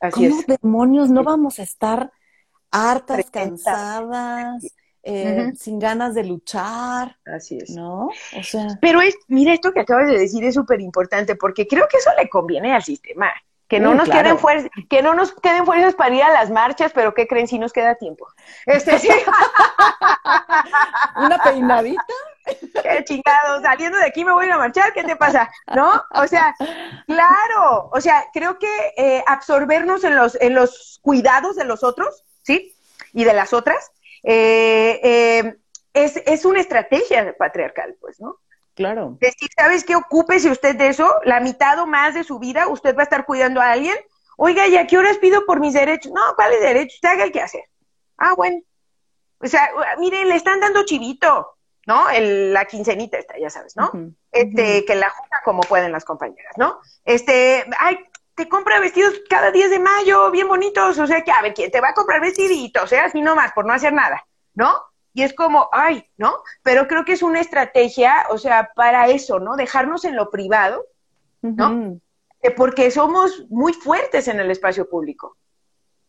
Así 0.00 0.28
¿Cómo 0.28 0.42
demonios 0.46 1.10
no 1.10 1.22
vamos 1.22 1.58
a 1.58 1.62
estar 1.62 2.10
hartas, 2.70 3.30
cansadas, 3.30 4.64
eh, 5.02 5.52
sin 5.56 5.78
ganas 5.78 6.14
de 6.14 6.24
luchar? 6.24 7.18
Así 7.26 7.58
es. 7.58 7.70
¿No? 7.70 8.08
O 8.36 8.42
sea. 8.42 8.78
Pero 8.80 9.02
es, 9.02 9.14
mira, 9.28 9.52
esto 9.52 9.72
que 9.72 9.80
acabas 9.80 10.08
de 10.08 10.18
decir 10.18 10.42
es 10.44 10.54
súper 10.54 10.80
importante 10.80 11.36
porque 11.36 11.66
creo 11.66 11.86
que 11.88 11.98
eso 11.98 12.10
le 12.18 12.28
conviene 12.28 12.72
al 12.72 12.82
sistema 12.82 13.30
que 13.70 13.78
no 13.78 13.94
nos 13.94 14.08
queden 14.08 14.36
fuerzas, 14.36 14.68
que 14.88 15.00
no 15.00 15.14
nos 15.14 15.32
queden 15.32 15.64
fuerzas 15.64 15.94
para 15.94 16.12
ir 16.12 16.24
a 16.24 16.32
las 16.32 16.50
marchas, 16.50 16.90
pero 16.92 17.14
¿qué 17.14 17.28
creen 17.28 17.46
si 17.46 17.56
nos 17.56 17.72
queda 17.72 17.94
tiempo? 17.94 18.26
Este 18.66 18.98
sí. 18.98 19.08
Una 21.16 21.38
peinadita. 21.38 22.04
Qué 22.82 23.04
chingado, 23.04 23.62
saliendo 23.62 23.96
de 23.98 24.06
aquí 24.06 24.24
me 24.24 24.32
voy 24.32 24.44
a 24.44 24.46
ir 24.48 24.52
a 24.54 24.58
marchar, 24.58 24.92
¿qué 24.92 25.04
te 25.04 25.14
pasa? 25.14 25.48
¿No? 25.72 26.02
O 26.14 26.26
sea, 26.26 26.52
claro, 27.06 27.90
o 27.92 28.00
sea, 28.00 28.24
creo 28.32 28.58
que 28.58 28.92
eh, 28.96 29.22
absorbernos 29.28 30.02
en 30.02 30.16
los, 30.16 30.36
en 30.40 30.54
los 30.54 30.98
cuidados 31.00 31.54
de 31.54 31.64
los 31.64 31.84
otros, 31.84 32.24
¿sí? 32.42 32.74
Y 33.12 33.22
de 33.22 33.34
las 33.34 33.52
otras, 33.52 33.92
eh, 34.24 34.98
eh, 35.04 35.56
es, 35.94 36.16
es 36.26 36.44
una 36.44 36.58
estrategia 36.58 37.36
patriarcal, 37.38 37.94
pues, 38.00 38.20
¿no? 38.20 38.40
Claro. 38.80 39.18
Decir, 39.20 39.50
¿sabes 39.54 39.84
qué? 39.84 39.94
Ocúpese 39.94 40.50
usted 40.50 40.74
de 40.74 40.88
eso, 40.88 41.06
la 41.26 41.38
mitad 41.38 41.78
o 41.80 41.86
más 41.86 42.14
de 42.14 42.24
su 42.24 42.38
vida, 42.38 42.66
usted 42.66 42.96
va 42.96 43.00
a 43.00 43.02
estar 43.02 43.26
cuidando 43.26 43.60
a 43.60 43.72
alguien. 43.72 43.94
Oiga, 44.38 44.66
¿y 44.68 44.78
a 44.78 44.86
qué 44.86 44.96
horas 44.96 45.18
pido 45.18 45.44
por 45.44 45.60
mis 45.60 45.74
derechos? 45.74 46.10
No, 46.12 46.22
¿cuáles 46.34 46.62
derechos? 46.62 46.94
Usted 46.94 47.10
haga 47.10 47.24
el 47.24 47.32
que 47.32 47.42
hacer. 47.42 47.64
Ah, 48.16 48.32
bueno. 48.34 48.62
O 49.38 49.46
sea, 49.46 49.68
mire, 49.98 50.24
le 50.24 50.34
están 50.34 50.60
dando 50.60 50.86
chivito, 50.86 51.58
¿no? 51.86 52.08
El, 52.08 52.54
la 52.54 52.64
quincenita 52.64 53.18
está, 53.18 53.38
ya 53.38 53.50
sabes, 53.50 53.76
¿no? 53.76 53.92
Este, 54.32 54.86
que 54.86 54.94
la 54.94 55.10
junta 55.10 55.42
como 55.44 55.60
pueden 55.60 55.92
las 55.92 56.06
compañeras, 56.06 56.56
¿no? 56.56 56.80
Este, 57.04 57.66
ay, 57.80 57.98
te 58.34 58.48
compra 58.48 58.80
vestidos 58.80 59.12
cada 59.28 59.50
10 59.50 59.72
de 59.72 59.78
mayo, 59.78 60.30
bien 60.30 60.48
bonitos, 60.48 60.98
o 60.98 61.06
sea 61.06 61.20
que, 61.20 61.32
a 61.32 61.42
ver, 61.42 61.52
¿quién 61.52 61.70
te 61.70 61.82
va 61.82 61.90
a 61.90 61.94
comprar 61.94 62.22
vestiditos? 62.22 62.90
¿eh? 62.92 63.00
Así 63.00 63.20
nomás, 63.20 63.52
por 63.52 63.66
no 63.66 63.74
hacer 63.74 63.92
nada, 63.92 64.24
¿no? 64.54 64.89
Y 65.12 65.22
es 65.22 65.34
como, 65.34 65.68
ay, 65.72 66.04
¿no? 66.16 66.34
Pero 66.62 66.86
creo 66.86 67.04
que 67.04 67.12
es 67.12 67.22
una 67.22 67.40
estrategia, 67.40 68.26
o 68.30 68.38
sea, 68.38 68.70
para 68.74 69.08
eso, 69.08 69.40
¿no? 69.40 69.56
Dejarnos 69.56 70.04
en 70.04 70.16
lo 70.16 70.30
privado, 70.30 70.86
¿no? 71.42 72.00
Porque 72.56 72.90
somos 72.90 73.46
muy 73.48 73.72
fuertes 73.72 74.28
en 74.28 74.40
el 74.40 74.50
espacio 74.50 74.88
público. 74.88 75.36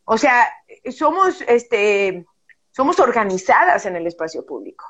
O 0.06 0.18
sea, 0.18 0.47
somos, 0.91 1.41
este, 1.47 2.26
somos 2.72 2.99
organizadas 2.99 3.86
en 3.86 3.95
el 3.95 4.08
espacio 4.08 4.45
público. 4.45 4.86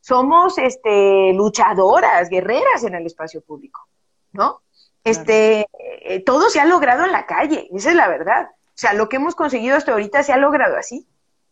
Somos, 0.00 0.58
este, 0.58 1.32
luchadoras, 1.32 2.28
guerreras 2.28 2.84
en 2.84 2.94
el 2.94 3.06
espacio 3.06 3.40
público, 3.42 3.88
¿no? 4.32 4.62
Este, 5.02 5.66
eh, 5.78 6.20
todo 6.24 6.48
se 6.50 6.60
ha 6.60 6.64
logrado 6.64 7.04
en 7.04 7.12
la 7.12 7.26
calle, 7.26 7.68
esa 7.74 7.90
es 7.90 7.96
la 7.96 8.08
verdad. 8.08 8.50
O 8.50 8.76
sea, 8.76 8.92
lo 8.94 9.08
que 9.08 9.16
hemos 9.16 9.34
conseguido 9.34 9.76
hasta 9.76 9.92
ahorita 9.92 10.22
se 10.22 10.32
ha 10.32 10.36
logrado 10.36 10.76
así. 10.76 11.06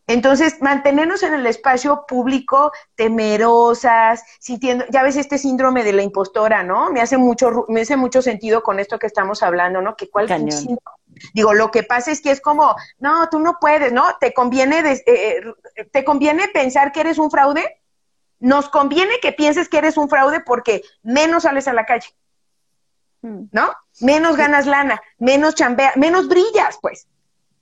Entonces, 0.05 0.61
mantenernos 0.61 1.23
en 1.23 1.33
el 1.33 1.45
espacio 1.45 2.05
público 2.07 2.71
temerosas, 2.95 4.23
sintiendo, 4.39 4.85
ya 4.89 5.01
ves 5.01 5.15
este 5.15 5.37
síndrome 5.37 5.83
de 5.83 5.93
la 5.93 6.03
impostora, 6.03 6.61
¿no? 6.61 6.91
Me 6.91 7.01
hace 7.01 7.17
mucho, 7.17 7.65
me 7.69 7.81
hace 7.81 7.95
mucho 7.95 8.21
sentido 8.21 8.63
con 8.63 8.79
esto 8.79 8.99
que 8.99 9.07
estamos 9.07 9.43
hablando, 9.43 9.81
¿no? 9.81 9.95
Que 9.95 10.09
cuál 10.09 10.27
Digo, 11.33 11.53
lo 11.53 11.71
que 11.71 11.83
pasa 11.83 12.11
es 12.11 12.21
que 12.21 12.31
es 12.31 12.41
como, 12.41 12.75
no, 12.99 13.29
tú 13.29 13.39
no 13.39 13.57
puedes, 13.61 13.93
¿no? 13.93 14.03
Te 14.19 14.33
conviene, 14.33 14.79
eh, 14.79 15.03
eh, 15.05 15.85
te 15.91 16.03
conviene 16.03 16.47
pensar 16.49 16.91
que 16.91 17.01
eres 17.01 17.17
un 17.17 17.31
fraude. 17.31 17.81
Nos 18.39 18.67
conviene 18.67 19.19
que 19.21 19.31
pienses 19.31 19.69
que 19.69 19.77
eres 19.77 19.95
un 19.95 20.09
fraude 20.09 20.41
porque 20.41 20.81
menos 21.01 21.43
sales 21.43 21.67
a 21.67 21.73
la 21.73 21.85
calle, 21.85 22.09
mm. 23.21 23.43
¿no? 23.51 23.71
Menos 24.01 24.35
ganas 24.35 24.65
lana, 24.65 25.01
menos 25.17 25.55
chambea, 25.55 25.93
menos 25.95 26.27
brillas, 26.27 26.77
pues. 26.81 27.07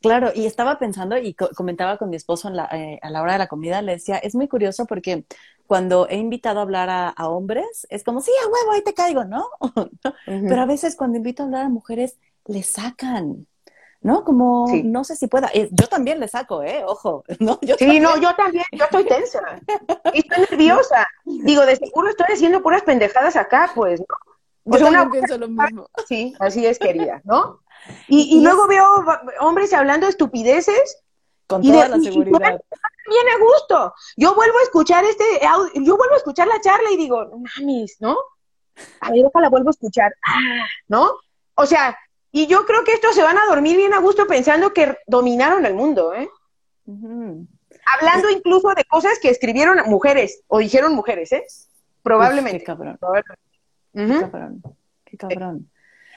Claro, 0.01 0.31
y 0.33 0.47
estaba 0.47 0.79
pensando 0.79 1.15
y 1.17 1.33
comentaba 1.33 1.97
con 1.97 2.09
mi 2.09 2.15
esposo 2.15 2.51
eh, 2.71 2.99
a 3.01 3.09
la 3.11 3.21
hora 3.21 3.33
de 3.33 3.39
la 3.39 3.47
comida, 3.47 3.81
le 3.83 3.93
decía, 3.93 4.17
es 4.17 4.33
muy 4.33 4.47
curioso 4.47 4.85
porque 4.87 5.25
cuando 5.67 6.07
he 6.09 6.17
invitado 6.17 6.59
a 6.59 6.63
hablar 6.63 6.89
a, 6.89 7.29
hombres, 7.29 7.85
es 7.89 8.03
como, 8.03 8.19
sí, 8.19 8.31
a 8.43 8.47
huevo, 8.47 8.71
ahí 8.71 8.81
te 8.83 8.95
caigo, 8.95 9.25
¿no? 9.25 9.47
Pero 10.25 10.61
a 10.61 10.65
veces 10.65 10.95
cuando 10.95 11.17
invito 11.17 11.43
a 11.43 11.45
hablar 11.45 11.65
a 11.65 11.69
mujeres, 11.69 12.17
le 12.47 12.63
sacan, 12.63 13.45
¿no? 14.01 14.23
Como, 14.23 14.65
no 14.83 15.03
sé 15.03 15.15
si 15.15 15.27
pueda. 15.27 15.51
Eh, 15.53 15.69
yo 15.71 15.87
también 15.87 16.19
le 16.19 16.27
saco, 16.27 16.63
¿eh? 16.63 16.83
Ojo. 16.85 17.23
¿no? 17.39 17.59
sí, 17.77 17.99
no, 17.99 18.17
yo 18.17 18.35
también, 18.35 18.65
yo 18.71 18.85
estoy 18.85 19.05
tensa. 19.05 19.39
y 20.13 20.19
estoy 20.19 20.45
nerviosa. 20.49 21.07
Digo, 21.25 21.65
de 21.65 21.75
seguro 21.75 22.09
estoy 22.09 22.33
haciendo 22.33 22.63
puras 22.63 22.81
pendejadas 22.81 23.35
acá, 23.35 23.71
pues, 23.75 23.99
¿no? 23.99 24.77
Yo 24.77 24.79
también 24.79 25.11
pienso 25.11 25.37
lo 25.37 25.47
mismo. 25.47 25.87
Sí, 26.07 26.35
así 26.39 26.65
es, 26.65 26.79
querida, 26.79 27.21
¿no? 27.23 27.61
Y, 28.07 28.41
luego 28.41 28.67
veo 28.67 29.05
hombres 29.39 29.73
hablando 29.73 30.07
estupideces. 30.07 30.97
Con 31.47 31.61
toda 31.61 31.89
la 31.89 31.99
seguridad. 31.99 32.59
Viene 33.07 33.31
a 33.31 33.39
gusto. 33.39 33.93
Yo 34.15 34.35
vuelvo 34.35 34.57
a 34.59 34.63
escuchar 34.63 35.03
este, 35.03 35.25
yo 35.75 35.97
vuelvo 35.97 36.13
a 36.13 36.17
escuchar 36.17 36.47
la 36.47 36.61
charla 36.61 36.91
y 36.91 36.97
digo, 36.97 37.29
mamis, 37.57 37.97
¿no? 37.99 38.15
a 38.99 39.11
ver, 39.11 39.25
la 39.33 39.49
vuelvo 39.49 39.69
a 39.69 39.71
escuchar, 39.71 40.13
ah, 40.25 40.65
¿no? 40.87 41.11
O 41.55 41.65
sea, 41.65 41.97
y 42.31 42.47
yo 42.47 42.65
creo 42.65 42.83
que 42.83 42.93
estos 42.93 43.15
se 43.15 43.23
van 43.23 43.37
a 43.37 43.45
dormir 43.47 43.75
bien 43.75 43.93
a 43.93 43.99
gusto 43.99 44.27
pensando 44.27 44.73
que 44.73 44.97
dominaron 45.07 45.65
el 45.65 45.73
mundo, 45.73 46.13
¿eh? 46.13 46.29
Hablando 47.95 48.29
incluso 48.29 48.69
de 48.73 48.83
cosas 48.85 49.19
que 49.19 49.29
escribieron 49.29 49.77
mujeres 49.89 50.41
o 50.47 50.59
dijeron 50.59 50.93
mujeres, 50.95 51.31
¿eh? 51.31 51.45
Probablemente. 52.03 52.59
qué 52.59 52.65
cabrón. 52.65 52.97
Qué 53.93 54.07
cabrón. 54.19 54.63
Qué 55.05 55.17
cabrón. 55.17 55.70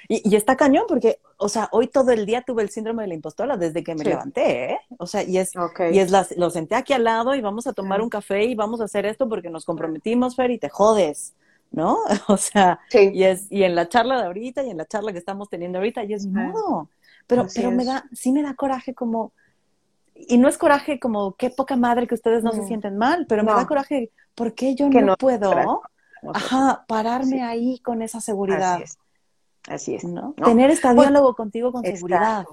Y, 0.08 0.34
está 0.36 0.56
cañón 0.56 0.84
porque, 0.88 1.18
o 1.38 1.48
sea, 1.48 1.68
hoy 1.72 1.88
todo 1.88 2.10
el 2.10 2.26
día 2.26 2.42
tuve 2.42 2.62
el 2.62 2.70
síndrome 2.70 3.02
de 3.02 3.08
la 3.08 3.14
impostora 3.14 3.56
desde 3.56 3.82
que 3.82 3.94
me 3.94 4.04
levanté, 4.04 4.72
¿eh? 4.72 4.78
O 4.98 5.06
sea, 5.06 5.22
y 5.22 5.38
es, 5.38 5.52
y 5.92 5.98
es 5.98 6.12
lo 6.36 6.50
senté 6.50 6.74
aquí 6.74 6.92
al 6.92 7.04
lado 7.04 7.34
y 7.34 7.40
vamos 7.40 7.66
a 7.66 7.72
tomar 7.72 8.02
un 8.02 8.10
café 8.10 8.44
y 8.44 8.54
vamos 8.54 8.80
a 8.80 8.84
hacer 8.84 9.06
esto 9.06 9.28
porque 9.28 9.50
nos 9.50 9.64
comprometimos, 9.64 10.36
Fer, 10.36 10.50
y 10.50 10.58
te 10.58 10.68
jodes, 10.68 11.34
¿no? 11.70 11.98
O 12.28 12.36
sea, 12.36 12.80
y 12.92 13.22
es, 13.24 13.50
y 13.50 13.62
en 13.62 13.74
la 13.74 13.88
charla 13.88 14.18
de 14.18 14.26
ahorita 14.26 14.62
y 14.62 14.70
en 14.70 14.76
la 14.76 14.86
charla 14.86 15.12
que 15.12 15.18
estamos 15.18 15.48
teniendo 15.48 15.78
ahorita, 15.78 16.04
y 16.04 16.12
es 16.12 16.26
no. 16.26 16.90
Pero, 17.26 17.46
pero 17.54 17.70
me 17.70 17.84
da, 17.84 18.04
sí 18.12 18.32
me 18.32 18.42
da 18.42 18.54
coraje 18.54 18.94
como, 18.94 19.32
y 20.14 20.36
no 20.36 20.48
es 20.48 20.58
coraje 20.58 21.00
como 21.00 21.34
qué 21.34 21.48
poca 21.48 21.76
madre 21.76 22.06
que 22.06 22.14
ustedes 22.14 22.44
no, 22.44 22.52
se 22.52 22.66
sienten 22.66 22.98
mal, 22.98 23.26
pero 23.26 23.42
me 23.42 23.52
da 23.52 23.66
coraje, 23.66 24.10
¿por 24.34 24.54
qué 24.54 24.74
yo 24.74 24.90
no, 24.90 25.16
puedo? 25.16 25.82
Ajá, 26.32 26.84
pararme 26.86 27.42
ahí 27.42 27.78
con 27.80 28.02
esa 28.02 28.20
seguridad. 28.20 28.74
Así 28.74 28.82
es. 28.84 28.98
¿No? 30.14 30.34
Tener 30.34 30.70
este 30.70 30.88
pues, 30.88 30.96
diálogo 30.96 31.34
contigo 31.34 31.72
con 31.72 31.82
seguridad. 31.82 32.44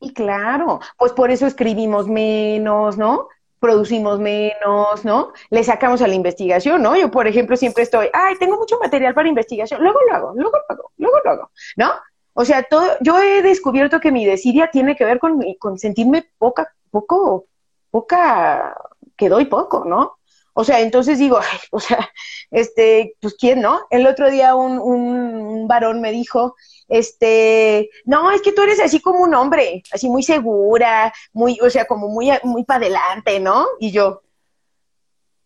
Y 0.00 0.12
claro, 0.12 0.80
pues 0.98 1.12
por 1.12 1.30
eso 1.30 1.46
escribimos 1.46 2.08
menos, 2.08 2.98
¿no? 2.98 3.28
Producimos 3.58 4.20
menos, 4.20 5.04
¿no? 5.04 5.32
Le 5.50 5.64
sacamos 5.64 6.02
a 6.02 6.08
la 6.08 6.14
investigación, 6.14 6.82
¿no? 6.82 6.96
Yo, 6.96 7.10
por 7.10 7.26
ejemplo, 7.26 7.56
siempre 7.56 7.84
estoy, 7.84 8.08
ay, 8.12 8.36
tengo 8.38 8.58
mucho 8.58 8.78
material 8.78 9.14
para 9.14 9.28
investigación, 9.28 9.82
luego 9.82 9.98
lo 10.06 10.14
hago, 10.14 10.32
luego 10.34 10.50
lo 10.50 10.74
hago, 10.74 10.92
luego 10.98 11.16
lo 11.24 11.30
hago, 11.30 11.50
¿no? 11.76 11.90
O 12.34 12.44
sea, 12.44 12.64
todo, 12.64 12.84
yo 13.00 13.18
he 13.18 13.42
descubierto 13.42 14.00
que 14.00 14.12
mi 14.12 14.26
desidia 14.26 14.70
tiene 14.70 14.96
que 14.96 15.04
ver 15.04 15.18
con, 15.18 15.40
con 15.58 15.78
sentirme 15.78 16.28
poca, 16.36 16.74
poco, 16.90 17.46
poca, 17.90 18.76
que 19.16 19.28
doy 19.28 19.46
poco, 19.46 19.84
¿no? 19.84 20.18
O 20.56 20.62
sea, 20.62 20.80
entonces 20.80 21.18
digo, 21.18 21.38
o 21.70 21.80
sea, 21.80 22.10
este, 22.50 23.16
pues 23.20 23.34
quién, 23.38 23.60
¿no? 23.60 23.86
El 23.90 24.06
otro 24.06 24.30
día 24.30 24.54
un, 24.54 24.78
un, 24.78 25.68
varón 25.68 26.00
me 26.00 26.12
dijo, 26.12 26.54
este, 26.88 27.90
no, 28.04 28.30
es 28.30 28.40
que 28.40 28.52
tú 28.52 28.62
eres 28.62 28.80
así 28.80 29.00
como 29.00 29.20
un 29.20 29.34
hombre, 29.34 29.82
así 29.92 30.08
muy 30.08 30.22
segura, 30.22 31.12
muy, 31.32 31.58
o 31.60 31.68
sea, 31.70 31.86
como 31.86 32.08
muy, 32.08 32.30
muy 32.44 32.64
para 32.64 32.86
adelante, 32.86 33.40
¿no? 33.40 33.66
Y 33.80 33.90
yo, 33.90 34.22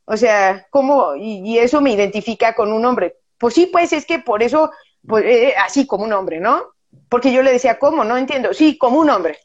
o 0.04 0.16
sea, 0.16 0.66
¿cómo? 0.70 1.14
Y, 1.16 1.59
eso 1.59 1.80
me 1.80 1.92
identifica 1.92 2.54
con 2.54 2.72
un 2.72 2.84
hombre. 2.84 3.16
Pues 3.38 3.54
sí, 3.54 3.66
pues 3.66 3.92
es 3.92 4.04
que 4.04 4.18
por 4.18 4.42
eso, 4.42 4.70
pues, 5.06 5.24
eh, 5.24 5.54
así 5.59 5.86
como 5.86 6.04
un 6.04 6.12
hombre, 6.12 6.40
¿no? 6.40 6.64
Porque 7.09 7.32
yo 7.32 7.42
le 7.42 7.52
decía, 7.52 7.78
¿cómo? 7.78 8.04
No 8.04 8.16
entiendo. 8.16 8.52
Sí, 8.52 8.76
como 8.78 9.00
un 9.00 9.11
hombre. 9.11 9.38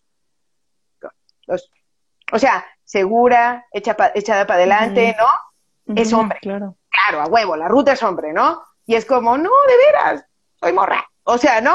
o 2.32 2.40
sea, 2.40 2.66
segura, 2.84 3.66
echada 3.72 4.48
para 4.48 4.56
adelante, 4.56 5.16
¿no? 5.18 5.28
Es 5.96 6.14
hombre. 6.14 6.40
Claro. 6.42 6.78
Claro, 6.90 7.24
a 7.24 7.28
huevo, 7.28 7.56
la 7.56 7.68
ruta 7.68 7.94
es 7.94 8.04
hombre, 8.04 8.34
¿no? 8.34 8.62
Y 8.86 8.96
es 8.96 9.06
como, 9.06 9.38
no, 9.38 9.50
de 9.68 9.78
veras, 9.86 10.26
soy 10.60 10.74
morra. 10.74 11.10
O 11.24 11.38
sea, 11.38 11.62
¿no? 11.62 11.74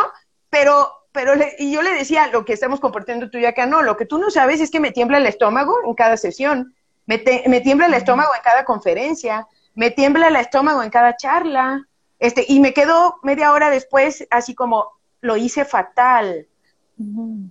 Pero, 0.50 0.90
pero, 1.12 1.32
y 1.59 1.72
yo 1.72 1.82
le 1.82 1.92
decía, 1.92 2.28
lo 2.28 2.44
que 2.44 2.52
estamos 2.52 2.80
compartiendo 2.80 3.30
tú 3.30 3.38
y 3.38 3.44
acá, 3.44 3.66
no, 3.66 3.82
lo 3.82 3.96
que 3.96 4.06
tú 4.06 4.18
no 4.18 4.30
sabes 4.30 4.61
es 4.61 4.70
que 4.70 4.80
me 4.80 4.92
tiembla 4.92 5.18
el 5.18 5.26
estómago 5.26 5.74
en 5.84 5.94
cada 5.94 6.16
sesión, 6.16 6.74
me, 7.06 7.22
me 7.46 7.61
tiembla 7.61 7.86
el 7.86 7.94
estómago 7.94 8.34
en 8.34 8.42
cada 8.42 8.64
conferencia, 8.64 9.46
me 9.74 9.90
tiembla 9.90 10.28
el 10.28 10.36
estómago 10.36 10.82
en 10.82 10.90
cada 10.90 11.16
charla, 11.16 11.86
este, 12.18 12.44
y 12.48 12.61
me 12.61 12.74
quedo 12.74 13.16
media 13.22 13.52
hora 13.52 13.70
después 13.70 14.26
así 14.30 14.54
como, 14.54 14.98
lo 15.20 15.36
hice 15.36 15.64
fatal. 15.64 16.46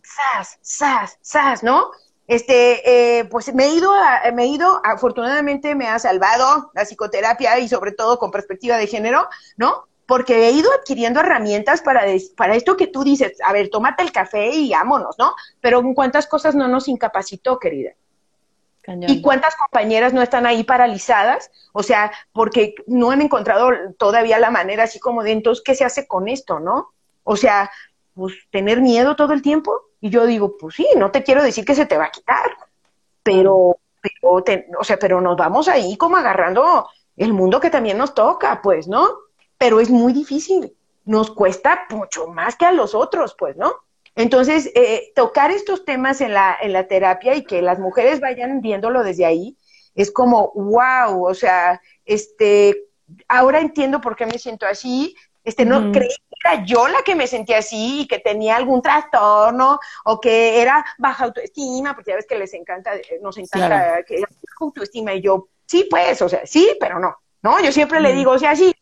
Sas, 0.03 0.59
sas, 0.61 1.17
sas, 1.21 1.63
¿no? 1.63 1.91
Este, 2.27 3.19
eh, 3.19 3.25
pues 3.25 3.53
me 3.53 3.65
he 3.65 3.73
ido, 3.73 3.91
me 4.33 4.43
he 4.43 4.47
ido, 4.47 4.81
afortunadamente 4.83 5.75
me 5.75 5.87
ha 5.87 5.97
salvado 5.97 6.71
la 6.75 6.83
psicoterapia 6.83 7.57
y 7.59 7.69
sobre 7.69 7.93
todo 7.93 8.19
con 8.19 8.31
perspectiva 8.31 8.77
de 8.77 8.87
género, 8.87 9.27
¿no? 9.55 9.85
Porque 10.05 10.47
he 10.47 10.51
ido 10.51 10.71
adquiriendo 10.73 11.21
herramientas 11.21 11.81
para, 11.81 12.03
para 12.35 12.55
esto 12.55 12.77
que 12.77 12.87
tú 12.87 13.03
dices, 13.03 13.33
a 13.43 13.53
ver, 13.53 13.69
tómate 13.69 14.03
el 14.03 14.11
café 14.11 14.49
y 14.49 14.71
vámonos, 14.71 15.15
¿no? 15.17 15.35
Pero 15.61 15.81
cuántas 15.95 16.27
cosas 16.27 16.53
no 16.53 16.67
nos 16.67 16.87
incapacitó, 16.87 17.59
querida. 17.59 17.91
¿Y 19.07 19.21
cuántas 19.21 19.55
compañeras 19.55 20.13
no 20.13 20.21
están 20.21 20.45
ahí 20.45 20.63
paralizadas? 20.63 21.51
O 21.73 21.83
sea, 21.83 22.11
porque 22.31 22.73
no 22.87 23.11
han 23.11 23.21
encontrado 23.21 23.69
todavía 23.97 24.39
la 24.39 24.49
manera 24.49 24.83
así 24.83 24.97
como 24.99 25.23
de 25.23 25.31
entonces, 25.31 25.61
¿qué 25.63 25.75
se 25.75 25.83
hace 25.83 26.07
con 26.07 26.29
esto, 26.29 26.61
no? 26.61 26.93
O 27.23 27.35
sea, 27.35 27.69
pues 28.13 28.33
tener 28.49 28.81
miedo 28.81 29.17
todo 29.17 29.33
el 29.33 29.41
tiempo, 29.41 29.86
y 29.99 30.09
yo 30.09 30.25
digo, 30.25 30.57
pues 30.57 30.75
sí, 30.75 30.87
no 30.97 31.11
te 31.11 31.23
quiero 31.23 31.43
decir 31.43 31.65
que 31.65 31.75
se 31.75 31.85
te 31.85 31.97
va 31.97 32.05
a 32.05 32.11
quitar, 32.11 32.51
pero, 33.23 33.77
pero 34.01 34.43
o 34.79 34.83
sea, 34.83 34.97
pero 34.97 35.21
nos 35.21 35.35
vamos 35.37 35.67
ahí 35.67 35.97
como 35.97 36.17
agarrando 36.17 36.87
el 37.15 37.33
mundo 37.33 37.59
que 37.59 37.69
también 37.69 37.97
nos 37.97 38.13
toca, 38.13 38.61
pues, 38.61 38.87
¿no? 38.87 39.09
Pero 39.57 39.79
es 39.79 39.89
muy 39.89 40.13
difícil, 40.13 40.73
nos 41.05 41.31
cuesta 41.31 41.85
mucho 41.89 42.27
más 42.27 42.55
que 42.55 42.65
a 42.65 42.71
los 42.71 42.93
otros, 42.93 43.35
pues, 43.37 43.57
¿no? 43.57 43.73
Entonces, 44.15 44.71
eh, 44.75 45.11
tocar 45.15 45.51
estos 45.51 45.85
temas 45.85 46.21
en 46.21 46.33
la, 46.33 46.57
en 46.61 46.73
la 46.73 46.87
terapia 46.87 47.35
y 47.35 47.43
que 47.43 47.61
las 47.61 47.79
mujeres 47.79 48.19
vayan 48.19 48.61
viéndolo 48.61 49.03
desde 49.03 49.25
ahí, 49.25 49.55
es 49.95 50.11
como, 50.11 50.51
wow, 50.53 51.25
o 51.25 51.33
sea, 51.33 51.81
este, 52.05 52.83
ahora 53.27 53.59
entiendo 53.59 53.99
por 53.99 54.15
qué 54.15 54.25
me 54.25 54.37
siento 54.37 54.65
así, 54.65 55.15
este, 55.43 55.65
no 55.65 55.91
creí 55.91 56.09
era 56.47 56.63
yo 56.63 56.87
la 56.87 57.01
que 57.03 57.15
me 57.15 57.27
sentía 57.27 57.59
así 57.59 58.01
y 58.01 58.07
que 58.07 58.19
tenía 58.19 58.55
algún 58.55 58.81
trastorno 58.81 59.79
o 60.05 60.19
que 60.19 60.61
era 60.61 60.85
baja 60.97 61.25
autoestima, 61.25 61.93
porque 61.93 62.11
ya 62.11 62.15
ves 62.15 62.27
que 62.27 62.37
les 62.37 62.53
encanta, 62.53 62.95
eh, 62.95 63.19
nos 63.21 63.37
encanta 63.37 64.03
que 64.03 64.21
baja 64.21 64.35
autoestima 64.61 65.13
y 65.13 65.21
yo, 65.21 65.49
sí, 65.65 65.87
pues, 65.89 66.21
o 66.21 66.29
sea, 66.29 66.45
sí, 66.45 66.75
pero 66.79 66.99
no, 66.99 67.17
¿no? 67.41 67.59
Yo 67.61 67.71
siempre 67.71 67.99
le 67.99 68.13
digo, 68.13 68.31
o 68.31 68.39
sea, 68.39 68.55
sí, 68.55 68.73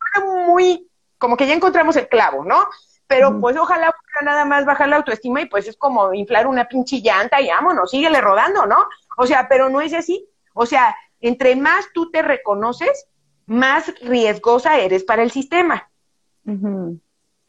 muy, 0.47 0.89
como 1.17 1.35
que 1.35 1.47
ya 1.47 1.53
encontramos 1.53 1.95
el 1.95 2.07
clavo, 2.07 2.43
¿no? 2.45 2.67
Pero 3.07 3.39
pues 3.39 3.55
ojalá 3.55 3.93
nada 4.23 4.45
más 4.45 4.65
bajar 4.65 4.89
la 4.89 4.95
autoestima 4.95 5.41
y 5.41 5.45
pues 5.45 5.67
es 5.67 5.77
como 5.77 6.13
inflar 6.13 6.47
una 6.47 6.67
pinche 6.67 7.01
llanta 7.01 7.39
y 7.39 7.49
vámonos, 7.49 7.91
síguele 7.91 8.19
rodando, 8.19 8.65
¿no? 8.65 8.87
O 9.17 9.27
sea, 9.27 9.47
pero 9.47 9.69
no 9.69 9.79
es 9.81 9.93
así. 9.93 10.27
O 10.55 10.65
sea, 10.65 10.95
entre 11.19 11.55
más 11.55 11.89
tú 11.93 12.09
te 12.09 12.23
reconoces, 12.23 13.07
más 13.45 13.93
riesgosa 14.01 14.79
eres 14.79 15.03
para 15.03 15.21
el 15.21 15.29
sistema. 15.29 15.87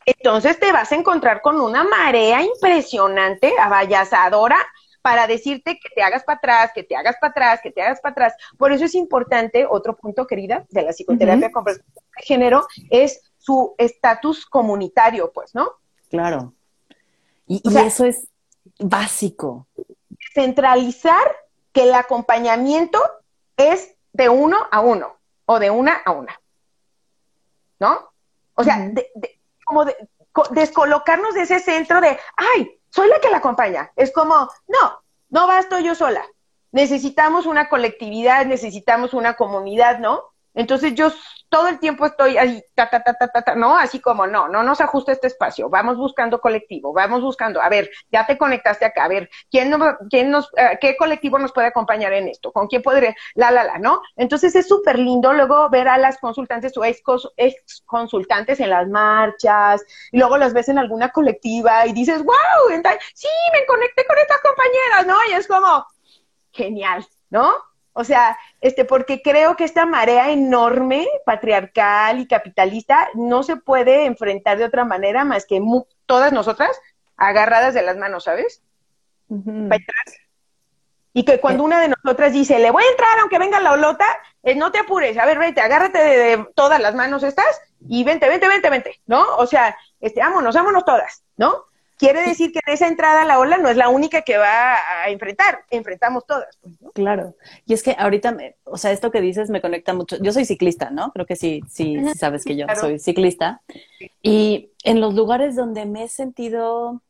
Entonces 0.07 0.59
te 0.61 0.71
vas 0.73 0.93
a 0.93 0.95
encontrar 0.95 1.43
con 1.43 1.61
una 1.61 1.83
marea 1.83 2.43
impresionante, 2.43 3.53
avallazadora, 3.59 4.57
para 5.03 5.29
decirte 5.29 5.79
que 5.79 5.89
te 5.95 6.03
hagas 6.03 6.25
para 6.25 6.39
atrás, 6.39 6.71
que 6.75 6.83
te 6.83 6.97
hagas 6.97 7.17
para 7.21 7.31
atrás, 7.31 7.61
que 7.63 7.71
te 7.71 7.81
hagas 7.81 8.01
para 8.01 8.13
atrás. 8.13 8.35
Por 8.59 8.73
eso 8.73 8.85
es 8.85 8.95
importante, 8.97 9.65
otro 9.65 9.97
punto, 9.97 10.27
querida, 10.27 10.67
de 10.71 10.83
la 10.83 10.93
psicoterapia 10.93 11.53
con 11.53 11.63
de 11.63 11.81
género, 12.17 12.67
es 12.91 13.23
su 13.39 13.75
estatus 13.79 14.47
comunitario, 14.47 15.31
pues, 15.33 15.55
¿no? 15.55 15.71
Claro. 16.11 16.55
Y, 17.47 17.63
eso 17.79 18.05
es 18.05 18.27
básico. 18.81 19.69
Centralizar 20.35 21.37
que 21.73 21.85
el 21.85 21.95
acompañamiento 21.95 23.01
es 23.57 23.95
de 24.13 24.29
uno 24.29 24.57
a 24.73 24.81
uno 24.81 25.19
o 25.45 25.61
de 25.61 25.71
una 25.71 25.95
a 26.05 26.11
una. 26.11 26.41
¿No? 27.79 28.11
O 28.55 28.65
sea, 28.65 28.91
como 29.67 29.85
descolocarnos 30.53 31.35
de 31.35 31.43
ese 31.43 31.59
centro 31.59 32.01
de, 32.01 32.19
ay, 32.37 32.81
soy 32.89 33.09
la 33.09 33.21
que 33.21 33.29
la 33.29 33.39
acompaña. 33.39 33.93
Es 33.97 34.13
como, 34.13 34.35
no, 34.69 35.03
no 35.29 35.47
basto 35.47 35.79
yo 35.81 35.95
sola. 35.95 36.25
Necesitamos 36.73 37.47
una 37.47 37.69
colectividad, 37.69 38.47
necesitamos 38.47 39.13
una 39.13 39.35
comunidad, 39.35 39.99
¿no? 39.99 40.23
Entonces 40.57 40.95
yo 40.95 41.13
todo 41.49 41.69
el 41.69 41.79
tiempo 41.79 42.07
estoy 42.07 42.37
ahí, 42.39 42.63
ta, 42.75 42.91
ta, 42.91 43.03
ta, 43.03 43.15
ta, 43.15 43.43
ta, 43.43 43.55
¿no? 43.55 43.79
Así 43.79 44.01
como, 44.01 44.27
no, 44.27 44.49
no 44.49 44.63
nos 44.63 44.81
ajusta 44.81 45.13
este 45.13 45.29
espacio, 45.29 45.69
vamos 45.69 45.97
buscando 45.97 46.41
colectivo, 46.41 46.93
vamos 46.93 47.23
buscando, 47.23 47.63
a 47.63 47.69
ver, 47.69 47.89
ya 48.11 48.27
te 48.27 48.37
conectaste 48.37 48.85
acá, 48.85 49.05
a 49.05 49.09
ver, 49.09 49.31
¿quién, 49.51 49.73
quién 50.11 50.31
nos, 50.31 50.51
eh, 50.57 50.77
qué 50.81 50.97
colectivo 50.97 51.39
nos 51.39 51.53
puede 51.53 51.69
acompañar 51.69 52.13
en 52.15 52.29
esto? 52.29 52.53
¿Con 52.53 52.67
quién 52.67 52.83
podría? 52.83 53.15
La, 53.35 53.51
la, 53.51 53.65
la, 53.65 53.79
¿no? 53.79 54.03
Entonces 54.17 54.57
es 54.57 54.67
súper 54.67 54.99
lindo 54.99 55.33
luego 55.33 55.69
ver 55.71 55.89
a 55.89 55.99
las 55.99 56.19
consultantes 56.19 56.77
o 56.77 56.85
ex, 56.85 57.03
ex, 57.37 57.83
consultantes 57.87 58.59
en 58.61 58.71
las 58.71 58.89
marchas, 58.89 59.85
y 60.11 60.19
luego 60.19 60.39
las 60.39 60.53
ves 60.53 60.69
en 60.69 60.79
alguna 60.79 61.11
colectiva 61.11 61.87
y 61.87 61.93
dices, 61.93 62.25
wow, 62.25 62.35
sí, 63.15 63.29
me 63.53 63.67
conecté 63.67 64.05
con 64.07 64.19
estas 64.19 64.41
compañeras, 64.41 65.07
¿no? 65.07 65.17
Y 65.31 65.35
es 65.35 65.47
como, 65.47 65.87
genial, 66.53 67.07
¿no? 67.31 67.55
O 67.99 68.05
sea, 68.05 68.37
este, 68.61 68.85
porque 68.85 69.23
creo 69.23 69.57
que 69.57 69.65
esta 69.65 69.87
marea 69.87 70.31
enorme, 70.31 71.09
patriarcal 71.25 72.21
y 72.21 72.27
capitalista, 72.27 73.09
no 73.15 73.43
se 73.43 73.57
puede 73.57 74.05
enfrentar 74.05 74.59
de 74.59 74.67
otra 74.67 74.85
manera 74.85 75.25
más 75.25 75.47
que 75.47 75.63
todas 76.05 76.31
nosotras 76.31 76.79
agarradas 77.17 77.73
de 77.73 77.81
las 77.81 77.97
manos, 77.97 78.25
¿sabes? 78.25 78.63
Y 81.15 81.25
que 81.25 81.41
cuando 81.41 81.65
una 81.65 81.81
de 81.81 81.89
nosotras 81.89 82.35
dice, 82.35 82.59
le 82.59 82.71
voy 82.71 82.85
a 82.85 82.91
entrar 82.91 83.19
aunque 83.21 83.39
venga 83.39 83.61
la 83.61 83.73
olota, 83.73 84.05
no 84.57 84.71
te 84.71 84.81
apures, 84.81 85.17
a 85.17 85.25
ver, 85.25 85.39
vete, 85.39 85.63
agárrate 85.63 85.99
de, 85.99 86.47
todas 86.55 86.79
las 86.79 86.95
manos 86.95 87.23
estas 87.23 87.63
y 87.89 88.05
vente, 88.05 88.29
vente, 88.29 88.47
vente, 88.47 88.69
vente, 88.69 89.01
¿no? 89.07 89.25
O 89.39 89.47
sea, 89.47 89.75
este, 90.01 90.21
vámonos, 90.21 90.55
vámonos 90.55 90.85
todas, 90.85 91.25
¿no? 91.39 91.65
Quiere 91.99 92.23
decir 92.23 92.53
que 92.53 92.61
en 92.67 92.75
esa 92.75 92.89
entrada 92.89 93.23
a 93.23 93.25
la 93.25 93.39
ola 93.39 93.57
no 93.57 93.69
es 93.69 93.77
la 93.77 93.89
única 93.89 94.23
que 94.23 94.37
va 94.37 94.75
a 94.75 95.09
enfrentar, 95.09 95.65
enfrentamos 95.71 96.27
todas. 96.27 96.47
Pues, 96.61 96.93
claro, 96.95 97.35
y 97.65 97.73
es 97.73 97.83
que 97.83 97.97
ahorita, 97.99 98.37
o 98.65 98.77
sea, 98.77 98.93
esto 98.93 99.11
que 99.11 99.23
dices 99.23 99.49
me 99.49 99.63
conecta 99.63 99.95
mucho. 99.95 100.17
Yo 100.21 100.33
soy 100.33 100.45
ciclista, 100.45 100.91
¿no? 100.91 101.11
Creo 101.13 101.25
que 101.25 101.37
sí, 101.37 101.63
sí, 101.69 101.97
sabes 102.15 102.45
que 102.45 102.57
yo 102.57 102.67
soy 102.79 102.99
ciclista. 102.99 103.63
Y 104.23 104.73
en 104.85 105.01
los 105.01 105.15
lugares 105.15 105.57
donde 105.57 105.87
me 105.87 106.05
he 106.05 106.09
sentido 106.09 107.03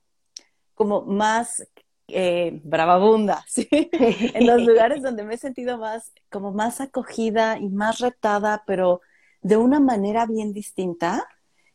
como 0.74 1.02
más 1.02 1.66
eh, 2.08 2.60
bravabunda, 2.62 3.44
¿sí? 3.48 3.68
en 3.72 4.46
los 4.46 4.62
lugares 4.62 5.02
donde 5.02 5.24
me 5.24 5.34
he 5.34 5.38
sentido 5.38 5.78
más, 5.78 6.12
como 6.30 6.52
más 6.52 6.80
acogida 6.80 7.58
y 7.58 7.68
más 7.68 7.98
retada, 7.98 8.62
pero 8.66 9.00
de 9.42 9.56
una 9.56 9.80
manera 9.80 10.26
bien 10.26 10.52
distinta, 10.52 11.26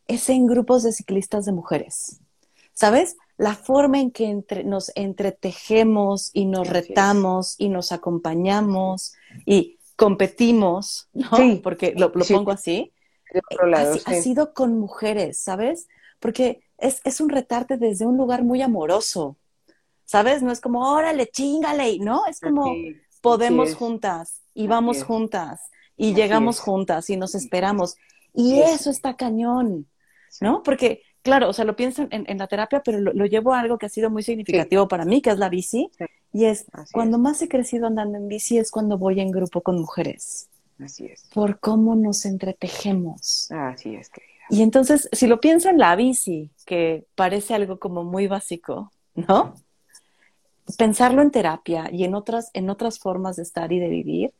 es 0.07 0.29
en 0.29 0.45
grupos 0.45 0.83
de 0.83 0.93
ciclistas 0.93 1.45
de 1.45 1.51
mujeres. 1.51 2.20
¿Sabes? 2.81 3.15
La 3.37 3.53
forma 3.53 3.99
en 3.99 4.09
que 4.09 4.25
entre, 4.25 4.63
nos 4.63 4.91
entretejemos 4.95 6.31
y 6.33 6.45
nos 6.45 6.67
retamos 6.67 7.53
y 7.59 7.69
nos 7.69 7.91
acompañamos 7.91 9.13
y 9.45 9.77
competimos, 9.95 11.07
¿no? 11.13 11.61
Porque 11.61 11.93
lo, 11.95 12.11
pongo 12.11 12.49
así. 12.49 12.91
ha, 14.05 14.13
sido 14.15 14.55
con 14.55 14.79
mujeres, 14.79 15.37
¿sabes? 15.37 15.87
Porque 16.19 16.63
es, 16.79 17.01
es 17.03 17.21
un 17.21 17.29
retarte 17.29 17.77
desde 17.77 18.07
un 18.07 18.17
lugar 18.17 18.41
muy 18.41 18.63
amoroso, 18.63 19.37
¿sabes? 20.03 20.41
No 20.41 20.51
es 20.51 20.59
como, 20.59 20.91
órale, 20.91 21.27
chingale, 21.27 21.99
¿no? 21.99 22.25
Es 22.25 22.39
como, 22.39 22.73
podemos 23.21 23.75
juntas 23.75 24.41
y 24.55 24.65
vamos 24.65 25.03
juntas 25.03 25.69
y 25.95 26.15
llegamos 26.15 26.59
juntas 26.59 27.11
y 27.11 27.15
nos 27.15 27.35
esperamos. 27.35 27.95
Y 28.33 28.59
eso 28.59 28.89
está 28.89 29.15
cañón, 29.17 29.87
¿no? 30.39 30.63
Porque, 30.63 31.03
claro, 31.21 31.49
o 31.49 31.53
sea, 31.53 31.65
lo 31.65 31.75
pienso 31.75 32.07
en, 32.09 32.37
la 32.37 32.47
terapia, 32.47 32.81
pero 32.83 32.99
lo, 32.99 33.25
llevo 33.25 33.53
a 33.53 33.59
algo 33.59 33.77
que 33.77 33.85
ha 33.85 33.89
sido 33.89 34.09
muy 34.09 34.23
significativo 34.23 34.87
para 34.87 35.05
mí, 35.05 35.21
que 35.21 35.29
es 35.29 35.37
la 35.37 35.49
bici. 35.49 35.89
Y 36.33 36.45
es, 36.45 36.65
cuando 36.91 37.17
más 37.17 37.41
he 37.41 37.47
crecido 37.47 37.87
andando 37.87 38.17
en 38.17 38.27
bici 38.27 38.57
es 38.57 38.71
cuando 38.71 38.97
voy 38.97 39.19
en 39.19 39.31
grupo 39.31 39.61
con 39.61 39.79
mujeres. 39.79 40.49
Así 40.79 41.05
es. 41.05 41.23
Por 41.33 41.59
cómo 41.59 41.95
nos 41.95 42.25
entretejemos. 42.25 43.51
Así 43.51 43.95
es, 43.95 44.09
querida. 44.09 44.31
Y 44.49 44.63
entonces, 44.63 45.07
si 45.11 45.27
lo 45.27 45.39
pienso 45.39 45.69
en 45.69 45.77
la 45.77 45.95
bici, 45.95 46.49
que 46.65 47.05
parece 47.15 47.53
algo 47.53 47.79
como 47.79 48.03
muy 48.03 48.27
básico, 48.27 48.91
¿no? 49.15 49.55
pensarlo 50.77 51.21
en 51.21 51.31
terapia 51.31 51.89
y 51.91 52.03
en 52.03 52.15
otras, 52.15 52.49
en 52.53 52.69
otras 52.69 52.99
formas 52.99 53.35
de 53.35 53.43
estar 53.43 53.71
y 53.71 53.79
de 53.79 53.89
vivir, 53.89 54.33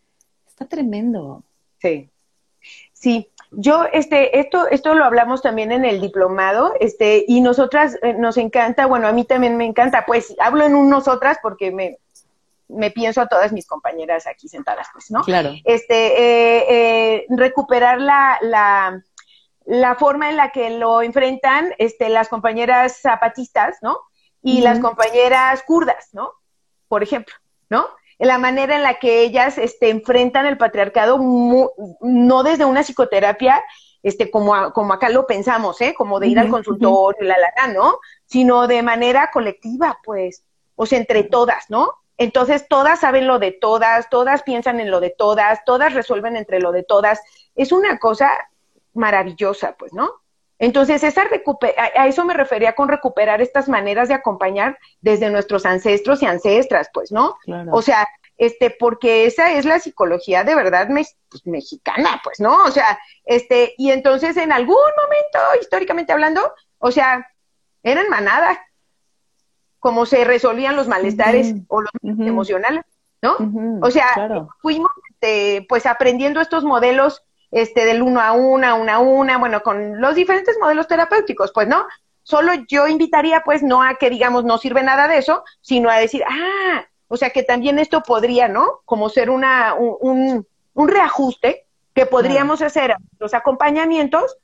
está 0.47 0.65
tremendo. 0.65 1.43
Sí. 1.81 2.09
Sí, 3.01 3.29
yo, 3.51 3.85
este, 3.91 4.39
esto, 4.39 4.67
esto 4.69 4.93
lo 4.93 5.03
hablamos 5.03 5.41
también 5.41 5.71
en 5.71 5.85
el 5.85 5.99
diplomado, 5.99 6.73
este, 6.79 7.25
y 7.27 7.41
nosotras 7.41 7.97
eh, 8.01 8.13
nos 8.13 8.37
encanta, 8.37 8.85
bueno, 8.85 9.07
a 9.07 9.11
mí 9.11 9.25
también 9.25 9.57
me 9.57 9.65
encanta, 9.65 10.05
pues 10.05 10.35
hablo 10.39 10.65
en 10.65 10.75
un 10.75 10.89
nosotras 10.89 11.37
porque 11.41 11.71
me, 11.71 11.97
me 12.67 12.91
pienso 12.91 13.19
a 13.19 13.27
todas 13.27 13.51
mis 13.51 13.67
compañeras 13.67 14.27
aquí 14.27 14.47
sentadas, 14.47 14.87
pues, 14.93 15.09
¿no? 15.09 15.23
Claro. 15.23 15.51
Este, 15.65 15.95
eh, 15.95 16.65
eh, 16.69 17.25
recuperar 17.29 17.99
la, 17.99 18.37
la, 18.41 19.03
la 19.65 19.95
forma 19.95 20.29
en 20.29 20.37
la 20.37 20.51
que 20.51 20.69
lo 20.69 21.01
enfrentan, 21.01 21.73
este, 21.79 22.07
las 22.09 22.29
compañeras 22.29 23.01
zapatistas, 23.01 23.79
¿no? 23.81 23.97
y 24.43 24.61
las 24.61 24.79
compañeras 24.79 25.63
kurdas, 25.63 26.09
¿no? 26.13 26.33
Por 26.87 27.03
ejemplo, 27.03 27.35
¿no? 27.69 27.87
La 28.21 28.37
manera 28.37 28.75
en 28.75 28.83
la 28.83 28.99
que 28.99 29.23
ellas 29.23 29.57
este, 29.57 29.89
enfrentan 29.89 30.45
el 30.45 30.57
patriarcado, 30.57 31.19
no 31.19 32.43
desde 32.43 32.65
una 32.65 32.83
psicoterapia, 32.83 33.63
este, 34.03 34.29
como, 34.29 34.71
como 34.73 34.93
acá 34.93 35.09
lo 35.09 35.25
pensamos, 35.25 35.81
¿eh? 35.81 35.95
Como 35.97 36.19
de 36.19 36.27
ir 36.27 36.37
al 36.37 36.49
consultorio, 36.49 37.23
la, 37.23 37.35
la, 37.37 37.51
la, 37.67 37.73
¿no? 37.73 37.99
Sino 38.25 38.67
de 38.67 38.83
manera 38.83 39.31
colectiva, 39.31 39.97
pues, 40.03 40.43
o 40.75 40.85
sea, 40.85 40.99
entre 40.99 41.23
todas, 41.23 41.69
¿no? 41.69 41.95
Entonces, 42.17 42.67
todas 42.67 42.99
saben 42.99 43.25
lo 43.25 43.39
de 43.39 43.51
todas, 43.51 44.07
todas 44.11 44.43
piensan 44.43 44.79
en 44.79 44.91
lo 44.91 44.99
de 44.99 45.09
todas, 45.09 45.65
todas 45.65 45.95
resuelven 45.95 46.35
entre 46.35 46.59
lo 46.59 46.71
de 46.71 46.83
todas. 46.83 47.19
Es 47.55 47.71
una 47.71 47.97
cosa 47.97 48.29
maravillosa, 48.93 49.75
pues, 49.77 49.93
¿no? 49.93 50.20
Entonces, 50.61 51.03
esa 51.03 51.23
a 51.95 52.07
eso 52.07 52.23
me 52.23 52.35
refería 52.35 52.73
con 52.73 52.87
recuperar 52.87 53.41
estas 53.41 53.67
maneras 53.67 54.09
de 54.09 54.13
acompañar 54.13 54.77
desde 55.01 55.31
nuestros 55.31 55.65
ancestros 55.65 56.21
y 56.21 56.27
ancestras, 56.27 56.87
pues, 56.93 57.11
¿no? 57.11 57.35
O 57.71 57.81
sea, 57.81 58.07
este, 58.37 58.69
porque 58.69 59.25
esa 59.25 59.53
es 59.53 59.65
la 59.65 59.79
psicología 59.79 60.43
de 60.43 60.53
verdad 60.53 60.87
pues, 60.87 61.17
mexicana, 61.45 62.21
pues, 62.23 62.39
¿no? 62.39 62.63
O 62.63 62.69
sea, 62.69 62.99
este, 63.25 63.73
y 63.75 63.89
entonces 63.89 64.37
en 64.37 64.51
algún 64.51 64.75
momento, 64.75 65.39
históricamente 65.59 66.13
hablando, 66.13 66.53
o 66.77 66.91
sea, 66.91 67.27
eran 67.81 68.07
manadas, 68.09 68.59
como 69.79 70.05
se 70.05 70.23
resolvían 70.25 70.75
los 70.75 70.87
malestares 70.87 71.55
o 71.69 71.81
los 71.81 71.91
emocionales, 72.03 72.83
¿no? 73.23 73.35
o 73.81 73.89
sea, 73.89 74.45
fuimos, 74.61 74.91
este, 75.09 75.65
pues, 75.67 75.87
aprendiendo 75.87 76.39
estos 76.39 76.63
modelos 76.63 77.23
este, 77.51 77.85
del 77.85 78.01
uno 78.01 78.21
a 78.21 78.31
una, 78.31 78.75
una 78.75 78.95
a 78.95 78.99
una, 78.99 79.37
bueno, 79.37 79.61
con 79.61 79.99
los 79.99 80.15
diferentes 80.15 80.57
modelos 80.59 80.87
terapéuticos, 80.87 81.51
pues, 81.53 81.67
¿no? 81.67 81.85
Solo 82.23 82.53
yo 82.67 82.87
invitaría, 82.87 83.41
pues, 83.43 83.61
no 83.61 83.83
a 83.83 83.95
que 83.95 84.09
digamos 84.09 84.45
no 84.45 84.57
sirve 84.57 84.83
nada 84.83 85.07
de 85.07 85.17
eso, 85.17 85.43
sino 85.59 85.89
a 85.89 85.97
decir, 85.97 86.23
ah, 86.27 86.85
o 87.07 87.17
sea 87.17 87.31
que 87.31 87.43
también 87.43 87.77
esto 87.77 88.01
podría, 88.03 88.47
¿no? 88.47 88.81
Como 88.85 89.09
ser 89.09 89.29
una, 89.29 89.73
un, 89.73 90.47
un, 90.73 90.87
reajuste 90.87 91.65
que 91.93 92.05
podríamos 92.05 92.61
hacer 92.61 92.95
los 93.19 93.33
acompañamientos, 93.33 94.37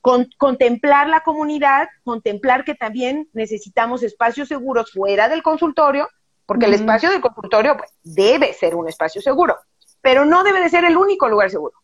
con, 0.00 0.28
contemplar 0.38 1.08
la 1.08 1.22
comunidad, 1.22 1.88
contemplar 2.04 2.64
que 2.64 2.74
también 2.74 3.28
necesitamos 3.32 4.02
espacios 4.02 4.48
seguros 4.48 4.92
fuera 4.92 5.28
del 5.28 5.42
consultorio, 5.42 6.08
porque 6.46 6.66
el 6.66 6.74
espacio 6.74 7.10
del 7.10 7.20
consultorio 7.20 7.76
pues, 7.76 7.90
debe 8.02 8.52
ser 8.52 8.74
un 8.74 8.88
espacio 8.88 9.20
seguro, 9.20 9.56
pero 10.00 10.24
no 10.24 10.44
debe 10.44 10.60
de 10.60 10.68
ser 10.68 10.84
el 10.84 10.96
único 10.96 11.28
lugar 11.28 11.50
seguro. 11.50 11.74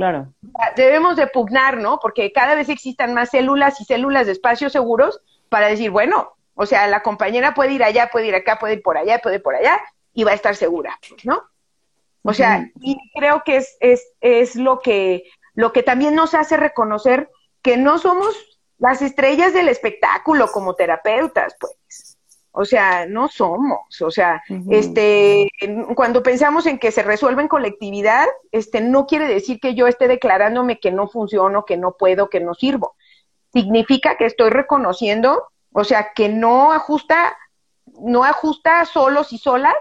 Claro. 0.00 0.32
Debemos 0.76 1.16
de 1.16 1.26
pugnar, 1.26 1.76
¿no? 1.76 1.98
Porque 2.00 2.32
cada 2.32 2.54
vez 2.54 2.70
existan 2.70 3.12
más 3.12 3.28
células 3.28 3.78
y 3.82 3.84
células 3.84 4.24
de 4.24 4.32
espacios 4.32 4.72
seguros 4.72 5.20
para 5.50 5.66
decir, 5.66 5.90
bueno, 5.90 6.32
o 6.54 6.64
sea, 6.64 6.86
la 6.86 7.02
compañera 7.02 7.52
puede 7.52 7.72
ir 7.72 7.84
allá, 7.84 8.08
puede 8.10 8.28
ir 8.28 8.34
acá, 8.34 8.58
puede 8.58 8.74
ir 8.74 8.82
por 8.82 8.96
allá, 8.96 9.18
puede 9.18 9.36
ir 9.36 9.42
por 9.42 9.54
allá 9.54 9.78
y 10.14 10.24
va 10.24 10.30
a 10.30 10.36
estar 10.36 10.56
segura, 10.56 10.98
¿no? 11.24 11.42
O 12.22 12.32
sea, 12.32 12.66
y 12.80 12.96
creo 13.14 13.42
que 13.44 13.58
es, 13.58 13.76
es, 13.80 14.02
es 14.22 14.56
lo 14.56 14.80
que, 14.80 15.24
lo 15.52 15.74
que 15.74 15.82
también 15.82 16.14
nos 16.14 16.32
hace 16.32 16.56
reconocer 16.56 17.28
que 17.60 17.76
no 17.76 17.98
somos 17.98 18.34
las 18.78 19.02
estrellas 19.02 19.52
del 19.52 19.68
espectáculo 19.68 20.50
como 20.50 20.76
terapeutas, 20.76 21.54
pues. 21.60 22.09
O 22.52 22.64
sea, 22.64 23.06
no 23.06 23.28
somos, 23.28 24.00
o 24.02 24.10
sea, 24.10 24.42
este, 24.70 25.48
cuando 25.94 26.20
pensamos 26.20 26.66
en 26.66 26.78
que 26.78 26.90
se 26.90 27.04
resuelve 27.04 27.42
en 27.42 27.48
colectividad, 27.48 28.26
este, 28.50 28.80
no 28.80 29.06
quiere 29.06 29.28
decir 29.28 29.60
que 29.60 29.76
yo 29.76 29.86
esté 29.86 30.08
declarándome 30.08 30.80
que 30.80 30.90
no 30.90 31.06
funciono, 31.06 31.64
que 31.64 31.76
no 31.76 31.92
puedo, 31.92 32.28
que 32.28 32.40
no 32.40 32.54
sirvo. 32.54 32.96
Significa 33.52 34.16
que 34.16 34.26
estoy 34.26 34.50
reconociendo, 34.50 35.44
o 35.72 35.84
sea, 35.84 36.12
que 36.12 36.28
no 36.28 36.72
ajusta, 36.72 37.36
no 38.00 38.24
ajusta 38.24 38.84
solos 38.84 39.32
y 39.32 39.38
solas, 39.38 39.76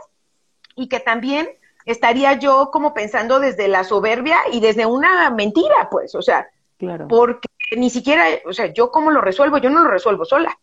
y 0.75 0.89
que 0.89 0.99
también 0.99 1.49
estaría 1.85 2.33
yo 2.33 2.69
como 2.71 2.93
pensando 2.93 3.39
desde 3.39 3.67
la 3.67 3.83
soberbia 3.83 4.37
y 4.51 4.59
desde 4.59 4.85
una 4.85 5.31
mentira, 5.31 5.89
pues, 5.89 6.13
o 6.13 6.21
sea, 6.21 6.47
claro. 6.77 7.07
porque 7.07 7.49
ni 7.75 7.89
siquiera, 7.89 8.25
o 8.45 8.53
sea, 8.53 8.67
yo 8.67 8.91
cómo 8.91 9.09
lo 9.09 9.21
resuelvo, 9.21 9.57
yo 9.57 9.71
no 9.71 9.83
lo 9.83 9.89
resuelvo 9.89 10.23
sola. 10.23 10.57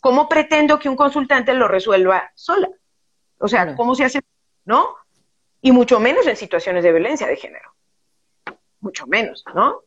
¿Cómo 0.00 0.28
pretendo 0.28 0.78
que 0.78 0.88
un 0.88 0.96
consultante 0.96 1.54
lo 1.54 1.68
resuelva 1.68 2.30
sola? 2.34 2.68
O 3.38 3.48
sea, 3.48 3.74
¿cómo 3.76 3.94
se 3.94 4.04
hace? 4.04 4.20
¿No? 4.64 4.96
Y 5.60 5.72
mucho 5.72 6.00
menos 6.00 6.26
en 6.26 6.36
situaciones 6.36 6.84
de 6.84 6.92
violencia 6.92 7.26
de 7.26 7.36
género. 7.36 7.72
Mucho 8.80 9.06
menos, 9.06 9.44
¿no? 9.54 9.82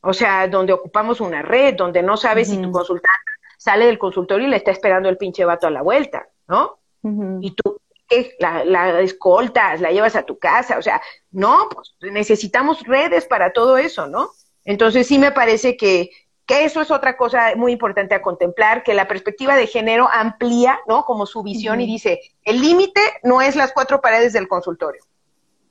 O 0.00 0.12
sea, 0.12 0.46
donde 0.48 0.72
ocupamos 0.72 1.20
una 1.20 1.42
red, 1.42 1.74
donde 1.74 2.02
no 2.02 2.16
sabes 2.16 2.48
si 2.48 2.60
tu 2.60 2.70
consultante 2.70 3.32
sale 3.56 3.86
del 3.86 3.98
consultorio 3.98 4.46
y 4.46 4.50
le 4.50 4.56
está 4.56 4.70
esperando 4.70 5.08
el 5.08 5.16
pinche 5.16 5.44
vato 5.44 5.66
a 5.66 5.70
la 5.70 5.82
vuelta, 5.82 6.28
¿no? 6.46 6.78
Y 7.40 7.50
tú 7.52 7.78
la, 8.38 8.64
la, 8.64 9.00
escoltas, 9.00 9.80
la 9.80 9.90
llevas 9.90 10.16
a 10.16 10.22
tu 10.22 10.38
casa, 10.38 10.78
o 10.78 10.82
sea, 10.82 11.00
no, 11.30 11.68
pues 11.68 11.94
necesitamos 12.00 12.82
redes 12.84 13.26
para 13.26 13.52
todo 13.52 13.76
eso, 13.76 14.06
¿no? 14.06 14.30
Entonces 14.64 15.06
sí 15.06 15.18
me 15.18 15.32
parece 15.32 15.76
que, 15.76 16.10
que 16.48 16.64
eso 16.64 16.80
es 16.80 16.90
otra 16.90 17.18
cosa 17.18 17.52
muy 17.56 17.72
importante 17.72 18.14
a 18.14 18.22
contemplar, 18.22 18.82
que 18.82 18.94
la 18.94 19.06
perspectiva 19.06 19.54
de 19.54 19.66
género 19.66 20.08
amplía, 20.10 20.80
¿no? 20.88 21.04
Como 21.04 21.26
su 21.26 21.42
visión 21.42 21.78
y 21.82 21.86
dice, 21.86 22.20
el 22.42 22.62
límite 22.62 23.02
no 23.22 23.42
es 23.42 23.54
las 23.54 23.74
cuatro 23.74 24.00
paredes 24.00 24.32
del 24.32 24.48
consultorio. 24.48 25.02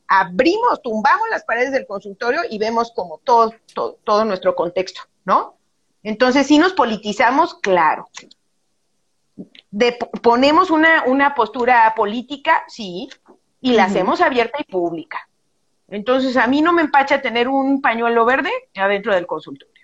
Abrimos, 0.07 0.79
tumbamos 0.83 1.27
las 1.31 1.43
paredes 1.45 1.71
del 1.71 1.87
consultorio 1.87 2.41
y 2.47 2.59
vemos 2.59 2.91
como 2.95 3.17
todo, 3.23 3.55
todo, 4.03 4.23
nuestro 4.23 4.55
contexto, 4.55 5.01
¿no? 5.25 5.57
Entonces, 6.03 6.45
si 6.45 6.59
nos 6.59 6.73
politizamos, 6.73 7.55
claro. 7.55 8.07
ponemos 10.21 10.69
una, 10.69 11.05
una 11.07 11.33
postura 11.33 11.91
política, 11.95 12.65
sí, 12.67 13.09
y 13.61 13.73
la 13.73 13.85
hacemos 13.85 14.21
abierta 14.21 14.59
y 14.61 14.71
pública. 14.71 15.27
Entonces, 15.87 16.37
a 16.37 16.45
mí 16.45 16.61
no 16.61 16.71
me 16.71 16.83
empacha 16.83 17.19
tener 17.19 17.47
un 17.47 17.81
pañuelo 17.81 18.25
verde 18.25 18.51
adentro 18.75 19.15
del 19.15 19.25
consultorio. 19.25 19.76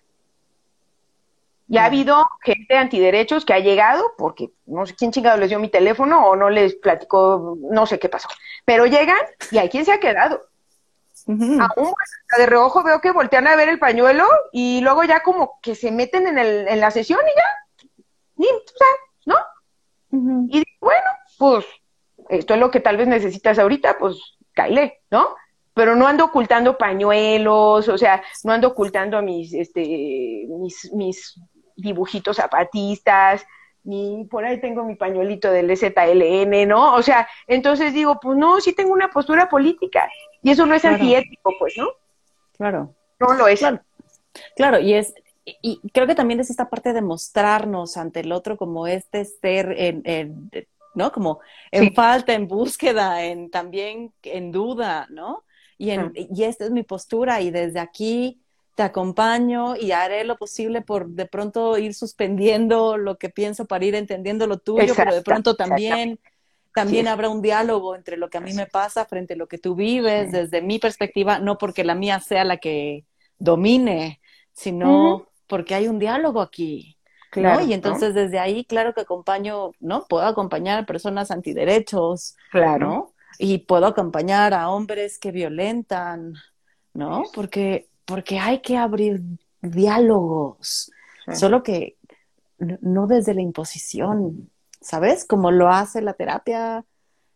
Y 1.73 1.79
ha 1.79 1.85
habido 1.85 2.23
gente 2.43 2.77
antiderechos 2.77 3.45
que 3.45 3.53
ha 3.53 3.57
llegado, 3.57 4.13
porque 4.15 4.51
no 4.67 4.85
sé 4.85 4.93
quién 4.93 5.11
chingado 5.11 5.39
les 5.39 5.49
dio 5.49 5.57
mi 5.57 5.69
teléfono 5.69 6.23
o 6.27 6.35
no 6.35 6.51
les 6.51 6.75
platicó, 6.75 7.57
no 7.59 7.87
sé 7.87 7.97
qué 7.97 8.09
pasó. 8.09 8.29
Pero 8.63 8.85
llegan 8.85 9.17
y 9.49 9.57
hay 9.57 9.69
quien 9.69 9.83
se 9.83 9.91
ha 9.91 9.99
quedado. 9.99 10.43
Aún 11.27 11.93
de 12.37 12.45
reojo 12.45 12.83
veo 12.83 13.01
que 13.01 13.09
voltean 13.09 13.47
a 13.47 13.55
ver 13.55 13.69
el 13.69 13.79
pañuelo 13.79 14.27
y 14.51 14.81
luego 14.81 15.03
ya 15.03 15.23
como 15.23 15.57
que 15.63 15.73
se 15.73 15.91
meten 15.91 16.27
en, 16.27 16.37
el, 16.37 16.67
en 16.67 16.79
la 16.79 16.91
sesión 16.91 17.21
y 17.25 17.35
ya, 17.35 17.43
ni, 18.35 18.47
¿no? 19.25 19.35
Y 20.51 20.63
bueno, 20.79 21.09
pues 21.39 21.65
esto 22.29 22.53
es 22.53 22.59
lo 22.59 22.69
que 22.69 22.81
tal 22.81 22.97
vez 22.97 23.07
necesitas 23.07 23.57
ahorita, 23.57 23.97
pues 23.97 24.37
caile, 24.53 25.01
¿no? 25.09 25.35
Pero 25.73 25.95
no 25.95 26.05
ando 26.05 26.25
ocultando 26.25 26.77
pañuelos, 26.77 27.87
o 27.89 27.97
sea, 27.97 28.21
no 28.43 28.53
ando 28.53 28.67
ocultando 28.67 29.19
mis, 29.23 29.55
este, 29.55 30.45
mis, 30.49 30.93
mis 30.93 31.39
dibujitos 31.75 32.37
zapatistas, 32.37 33.45
ni 33.83 34.25
por 34.25 34.45
ahí 34.45 34.61
tengo 34.61 34.83
mi 34.83 34.95
pañuelito 34.95 35.51
del 35.51 35.75
ZLN, 35.75 36.67
¿no? 36.67 36.95
O 36.95 37.01
sea, 37.01 37.27
entonces 37.47 37.93
digo, 37.93 38.19
pues 38.21 38.37
no, 38.37 38.61
sí 38.61 38.73
tengo 38.73 38.93
una 38.93 39.09
postura 39.09 39.49
política 39.49 40.09
y 40.41 40.51
eso 40.51 40.65
no 40.65 40.73
es 40.73 40.85
antiético, 40.85 41.53
pues, 41.59 41.77
¿no? 41.77 41.87
Claro. 42.57 42.93
No 43.19 43.33
lo 43.33 43.47
es. 43.47 43.63
Claro. 44.55 44.79
y 44.79 44.93
es, 44.93 45.13
y 45.45 45.81
creo 45.89 46.07
que 46.07 46.15
también 46.15 46.39
es 46.39 46.49
esta 46.49 46.69
parte 46.69 46.93
de 46.93 47.01
mostrarnos 47.01 47.97
ante 47.97 48.21
el 48.21 48.31
otro 48.31 48.57
como 48.57 48.87
este 48.87 49.25
ser 49.25 49.75
en, 49.77 50.49
¿no? 50.95 51.11
Como 51.11 51.41
en 51.71 51.93
falta, 51.93 52.33
en 52.33 52.47
búsqueda, 52.47 53.23
en 53.25 53.49
también 53.49 54.13
en 54.23 54.51
duda, 54.51 55.07
¿no? 55.09 55.43
Y, 55.77 55.89
en, 55.89 56.13
y 56.15 56.43
esta 56.43 56.63
es 56.65 56.71
mi 56.71 56.83
postura 56.83 57.41
y 57.41 57.51
desde 57.51 57.79
aquí 57.79 58.42
te 58.75 58.83
acompaño 58.83 59.75
y 59.75 59.91
haré 59.91 60.23
lo 60.23 60.37
posible 60.37 60.81
por 60.81 61.07
de 61.09 61.25
pronto 61.25 61.77
ir 61.77 61.93
suspendiendo 61.93 62.97
lo 62.97 63.17
que 63.17 63.29
pienso 63.29 63.65
para 63.65 63.85
ir 63.85 63.95
entendiendo 63.95 64.47
lo 64.47 64.57
tuyo, 64.57 64.93
pero 64.95 65.13
de 65.13 65.21
pronto 65.21 65.55
también 65.55 66.19
también 66.73 67.07
habrá 67.07 67.29
un 67.29 67.41
diálogo 67.41 67.95
entre 67.95 68.17
lo 68.17 68.29
que 68.29 68.39
a 68.39 68.41
mí 68.41 68.53
me 68.53 68.65
pasa 68.65 69.05
frente 69.05 69.35
a 69.35 69.37
lo 69.37 69.47
que 69.47 69.59
tú 69.59 69.75
vives, 69.75 70.31
desde 70.31 70.61
mi 70.61 70.79
perspectiva, 70.79 71.39
no 71.39 71.57
porque 71.57 71.83
la 71.83 71.93
mía 71.93 72.19
sea 72.19 72.43
la 72.43 72.57
que 72.57 73.05
domine, 73.37 74.19
sino 74.53 75.27
porque 75.47 75.75
hay 75.75 75.87
un 75.87 75.99
diálogo 75.99 76.41
aquí. 76.41 76.97
Claro, 77.29 77.65
Y 77.65 77.73
entonces 77.73 78.13
desde 78.13 78.37
ahí, 78.37 78.63
claro 78.63 78.93
que 78.93 79.01
acompaño, 79.01 79.71
¿no? 79.79 80.05
Puedo 80.07 80.25
acompañar 80.25 80.79
a 80.79 80.85
personas 80.85 81.31
antiderechos, 81.31 82.35
claro. 82.51 83.13
Y 83.39 83.59
puedo 83.59 83.87
acompañar 83.87 84.53
a 84.53 84.69
hombres 84.69 85.17
que 85.17 85.31
violentan, 85.31 86.35
¿no? 86.93 87.23
Porque, 87.33 87.87
porque 88.05 88.39
hay 88.39 88.59
que 88.59 88.77
abrir 88.77 89.21
diálogos, 89.61 90.91
solo 91.33 91.63
que 91.63 91.97
no 92.57 93.07
desde 93.07 93.33
la 93.33 93.41
imposición, 93.41 94.49
¿sabes? 94.81 95.25
Como 95.25 95.51
lo 95.51 95.69
hace 95.69 96.01
la 96.01 96.13
terapia, 96.13 96.85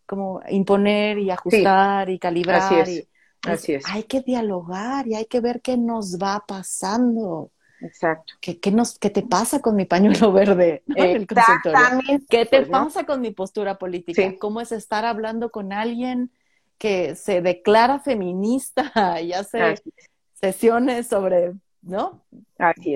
como 0.05 0.41
imponer 0.49 1.19
y 1.19 1.31
ajustar 1.31 2.09
y 2.09 2.19
calibrar. 2.19 2.61
Así 2.61 2.75
es. 2.75 2.89
Y, 2.89 3.07
pues, 3.41 3.59
Así 3.59 3.73
es. 3.73 3.83
Hay 3.87 4.03
que 4.03 4.21
dialogar 4.21 5.07
y 5.07 5.15
hay 5.15 5.25
que 5.25 5.39
ver 5.39 5.61
qué 5.61 5.77
nos 5.77 6.17
va 6.17 6.43
pasando. 6.47 7.51
Exacto. 7.81 8.33
¿Qué, 8.41 8.59
qué, 8.59 8.71
nos, 8.71 8.97
¿Qué 8.97 9.09
te 9.09 9.21
pasa 9.21 9.59
con 9.59 9.75
mi 9.75 9.85
pañuelo 9.85 10.31
verde? 10.33 10.83
Exactamente. 10.95 12.25
¿Qué 12.29 12.45
te 12.45 12.59
pues, 12.59 12.69
pasa 12.69 13.05
con 13.05 13.21
mi 13.21 13.31
postura 13.31 13.77
política? 13.77 14.33
¿Cómo 14.39 14.61
es 14.61 14.71
estar 14.71 15.05
hablando 15.05 15.51
con 15.51 15.71
alguien 15.73 16.31
que 16.77 17.15
se 17.15 17.41
declara 17.41 17.99
feminista 17.99 18.91
y 19.21 19.33
hace 19.33 19.81
sesiones 20.39 21.07
sobre 21.07 21.53
¿no? 21.87 22.21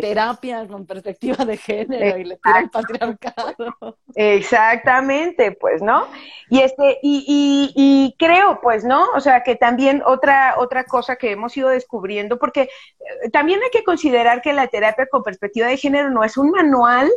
Terapias 0.01 0.67
con 0.67 0.85
perspectiva 0.85 1.45
de 1.45 1.57
género 1.57 2.17
y 2.17 2.25
le 2.25 2.37
tiran 2.37 2.69
patriarcado. 2.69 3.97
Exactamente, 4.15 5.53
pues, 5.53 5.81
¿no? 5.81 6.07
Y 6.49 6.59
este, 6.59 6.99
y, 7.01 7.23
y, 7.27 7.73
y, 7.75 8.15
creo, 8.17 8.59
pues, 8.61 8.83
¿no? 8.83 9.07
O 9.15 9.19
sea, 9.19 9.43
que 9.43 9.55
también 9.55 10.01
otra, 10.05 10.55
otra 10.57 10.83
cosa 10.83 11.15
que 11.15 11.31
hemos 11.31 11.55
ido 11.55 11.69
descubriendo, 11.69 12.37
porque 12.37 12.63
eh, 12.63 13.29
también 13.31 13.61
hay 13.63 13.69
que 13.69 13.83
considerar 13.83 14.41
que 14.41 14.53
la 14.53 14.67
terapia 14.67 15.07
con 15.07 15.23
perspectiva 15.23 15.67
de 15.67 15.77
género 15.77 16.09
no 16.09 16.23
es 16.23 16.37
un 16.37 16.51
manual 16.51 17.09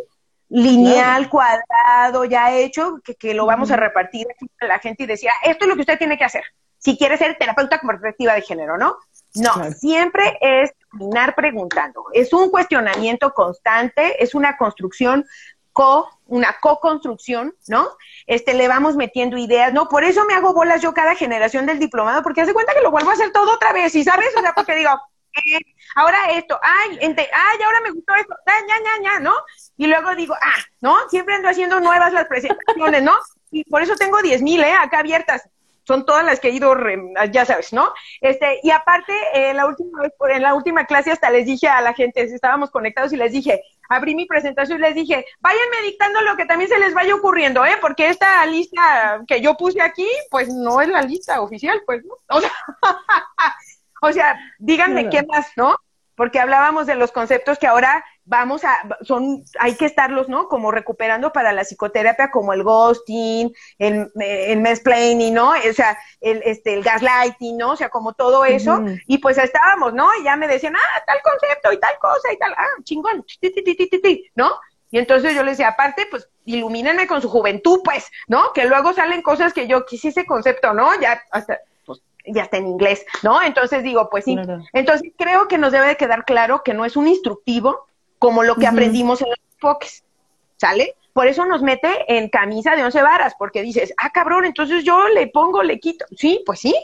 lineal, 0.49 1.29
cuadrado, 1.31 2.25
ya 2.27 2.55
hecho, 2.57 3.01
que, 3.03 3.17
que 3.17 3.35
lo 3.35 3.47
vamos 3.47 3.71
a 3.71 3.77
repartir 3.77 4.27
a 4.61 4.67
la 4.67 4.79
gente 4.79 5.03
y 5.03 5.07
decía, 5.07 5.33
esto 5.43 5.65
es 5.65 5.69
lo 5.69 5.75
que 5.75 5.81
usted 5.81 5.99
tiene 5.99 6.17
que 6.17 6.25
hacer 6.25 6.45
si 6.85 6.99
quiere 6.99 7.17
ser 7.17 7.37
terapeuta 7.39 7.81
con 7.81 7.89
perspectiva 7.89 8.35
de 8.35 8.43
género, 8.43 8.77
¿no? 8.77 8.99
No, 9.35 9.73
siempre 9.73 10.39
es 10.41 10.73
terminar 10.91 11.35
preguntando. 11.35 12.05
Es 12.13 12.33
un 12.33 12.51
cuestionamiento 12.51 13.33
constante, 13.33 14.23
es 14.23 14.35
una 14.35 14.57
construcción 14.57 15.27
co, 15.73 16.09
una 16.27 16.57
co-construcción, 16.61 17.55
¿no? 17.67 17.89
Este, 18.27 18.55
le 18.55 18.69
vamos 18.69 18.95
metiendo 18.95 19.37
ideas, 19.37 19.73
¿no? 19.73 19.89
Por 19.89 20.05
eso 20.05 20.25
me 20.25 20.35
hago 20.35 20.55
bolas 20.55 20.81
yo 20.81 20.95
cada 20.95 21.17
generación 21.17 21.67
del 21.67 21.81
diplomado, 21.81 22.23
porque 22.23 22.43
hace 22.43 22.55
cuenta 22.55 22.73
que 22.75 22.81
lo 22.81 22.93
vuelvo 22.93 23.11
a 23.11 23.15
hacer 23.15 23.33
todo 23.33 23.53
otra 23.53 23.73
vez, 23.73 23.95
¿y 23.97 24.05
sabes? 24.05 24.29
O 24.37 24.41
sea, 24.41 24.53
porque 24.55 24.77
digo, 24.77 24.91
eh, 25.35 25.59
ahora 25.97 26.17
esto, 26.31 26.59
ay, 26.63 26.99
ay, 27.03 27.63
ahora 27.65 27.81
me 27.83 27.91
gustó 27.91 28.15
esto, 28.15 28.35
ya, 28.47 28.77
ya, 28.79 29.11
ya, 29.11 29.21
¿no? 29.21 29.35
Y 29.77 29.89
luego 29.89 30.15
digo, 30.15 30.35
ah, 30.35 30.61
¿no? 30.81 30.97
Siempre 31.11 31.35
ando 31.35 31.49
haciendo 31.49 31.81
nuevas 31.81 32.13
las 32.13 32.27
presentaciones, 32.27 33.03
¿no? 33.03 33.15
Y 33.51 33.65
por 33.65 33.83
eso 33.83 33.97
tengo 33.97 34.23
diez 34.23 34.43
mil, 34.43 34.63
¿eh? 34.63 34.73
Acá 34.73 35.01
abiertas 35.01 35.43
son 35.87 36.05
todas 36.07 36.25
las 36.25 36.41
que 36.41 36.49
he 36.49 36.53
ido, 36.53 36.75
ya 37.31 37.45
sabes, 37.45 37.73
¿no? 37.73 37.93
Este, 38.21 38.61
y 38.63 38.71
aparte, 38.71 39.13
eh, 39.35 39.55
la 39.55 39.67
última 39.67 40.03
vez, 40.03 40.13
en 40.31 40.43
la 40.43 40.55
última 40.55 40.87
clase 40.87 41.13
hasta 41.13 41.31
les 41.31 41.47
dije 41.47 41.69
a 41.69 41.81
la 41.81 41.95
gente, 41.95 42.23
estábamos 42.23 42.71
conectados 42.71 43.13
y 43.13 43.17
les 43.17 43.33
dije, 43.33 43.63
abrí 43.89 44.15
mi 44.15 44.27
presentación 44.27 44.79
y 44.79 44.83
les 44.83 44.95
dije, 44.95 45.25
váyanme 45.41 45.83
dictando 45.83 46.21
lo 46.23 46.37
que 46.37 46.47
también 46.47 46.71
se 46.71 46.79
les 46.79 46.95
vaya 46.95 47.15
ocurriendo, 47.15 47.65
¿eh? 47.65 47.77
Porque 47.81 48.09
esta 48.09 48.45
lista 48.47 49.23
que 49.27 49.41
yo 49.41 49.57
puse 49.57 49.81
aquí, 49.83 50.09
pues 50.31 50.49
no 50.49 50.81
es 50.81 50.89
la 50.89 51.03
lista 51.03 51.41
oficial, 51.41 51.83
pues, 51.87 52.03
¿no? 52.05 52.15
O 52.29 52.41
sea, 52.41 52.53
o 54.03 54.13
sea 54.13 54.41
díganme 54.59 55.09
qué 55.11 55.23
más, 55.25 55.53
¿no? 55.57 55.77
Porque 56.15 56.41
hablábamos 56.41 56.87
de 56.87 56.95
los 56.95 57.13
conceptos 57.13 57.59
que 57.59 57.67
ahora 57.67 58.05
vamos 58.27 58.65
a, 58.65 58.71
son, 59.03 59.45
hay 59.59 59.75
que 59.77 59.85
estarlos, 59.85 60.29
¿no? 60.29 60.49
Como 60.49 60.71
recuperando 60.71 61.33
para 61.33 61.53
la 61.53 61.65
psicoterapia, 61.65 62.31
como 62.31 62.53
el 62.53 62.63
ghosting, 62.63 63.55
el, 63.79 64.11
el 64.21 64.61
mansplaining, 64.61 65.35
¿no? 65.35 65.51
O 65.51 65.73
sea, 65.75 65.99
el, 66.21 66.43
este, 66.45 66.75
el 66.75 66.83
gaslighting, 66.83 67.57
¿no? 67.57 67.73
O 67.73 67.77
sea, 67.77 67.89
como 67.91 68.15
todo 68.15 68.45
eso. 68.45 68.83
Y 69.07 69.19
pues 69.19 69.39
estábamos, 69.39 69.95
¿no? 69.95 70.09
Y 70.21 70.25
ya 70.25 70.37
me 70.37 70.49
decían, 70.49 70.75
ah, 70.77 71.03
tal 71.07 71.19
concepto 71.23 71.73
y 71.73 71.79
tal 71.79 71.99
cosa 72.01 72.33
y 72.33 72.39
tal, 72.39 72.55
ah, 72.57 72.83
chingón, 72.83 73.25
¿no? 74.35 74.53
Y 74.91 74.99
entonces 74.99 75.35
yo 75.35 75.43
les 75.43 75.59
decía, 75.59 75.71
aparte, 75.71 76.07
pues, 76.09 76.29
ilumínenme 76.45 77.09
con 77.09 77.21
su 77.21 77.29
juventud, 77.29 77.81
pues, 77.83 78.07
¿no? 78.29 78.53
Que 78.53 78.65
luego 78.67 78.93
salen 78.93 79.23
cosas 79.23 79.53
que 79.53 79.67
yo 79.67 79.85
quise 79.87 80.09
ese 80.09 80.25
concepto, 80.25 80.73
¿no? 80.73 80.89
Ya 81.01 81.21
hasta, 81.33 81.59
pues, 81.85 82.01
ya 82.25 82.45
está 82.45 82.59
en 82.59 82.69
inglés, 82.69 83.05
¿no? 83.23 83.43
Entonces 83.43 83.83
digo, 83.83 84.09
pues 84.09 84.25
sí. 84.25 84.37
Entonces 84.73 85.13
creo 85.19 85.49
que 85.49 85.59
nos 85.59 85.73
debe 85.73 85.89
de 85.89 85.97
quedar 85.97 86.25
claro 86.25 86.63
que 86.63 86.75
no 86.75 86.85
es 86.85 86.97
un 86.97 87.09
instructivo, 87.09 87.89
como 88.25 88.43
lo 88.43 88.57
que 88.57 88.67
aprendimos 88.67 89.21
en 89.21 89.29
los 89.29 89.39
enfoques, 89.53 90.03
¿sale? 90.57 90.97
Por 91.13 91.27
eso 91.27 91.45
nos 91.45 91.61
mete 91.61 91.91
en 92.09 92.31
camisa 92.31 92.75
de 92.75 92.83
once 92.83 93.03
varas, 93.03 93.35
porque 93.39 93.61
dices, 93.61 93.93
ah, 93.99 94.11
cabrón, 94.11 94.47
entonces 94.47 94.83
yo 94.83 95.09
le 95.09 95.27
pongo, 95.27 95.63
le 95.63 95.79
quito. 95.79 96.07
Sí, 96.17 96.43
pues 96.47 96.61
sí, 96.61 96.75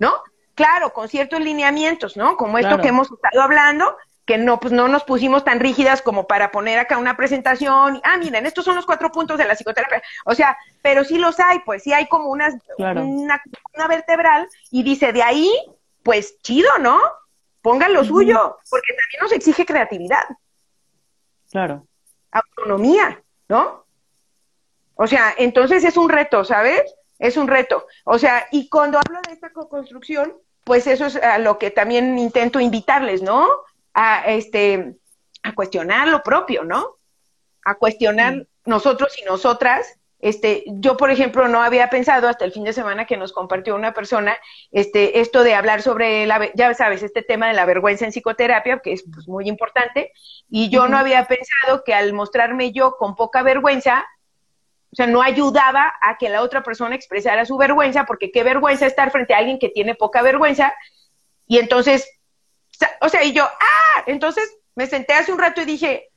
¿no? 0.00 0.12
Claro, 0.56 0.92
con 0.92 1.08
ciertos 1.08 1.40
lineamientos, 1.40 2.16
¿no? 2.16 2.36
Como 2.36 2.58
esto 2.58 2.80
que 2.80 2.88
hemos 2.88 3.08
estado 3.08 3.40
hablando, 3.40 3.96
que 4.26 4.36
no, 4.36 4.58
pues 4.58 4.72
no 4.72 4.88
nos 4.88 5.04
pusimos 5.04 5.44
tan 5.44 5.60
rígidas 5.60 6.02
como 6.02 6.26
para 6.26 6.50
poner 6.50 6.80
acá 6.80 6.98
una 6.98 7.16
presentación. 7.16 8.00
ah, 8.02 8.16
miren, 8.18 8.46
estos 8.46 8.64
son 8.64 8.74
los 8.74 8.84
cuatro 8.84 9.12
puntos 9.12 9.38
de 9.38 9.44
la 9.44 9.54
psicoterapia. 9.54 10.02
O 10.24 10.34
sea, 10.34 10.58
pero 10.82 11.04
sí 11.04 11.18
los 11.18 11.38
hay, 11.38 11.60
pues 11.60 11.84
sí 11.84 11.92
hay 11.92 12.08
como 12.08 12.30
unas, 12.30 12.54
una, 12.78 13.40
una 13.74 13.86
vertebral 13.86 14.48
y 14.72 14.82
dice, 14.82 15.12
de 15.12 15.22
ahí, 15.22 15.52
pues 16.02 16.36
chido, 16.42 16.68
¿no? 16.80 16.98
Pongan 17.62 17.94
lo 17.94 18.04
suyo, 18.04 18.58
porque 18.68 18.92
también 18.92 19.22
nos 19.22 19.32
exige 19.32 19.64
creatividad. 19.64 20.24
Claro. 21.50 21.86
Autonomía, 22.30 23.22
¿no? 23.48 23.84
O 24.94 25.06
sea, 25.06 25.34
entonces 25.36 25.84
es 25.84 25.96
un 25.96 26.08
reto, 26.08 26.44
¿sabes? 26.44 26.82
Es 27.18 27.36
un 27.36 27.48
reto. 27.48 27.86
O 28.04 28.18
sea, 28.18 28.46
y 28.50 28.68
cuando 28.68 28.98
hablo 28.98 29.20
de 29.26 29.32
esta 29.32 29.52
co-construcción, 29.52 30.34
pues 30.64 30.86
eso 30.86 31.06
es 31.06 31.16
a 31.16 31.38
lo 31.38 31.58
que 31.58 31.70
también 31.70 32.18
intento 32.18 32.60
invitarles, 32.60 33.22
¿no? 33.22 33.48
A 33.94 34.24
este 34.26 34.96
a 35.42 35.54
cuestionar 35.54 36.08
lo 36.08 36.22
propio, 36.22 36.64
¿no? 36.64 36.96
A 37.64 37.74
cuestionar 37.74 38.46
nosotros 38.64 39.18
y 39.18 39.24
nosotras 39.24 39.99
este, 40.20 40.64
yo, 40.66 40.96
por 40.96 41.10
ejemplo, 41.10 41.48
no 41.48 41.62
había 41.62 41.88
pensado 41.88 42.28
hasta 42.28 42.44
el 42.44 42.52
fin 42.52 42.64
de 42.64 42.72
semana 42.72 43.06
que 43.06 43.16
nos 43.16 43.32
compartió 43.32 43.74
una 43.74 43.92
persona, 43.92 44.36
este, 44.70 45.20
esto 45.20 45.42
de 45.42 45.54
hablar 45.54 45.82
sobre 45.82 46.26
la, 46.26 46.50
ya 46.54 46.74
sabes, 46.74 47.02
este 47.02 47.22
tema 47.22 47.48
de 47.48 47.54
la 47.54 47.64
vergüenza 47.64 48.04
en 48.04 48.12
psicoterapia, 48.12 48.80
que 48.80 48.92
es 48.92 49.04
pues, 49.12 49.26
muy 49.28 49.48
importante, 49.48 50.12
y 50.50 50.68
yo 50.68 50.88
no 50.88 50.98
había 50.98 51.26
pensado 51.26 51.84
que 51.84 51.94
al 51.94 52.12
mostrarme 52.12 52.72
yo 52.72 52.96
con 52.98 53.14
poca 53.16 53.42
vergüenza, 53.42 54.04
o 54.92 54.96
sea, 54.96 55.06
no 55.06 55.22
ayudaba 55.22 55.94
a 56.02 56.18
que 56.18 56.28
la 56.28 56.42
otra 56.42 56.62
persona 56.62 56.94
expresara 56.94 57.46
su 57.46 57.56
vergüenza, 57.56 58.04
porque 58.04 58.30
qué 58.30 58.42
vergüenza 58.42 58.86
estar 58.86 59.10
frente 59.10 59.34
a 59.34 59.38
alguien 59.38 59.58
que 59.58 59.68
tiene 59.68 59.94
poca 59.94 60.22
vergüenza, 60.22 60.74
Y 61.46 61.58
entonces, 61.58 62.08
o 63.00 63.08
sea, 63.08 63.24
y 63.24 63.32
yo, 63.32 63.44
ah, 63.44 64.04
entonces 64.06 64.56
me 64.76 64.86
senté 64.86 65.14
hace 65.14 65.32
un 65.32 65.38
rato 65.38 65.60
y 65.60 65.64
dije, 65.64 66.10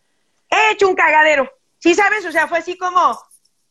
he 0.49 0.71
hecho 0.71 0.87
un 0.87 0.95
cagadero. 0.95 1.51
¿Sí 1.79 1.95
sabes? 1.95 2.25
O 2.25 2.31
sea, 2.31 2.47
fue 2.47 2.59
así 2.59 2.77
como, 2.77 3.19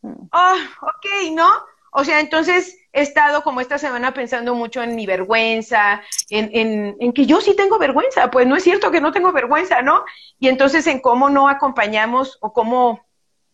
oh, 0.02 0.56
ok, 0.82 1.32
¿no? 1.32 1.48
O 1.94 2.04
sea, 2.04 2.20
entonces 2.20 2.78
he 2.92 3.02
estado 3.02 3.42
como 3.42 3.60
esta 3.60 3.78
semana 3.78 4.14
pensando 4.14 4.54
mucho 4.54 4.82
en 4.82 4.96
mi 4.96 5.04
vergüenza, 5.06 6.02
en, 6.30 6.50
en, 6.52 6.96
en, 7.00 7.12
que 7.12 7.26
yo 7.26 7.40
sí 7.40 7.54
tengo 7.54 7.78
vergüenza, 7.78 8.30
pues 8.30 8.46
no 8.46 8.56
es 8.56 8.64
cierto 8.64 8.90
que 8.90 9.00
no 9.00 9.12
tengo 9.12 9.30
vergüenza, 9.30 9.82
¿no? 9.82 10.04
Y 10.38 10.48
entonces 10.48 10.86
en 10.86 11.00
cómo 11.00 11.28
no 11.28 11.48
acompañamos 11.48 12.38
o 12.40 12.54
cómo, 12.54 13.04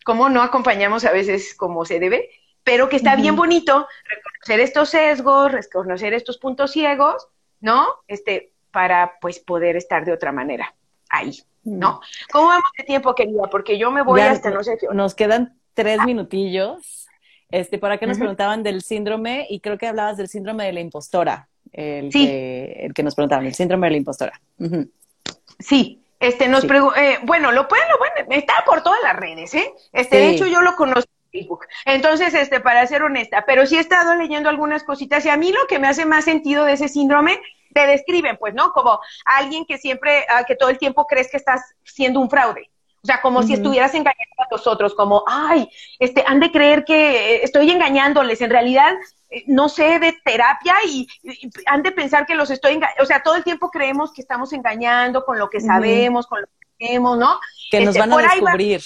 cómo 0.04 0.28
no 0.28 0.42
acompañamos 0.42 1.04
a 1.04 1.10
veces 1.10 1.54
como 1.54 1.84
se 1.84 1.98
debe, 1.98 2.30
pero 2.62 2.88
que 2.88 2.96
está 2.96 3.16
bien 3.16 3.34
bonito 3.34 3.88
reconocer 4.04 4.60
estos 4.60 4.90
sesgos, 4.90 5.50
reconocer 5.50 6.14
estos 6.14 6.38
puntos 6.38 6.70
ciegos, 6.70 7.26
¿no? 7.60 7.88
Este, 8.06 8.52
para 8.70 9.18
pues 9.20 9.40
poder 9.40 9.74
estar 9.74 10.04
de 10.04 10.12
otra 10.12 10.30
manera 10.30 10.74
ahí, 11.10 11.42
¿no? 11.64 12.00
¿Cómo 12.30 12.48
vamos 12.48 12.70
de 12.76 12.84
tiempo, 12.84 13.16
querida? 13.16 13.44
Porque 13.50 13.78
yo 13.78 13.90
me 13.90 14.02
voy 14.02 14.20
hasta 14.20 14.50
no 14.50 14.62
sé 14.62 14.78
qué. 14.78 14.86
Nos 14.92 15.16
quedan 15.16 15.57
tres 15.78 16.04
minutillos. 16.04 17.06
Este, 17.50 17.78
por 17.78 17.92
acá 17.92 18.04
nos 18.04 18.18
preguntaban 18.18 18.64
del 18.64 18.82
síndrome 18.82 19.46
y 19.48 19.60
creo 19.60 19.78
que 19.78 19.86
hablabas 19.86 20.16
del 20.16 20.28
síndrome 20.28 20.64
de 20.64 20.72
la 20.72 20.80
impostora. 20.80 21.48
El, 21.72 22.10
sí. 22.12 22.26
que, 22.26 22.72
el 22.80 22.94
que 22.94 23.02
nos 23.04 23.14
preguntaban, 23.14 23.46
el 23.46 23.54
síndrome 23.54 23.86
de 23.86 23.90
la 23.92 23.96
impostora. 23.98 24.40
Sí, 25.60 26.02
este 26.18 26.48
nos 26.48 26.64
eh, 26.64 27.18
bueno, 27.22 27.52
lo 27.52 27.68
pueden, 27.68 27.86
lo 27.90 27.98
pueden, 27.98 28.32
está 28.32 28.54
por 28.66 28.82
todas 28.82 29.00
las 29.04 29.14
redes, 29.14 29.54
¿eh? 29.54 29.72
Este, 29.92 30.16
de 30.16 30.30
hecho 30.30 30.46
yo 30.46 30.62
lo 30.62 30.74
conozco 30.74 31.10
en 31.32 31.40
Facebook. 31.40 31.66
Entonces, 31.84 32.34
este, 32.34 32.58
para 32.58 32.84
ser 32.88 33.02
honesta, 33.04 33.44
pero 33.46 33.64
sí 33.66 33.76
he 33.76 33.80
estado 33.80 34.16
leyendo 34.16 34.48
algunas 34.48 34.82
cositas 34.82 35.24
y 35.24 35.28
a 35.28 35.36
mí 35.36 35.52
lo 35.52 35.64
que 35.68 35.78
me 35.78 35.86
hace 35.86 36.06
más 36.06 36.24
sentido 36.24 36.64
de 36.64 36.72
ese 36.72 36.88
síndrome 36.88 37.40
te 37.72 37.86
describen, 37.86 38.36
pues, 38.36 38.52
¿no? 38.52 38.72
Como 38.72 38.98
alguien 39.24 39.64
que 39.64 39.78
siempre, 39.78 40.26
ah, 40.28 40.42
que 40.44 40.56
todo 40.56 40.70
el 40.70 40.78
tiempo 40.78 41.06
crees 41.06 41.30
que 41.30 41.36
estás 41.36 41.60
siendo 41.84 42.18
un 42.18 42.28
fraude. 42.28 42.68
O 43.02 43.06
sea, 43.06 43.20
como 43.20 43.42
si 43.42 43.54
estuvieras 43.54 43.94
engañando 43.94 44.34
a 44.38 44.46
los 44.50 44.66
otros, 44.66 44.94
como, 44.94 45.22
ay, 45.26 45.68
este, 45.98 46.24
han 46.26 46.40
de 46.40 46.50
creer 46.50 46.84
que 46.84 47.36
eh, 47.36 47.44
estoy 47.44 47.70
engañándoles. 47.70 48.40
En 48.40 48.50
realidad, 48.50 48.92
eh, 49.30 49.44
no 49.46 49.68
sé 49.68 50.00
de 50.00 50.14
terapia 50.24 50.74
y, 50.86 51.06
han 51.66 51.82
de 51.82 51.92
pensar 51.92 52.26
que 52.26 52.34
los 52.34 52.50
estoy 52.50 52.74
engañando. 52.74 53.02
O 53.02 53.06
sea, 53.06 53.22
todo 53.22 53.36
el 53.36 53.44
tiempo 53.44 53.70
creemos 53.70 54.12
que 54.12 54.20
estamos 54.20 54.52
engañando 54.52 55.24
con 55.24 55.38
lo 55.38 55.48
que 55.48 55.60
sabemos, 55.60 56.26
con 56.26 56.40
lo 56.40 56.46
que 56.46 56.57
¿no? 56.80 57.40
Que 57.70 57.80
nos 57.80 57.96
este, 57.96 58.00
van 58.00 58.12
a 58.12 58.22
descubrir. 58.22 58.82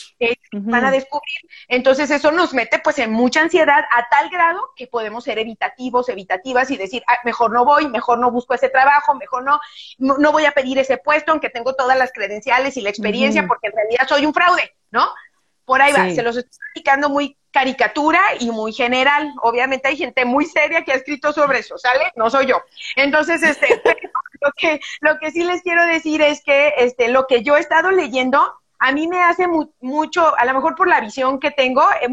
Van 0.52 0.84
a 0.84 0.90
descubrir. 0.90 1.38
Entonces 1.68 2.10
eso 2.10 2.32
nos 2.32 2.52
mete 2.52 2.80
pues 2.80 2.98
en 2.98 3.12
mucha 3.12 3.40
ansiedad 3.40 3.84
a 3.90 4.08
tal 4.08 4.28
grado 4.30 4.72
que 4.76 4.86
podemos 4.86 5.24
ser 5.24 5.38
evitativos, 5.38 6.08
evitativas 6.08 6.70
y 6.70 6.76
decir, 6.76 7.02
ah, 7.06 7.18
mejor 7.24 7.52
no 7.52 7.64
voy, 7.64 7.88
mejor 7.88 8.18
no 8.18 8.30
busco 8.30 8.54
ese 8.54 8.68
trabajo, 8.68 9.14
mejor 9.14 9.44
no, 9.44 9.60
no 9.98 10.32
voy 10.32 10.46
a 10.46 10.52
pedir 10.52 10.78
ese 10.78 10.98
puesto 10.98 11.32
aunque 11.32 11.50
tengo 11.50 11.74
todas 11.74 11.96
las 11.96 12.12
credenciales 12.12 12.76
y 12.76 12.80
la 12.80 12.90
experiencia 12.90 13.46
porque 13.46 13.68
en 13.68 13.74
realidad 13.74 14.08
soy 14.08 14.26
un 14.26 14.34
fraude, 14.34 14.74
¿no? 14.90 15.08
Por 15.64 15.80
ahí 15.80 15.92
va, 15.92 16.10
se 16.10 16.22
los 16.22 16.36
estoy 16.36 16.58
explicando 16.66 17.08
muy 17.08 17.36
caricatura 17.52 18.20
y 18.40 18.50
muy 18.50 18.72
general. 18.72 19.32
Obviamente 19.42 19.88
hay 19.88 19.96
gente 19.96 20.24
muy 20.24 20.46
seria 20.46 20.84
que 20.84 20.92
ha 20.92 20.96
escrito 20.96 21.32
sobre 21.32 21.60
eso, 21.60 21.78
¿sale? 21.78 22.10
No 22.16 22.30
soy 22.30 22.46
yo. 22.46 22.60
Entonces, 22.96 23.42
este, 23.42 23.80
lo 24.42 24.52
que, 24.56 24.80
lo 25.00 25.18
que 25.18 25.30
sí 25.30 25.44
les 25.44 25.62
quiero 25.62 25.84
decir 25.86 26.20
es 26.22 26.42
que 26.42 26.74
este, 26.78 27.08
lo 27.08 27.26
que 27.26 27.42
yo 27.42 27.56
he 27.56 27.60
estado 27.60 27.90
leyendo, 27.90 28.40
a 28.78 28.92
mí 28.92 29.06
me 29.06 29.22
hace 29.22 29.46
mucho, 29.80 30.36
a 30.36 30.44
lo 30.44 30.54
mejor 30.54 30.74
por 30.74 30.88
la 30.88 31.00
visión 31.00 31.38
que 31.38 31.50
tengo, 31.50 31.82
eh, 32.00 32.08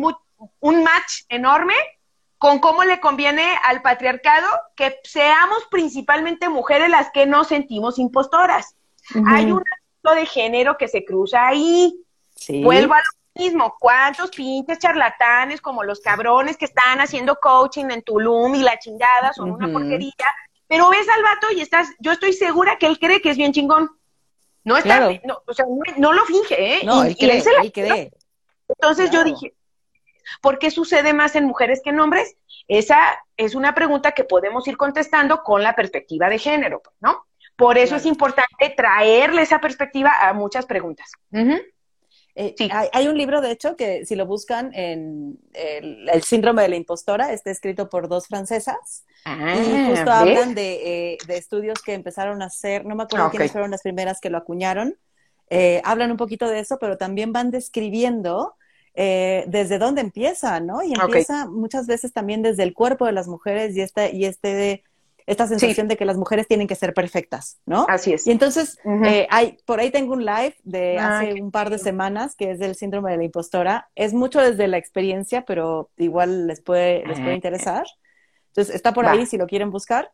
un 0.59 0.84
match 0.84 1.23
enorme 1.27 1.73
con 2.38 2.59
cómo 2.59 2.86
le 2.86 3.01
conviene 3.01 3.43
al 3.65 3.82
patriarcado 3.82 4.47
que 4.75 4.97
seamos 5.03 5.67
principalmente 5.69 6.47
mujeres 6.47 6.89
las 6.89 7.11
que 7.11 7.25
nos 7.25 7.49
sentimos 7.49 7.99
impostoras. 7.99 8.75
Hay 9.27 9.51
un 9.51 9.61
asunto 9.61 10.15
de 10.15 10.25
género 10.25 10.77
que 10.77 10.88
se 10.88 11.03
cruza 11.03 11.47
ahí. 11.47 11.93
Vuelvo 12.63 12.93
a 12.93 12.99
lo 12.99 13.43
mismo. 13.43 13.75
¿Cuántos 13.77 14.32
pinches 14.32 14.80
charlatanes 14.80 15.59
como 15.59 15.84
los 15.84 15.99
cabrones 15.99 16.55
que 16.55 16.65
están 16.65 17.01
haciendo 17.01 17.36
coaching 17.41 17.89
en 17.89 18.03
Tulum 18.03 18.55
y 18.55 18.61
la 18.61 18.80
chingada 18.80 19.34
son 19.34 19.51
una 19.51 19.67
porquería? 19.67 20.13
Pero 20.70 20.89
ves 20.89 21.09
al 21.09 21.24
vato 21.24 21.47
y 21.51 21.61
estás, 21.61 21.89
yo 21.99 22.11
estoy 22.11 22.32
segura 22.32 22.78
que 22.78 22.86
él 22.86 22.99
cree 22.99 23.22
que 23.22 23.32
es 23.32 23.38
bien 23.38 23.51
chingón. 23.51 23.89
No 24.63 24.78
está, 24.78 24.99
no, 25.26 25.41
o 25.47 25.53
sea, 25.53 25.65
no, 25.97 26.13
lo 26.13 26.26
finge, 26.26 26.76
¿eh? 26.76 26.82
No, 26.86 27.03
él, 27.03 27.17
cree, 27.17 27.39
él, 27.39 27.72
cree, 27.72 28.11
Entonces 28.67 29.09
yo 29.09 29.24
dije, 29.24 29.55
¿por 30.41 30.59
qué 30.59 30.70
sucede 30.70 31.13
más 31.13 31.36
en 31.36 31.45
mujeres 31.45 31.82
que 31.84 31.89
en 31.89 31.99
hombres? 31.99 32.36
Esa 32.67 32.97
es 33.36 33.55
una 33.55 33.74
pregunta 33.74 34.11
que 34.11 34.26
podemos 34.26 34.67
ir 34.67 34.78
contestando 34.78 35.41
con 35.41 35.63
la 35.63 35.76
perspectiva 35.76 36.30
de 36.30 36.38
género, 36.38 36.84
¿no? 36.99 37.26
Por 37.55 37.80
eso 37.80 37.95
es 37.95 38.05
importante 38.05 38.74
traerle 38.78 39.41
esa 39.41 39.59
perspectiva 39.59 40.11
a 40.22 40.34
muchas 40.34 40.67
preguntas. 40.67 41.11
Eh, 42.41 42.55
hay, 42.93 43.07
un 43.09 43.17
libro, 43.17 43.41
de 43.41 43.51
hecho, 43.51 43.75
que 43.75 44.05
si 44.05 44.15
lo 44.15 44.25
buscan 44.25 44.73
en 44.73 45.37
el, 45.51 46.23
síndrome 46.23 46.61
de 46.61 46.69
la 46.69 46.77
impostora, 46.77 47.33
está 47.33 47.51
escrito 47.51 47.89
por 47.89 48.07
dos 48.07 48.27
francesas. 48.27 49.03
Ah, 49.25 49.57
y 49.57 49.89
justo 49.89 50.09
hablan 50.09 50.55
de, 50.55 51.11
eh, 51.11 51.17
de, 51.27 51.35
estudios 51.35 51.81
que 51.81 51.93
empezaron 51.93 52.41
a 52.41 52.45
hacer, 52.45 52.85
no 52.85 52.95
me 52.95 53.03
acuerdo 53.03 53.25
ah, 53.25 53.29
quiénes 53.29 53.51
fueron 53.51 53.71
las 53.71 53.81
primeras 53.81 54.21
que 54.21 54.29
lo 54.29 54.37
acuñaron. 54.37 54.95
Eh, 55.49 55.81
hablan 55.83 56.11
un 56.11 56.17
poquito 56.17 56.47
de 56.47 56.59
eso, 56.59 56.77
pero 56.79 56.95
también 56.97 57.33
van 57.33 57.51
describiendo 57.51 58.55
desde 58.95 59.77
dónde 59.77 60.01
empieza, 60.01 60.59
¿no? 60.59 60.83
Y 60.83 60.91
empieza 60.91 61.45
muchas 61.45 61.87
veces 61.87 62.11
también 62.11 62.41
desde 62.41 62.63
el 62.63 62.73
cuerpo 62.73 63.05
de 63.05 63.13
las 63.13 63.29
mujeres 63.29 63.73
y, 63.77 63.79
esta, 63.79 64.09
y 64.09 64.25
este 64.25 64.53
de 64.53 64.83
esta 65.30 65.47
sensación 65.47 65.88
de 65.88 65.95
que 65.95 66.05
las 66.05 66.17
mujeres 66.17 66.47
tienen 66.47 66.67
que 66.67 66.73
ser 66.73 66.95
perfectas, 66.95 67.59
¿no? 67.67 67.86
Así 67.88 68.13
es. 68.13 68.25
Y 68.25 68.32
entonces, 68.32 68.80
eh, 69.05 69.27
hay, 69.30 69.59
por 69.65 69.80
ahí 69.80 69.91
tengo 69.91 70.13
un 70.13 70.25
live 70.25 70.55
de 70.63 70.97
ah, 70.97 71.19
hace 71.19 71.39
un 71.39 71.51
par 71.51 71.69
de 71.69 71.77
semanas 71.77 72.36
que 72.36 72.49
es 72.49 72.57
del 72.57 72.75
síndrome 72.75 73.11
de 73.11 73.17
la 73.17 73.23
impostora. 73.25 73.89
Es 73.93 74.15
mucho 74.15 74.41
desde 74.41 74.67
la 74.67 74.77
experiencia, 74.77 75.45
pero 75.45 75.91
igual 75.97 76.47
les 76.47 76.61
puede, 76.61 77.05
les 77.05 77.19
puede 77.19 77.34
ah, 77.34 77.36
interesar. 77.36 77.86
Entonces, 78.47 78.73
está 78.73 78.91
por 78.91 79.05
ahí 79.05 79.27
si 79.27 79.38
lo 79.38 79.45
quieren 79.45 79.69
buscar. 79.69 80.11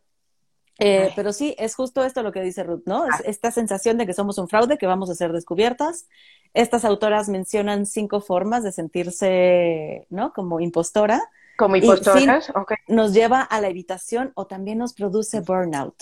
Eh, 0.80 1.10
pero 1.16 1.32
sí, 1.32 1.56
es 1.58 1.76
justo 1.76 2.04
esto 2.04 2.22
lo 2.22 2.34
que 2.34 2.42
dice 2.42 2.64
Ruth, 2.64 2.84
¿no? 2.86 3.06
Es 3.06 3.16
ah. 3.16 3.24
esta 3.24 3.52
sensación 3.52 3.98
de 3.98 4.06
que 4.06 4.14
somos 4.14 4.38
un 4.38 4.50
fraude, 4.50 4.78
que 4.78 4.86
vamos 4.86 5.10
a 5.10 5.16
ser 5.16 5.32
descubiertas. 5.32 6.10
Estas 6.54 6.84
autoras 6.84 7.30
mencionan 7.30 7.86
cinco 7.86 8.20
formas 8.20 8.64
de 8.64 8.74
sentirse, 8.74 10.08
¿no? 10.10 10.34
Como 10.34 10.60
impostora. 10.60 11.22
Como 11.58 11.76
impostoras, 11.76 12.52
Nos 12.88 13.14
lleva 13.14 13.42
a 13.42 13.62
la 13.62 13.70
evitación 13.70 14.32
o 14.36 14.48
también 14.48 14.78
nos 14.78 14.94
produce 14.94 15.40
burnout, 15.40 15.96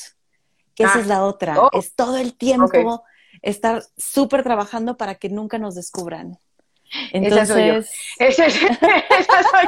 que 0.76 0.84
esa 0.84 1.00
es 1.00 1.08
la 1.08 1.24
otra. 1.24 1.62
Oh. 1.62 1.70
Es 1.72 1.96
todo 1.96 2.18
el 2.18 2.36
tiempo 2.36 3.04
estar 3.42 3.84
súper 3.98 4.44
trabajando 4.44 4.98
para 4.98 5.16
que 5.16 5.30
nunca 5.30 5.58
nos 5.58 5.76
descubran. 5.76 6.40
Entonces, 7.12 7.50
esa 7.50 7.54
soy 7.54 7.68
yo. 7.68 7.74
Esa, 8.20 8.50
soy 8.50 9.66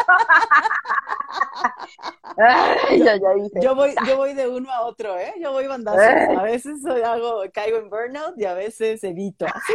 yo. 3.54 3.62
yo, 3.62 3.76
voy, 3.76 3.96
yo 4.08 4.18
voy 4.18 4.34
de 4.34 4.48
uno 4.48 4.72
a 4.72 4.82
otro, 4.82 5.18
¿eh? 5.18 5.34
Yo 5.42 5.52
voy 5.52 5.66
bandazo. 5.68 6.00
A 6.40 6.44
veces 6.44 6.86
hago, 6.86 7.44
caigo 7.52 7.78
en 7.78 7.90
burnout 7.90 8.38
y 8.38 8.46
a 8.46 8.54
veces 8.54 9.04
evito. 9.04 9.46
Así. 9.46 9.74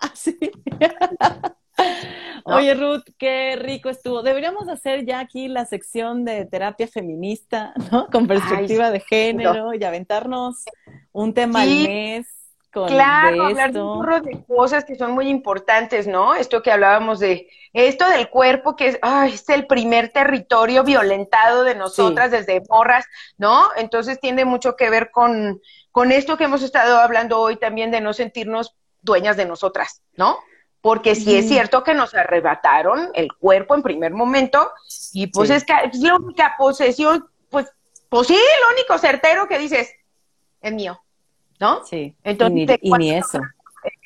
Así. 0.00 0.38
Oye, 2.44 2.74
Ruth, 2.74 3.04
qué 3.18 3.56
rico 3.56 3.88
estuvo. 3.88 4.22
Deberíamos 4.22 4.68
hacer 4.68 5.04
ya 5.04 5.20
aquí 5.20 5.48
la 5.48 5.64
sección 5.64 6.24
de 6.24 6.46
terapia 6.46 6.88
feminista, 6.88 7.72
¿no? 7.92 8.06
Con 8.06 8.26
perspectiva 8.26 8.90
de 8.90 9.00
género 9.00 9.74
y 9.74 9.84
aventarnos 9.84 10.64
un 11.12 11.34
tema 11.34 11.62
al 11.62 11.68
mes. 11.68 12.26
Con 12.72 12.86
claro, 12.86 13.46
hablar 13.46 13.72
de 13.72 13.82
un 13.82 14.22
de 14.22 14.44
cosas 14.46 14.84
que 14.84 14.94
son 14.94 15.10
muy 15.10 15.26
importantes, 15.28 16.06
¿no? 16.06 16.36
Esto 16.36 16.62
que 16.62 16.70
hablábamos 16.70 17.18
de, 17.18 17.48
esto 17.72 18.08
del 18.08 18.30
cuerpo, 18.30 18.76
que 18.76 18.86
es, 18.86 18.98
ay, 19.02 19.32
es 19.32 19.48
el 19.48 19.66
primer 19.66 20.10
territorio 20.10 20.84
violentado 20.84 21.64
de 21.64 21.74
nosotras 21.74 22.30
desde 22.30 22.62
morras, 22.68 23.06
¿no? 23.38 23.70
Entonces 23.76 24.20
tiene 24.20 24.44
mucho 24.44 24.76
que 24.76 24.88
ver 24.88 25.10
con, 25.10 25.60
con 25.90 26.12
esto 26.12 26.36
que 26.36 26.44
hemos 26.44 26.62
estado 26.62 27.00
hablando 27.00 27.40
hoy 27.40 27.56
también 27.56 27.90
de 27.90 28.00
no 28.00 28.12
sentirnos 28.12 28.76
dueñas 29.02 29.36
de 29.36 29.46
nosotras, 29.46 30.02
¿no? 30.16 30.38
Porque 30.80 31.14
sí 31.14 31.36
es 31.36 31.48
cierto 31.48 31.84
que 31.84 31.94
nos 31.94 32.14
arrebataron 32.14 33.10
el 33.14 33.32
cuerpo 33.34 33.74
en 33.74 33.82
primer 33.82 34.12
momento 34.12 34.72
y 35.12 35.26
pues 35.26 35.50
es 35.50 35.64
que 35.64 35.74
es 35.92 36.00
la 36.00 36.16
única 36.16 36.54
posesión, 36.58 37.28
pues, 37.50 37.70
pues 38.08 38.28
sí, 38.28 38.34
lo 38.34 38.74
único 38.74 38.98
certero 38.98 39.46
que 39.46 39.58
dices, 39.58 39.90
es 40.60 40.72
mío, 40.72 41.00
¿no? 41.58 41.84
Sí, 41.84 42.14
Entonces, 42.24 42.78
y 42.80 42.92
ni, 42.92 43.12
eso. 43.12 43.40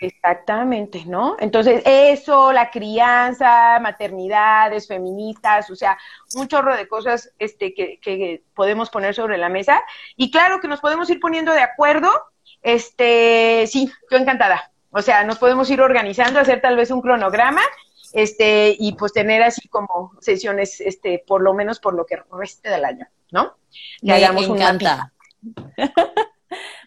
Exactamente, 0.01 1.05
¿no? 1.05 1.37
Entonces, 1.41 1.83
eso, 1.85 2.53
la 2.53 2.70
crianza, 2.70 3.79
maternidades, 3.81 4.87
feministas, 4.87 5.68
o 5.70 5.77
sea, 5.77 5.99
un 6.37 6.47
chorro 6.47 6.77
de 6.77 6.87
cosas 6.87 7.33
este, 7.39 7.75
que, 7.75 7.99
que 8.01 8.43
podemos 8.55 8.91
poner 8.91 9.14
sobre 9.14 9.37
la 9.37 9.49
mesa. 9.49 9.83
Y 10.16 10.31
claro 10.31 10.61
que 10.61 10.68
nos 10.68 10.81
podemos 10.81 11.11
ir 11.11 11.18
poniendo 11.18 11.53
de 11.53 11.62
acuerdo. 11.62 12.09
Este, 12.62 13.66
sí, 13.66 13.91
yo 14.11 14.16
encantada. 14.16 14.70
O 14.95 15.03
sea, 15.03 15.24
nos 15.24 15.38
podemos 15.38 15.68
ir 15.70 15.80
organizando, 15.80 16.38
hacer 16.38 16.61
tal 16.61 16.76
vez 16.76 16.90
un 16.92 17.01
cronograma, 17.01 17.62
este, 18.12 18.76
y 18.78 18.92
pues 18.92 19.12
tener 19.12 19.42
así 19.42 19.68
como 19.68 20.12
sesiones, 20.20 20.80
este, 20.80 21.24
por 21.26 21.42
lo 21.42 21.53
menos 21.53 21.80
por 21.80 21.95
lo 21.95 22.07
que 22.07 22.22
reste 22.30 22.70
del 22.70 22.84
año, 22.84 23.09
¿no? 23.32 23.57
Que 24.01 24.07
Me 24.07 24.12
hagamos 24.14 24.47
encanta. 24.47 25.12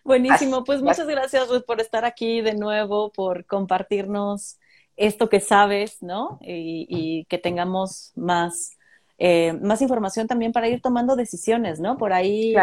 Buenísimo, 0.05 0.63
pues 0.63 0.81
muchas 0.81 1.05
gracias 1.05 1.49
Ruth 1.49 1.65
por 1.65 1.81
estar 1.81 2.05
aquí 2.05 2.39
de 2.39 2.53
nuevo, 2.53 3.11
por 3.11 3.45
compartirnos 3.45 4.57
esto 4.95 5.27
que 5.27 5.41
sabes, 5.41 6.01
¿no? 6.01 6.39
Y, 6.41 7.25
que 7.25 7.37
tengamos 7.37 8.13
más, 8.15 8.77
eh, 9.17 9.51
más 9.61 9.81
información 9.81 10.27
también 10.27 10.53
para 10.53 10.69
ir 10.69 10.81
tomando 10.81 11.17
decisiones, 11.17 11.81
¿no? 11.81 11.97
Por 11.97 12.13
ahí 12.13 12.55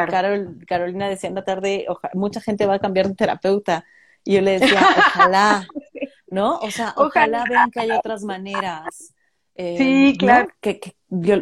Carolina 0.67 1.11
decía 1.11 1.29
en 1.29 1.35
la 1.35 1.45
tarde, 1.45 1.87
mucha 2.15 2.41
gente 2.41 2.65
va 2.65 2.77
a 2.77 2.81
cambiar 2.81 3.09
de 3.09 3.15
terapeuta. 3.15 3.85
Y 4.25 4.35
yo 4.35 4.41
le 4.41 4.59
decía, 4.59 4.81
ojalá, 4.97 5.69
¿no? 6.29 6.59
O 6.59 6.71
sea, 6.71 6.95
ojalá, 6.97 7.45
vean 7.49 7.71
que 7.71 7.81
hay 7.81 7.91
otras 7.91 8.23
maneras. 8.23 9.15
Eh, 9.55 9.77
sí, 9.79 10.19
claro. 10.19 10.49
Que, 10.61 10.81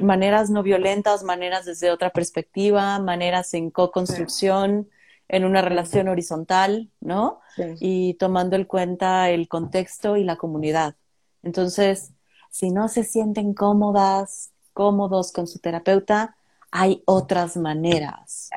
maneras 0.01 0.51
no 0.51 0.62
violentas, 0.62 1.22
maneras 1.22 1.64
desde 1.64 1.91
otra 1.91 2.11
perspectiva, 2.11 2.99
maneras 2.99 3.55
en 3.55 3.70
co-construcción, 3.70 4.91
en 5.28 5.45
una 5.47 5.62
relación 5.62 6.09
horizontal, 6.09 6.91
¿no? 7.01 7.41
Y 7.80 8.14
tomando 8.14 8.57
en 8.57 8.64
cuenta 8.64 9.30
el 9.30 9.49
contexto 9.49 10.18
y 10.18 10.24
la 10.24 10.37
comunidad. 10.37 10.95
Entonces, 11.43 12.12
si 12.51 12.70
no 12.70 12.89
se 12.89 13.03
sienten 13.03 13.55
cómodas, 13.55 14.53
cómodos 14.74 15.33
con 15.33 15.47
su 15.47 15.59
terapeuta, 15.59 16.37
hay 16.73 17.03
otras 17.05 17.57
maneras 17.57 18.49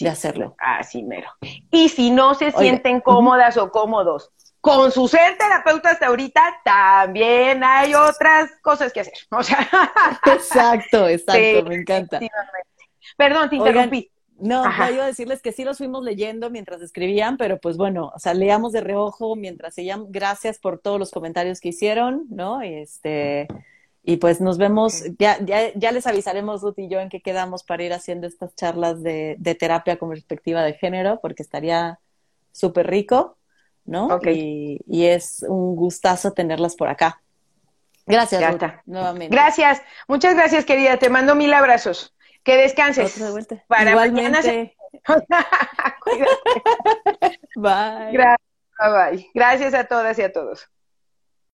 de 0.00 0.08
hacerlo. 0.08 0.54
Así 0.58 1.02
mero. 1.02 1.28
Y 1.70 1.88
si 1.88 2.10
no 2.10 2.34
se 2.34 2.52
sienten 2.52 3.00
cómodas 3.00 3.56
o 3.56 3.70
cómodos 3.70 4.30
con 4.60 4.90
su 4.90 5.06
ser 5.08 5.36
terapeuta 5.36 5.90
hasta 5.90 6.06
ahorita, 6.06 6.60
también 6.64 7.62
hay 7.62 7.94
otras 7.94 8.50
cosas 8.62 8.92
que 8.92 9.00
hacer. 9.00 9.14
O 9.30 9.42
sea, 9.42 9.58
exacto, 10.26 11.08
exacto, 11.08 11.68
me 11.68 11.74
encanta. 11.76 12.20
Perdón, 13.16 13.50
te 13.50 13.56
interrumpí. 13.56 14.10
no, 14.38 14.64
no, 14.64 14.90
iba 14.90 15.04
a 15.04 15.06
decirles 15.08 15.42
que 15.42 15.52
sí 15.52 15.64
los 15.64 15.78
fuimos 15.78 16.04
leyendo 16.04 16.50
mientras 16.50 16.80
escribían, 16.82 17.36
pero 17.36 17.58
pues 17.58 17.76
bueno, 17.76 18.12
o 18.14 18.18
sea, 18.18 18.32
leamos 18.32 18.72
de 18.72 18.80
reojo 18.80 19.34
mientras 19.34 19.74
seguían. 19.74 20.06
Gracias 20.10 20.58
por 20.58 20.78
todos 20.78 21.00
los 21.00 21.10
comentarios 21.10 21.60
que 21.60 21.70
hicieron, 21.70 22.26
¿no? 22.30 22.60
Este, 22.62 23.48
y 24.08 24.18
pues 24.18 24.40
nos 24.40 24.56
vemos, 24.56 25.02
ya, 25.18 25.36
ya, 25.40 25.72
ya 25.74 25.90
les 25.90 26.06
avisaremos 26.06 26.62
Ruth 26.62 26.78
y 26.78 26.88
yo 26.88 27.00
en 27.00 27.08
qué 27.08 27.20
quedamos 27.20 27.64
para 27.64 27.82
ir 27.82 27.92
haciendo 27.92 28.28
estas 28.28 28.54
charlas 28.54 29.02
de, 29.02 29.34
de 29.40 29.56
terapia 29.56 29.98
con 29.98 30.10
perspectiva 30.10 30.62
de 30.62 30.74
género, 30.74 31.18
porque 31.20 31.42
estaría 31.42 31.98
súper 32.52 32.86
rico, 32.86 33.36
¿no? 33.84 34.20
Y, 34.24 34.80
y, 34.86 35.06
es 35.06 35.44
un 35.48 35.74
gustazo 35.74 36.32
tenerlas 36.32 36.76
por 36.76 36.86
acá. 36.86 37.20
Gracias, 38.06 38.48
Ruth, 38.48 38.62
nuevamente. 38.84 39.34
Gracias, 39.34 39.82
muchas 40.06 40.36
gracias, 40.36 40.64
querida. 40.64 40.98
Te 40.98 41.10
mando 41.10 41.34
mil 41.34 41.52
abrazos. 41.52 42.14
Que 42.44 42.58
descanses. 42.58 43.20
Para 43.66 43.96
mañana. 43.96 44.40
bye. 47.56 48.12
Gracias, 48.12 48.38
bye. 48.78 49.30
Gracias 49.34 49.74
a 49.74 49.82
todas 49.82 50.16
y 50.20 50.22
a 50.22 50.32
todos. 50.32 50.70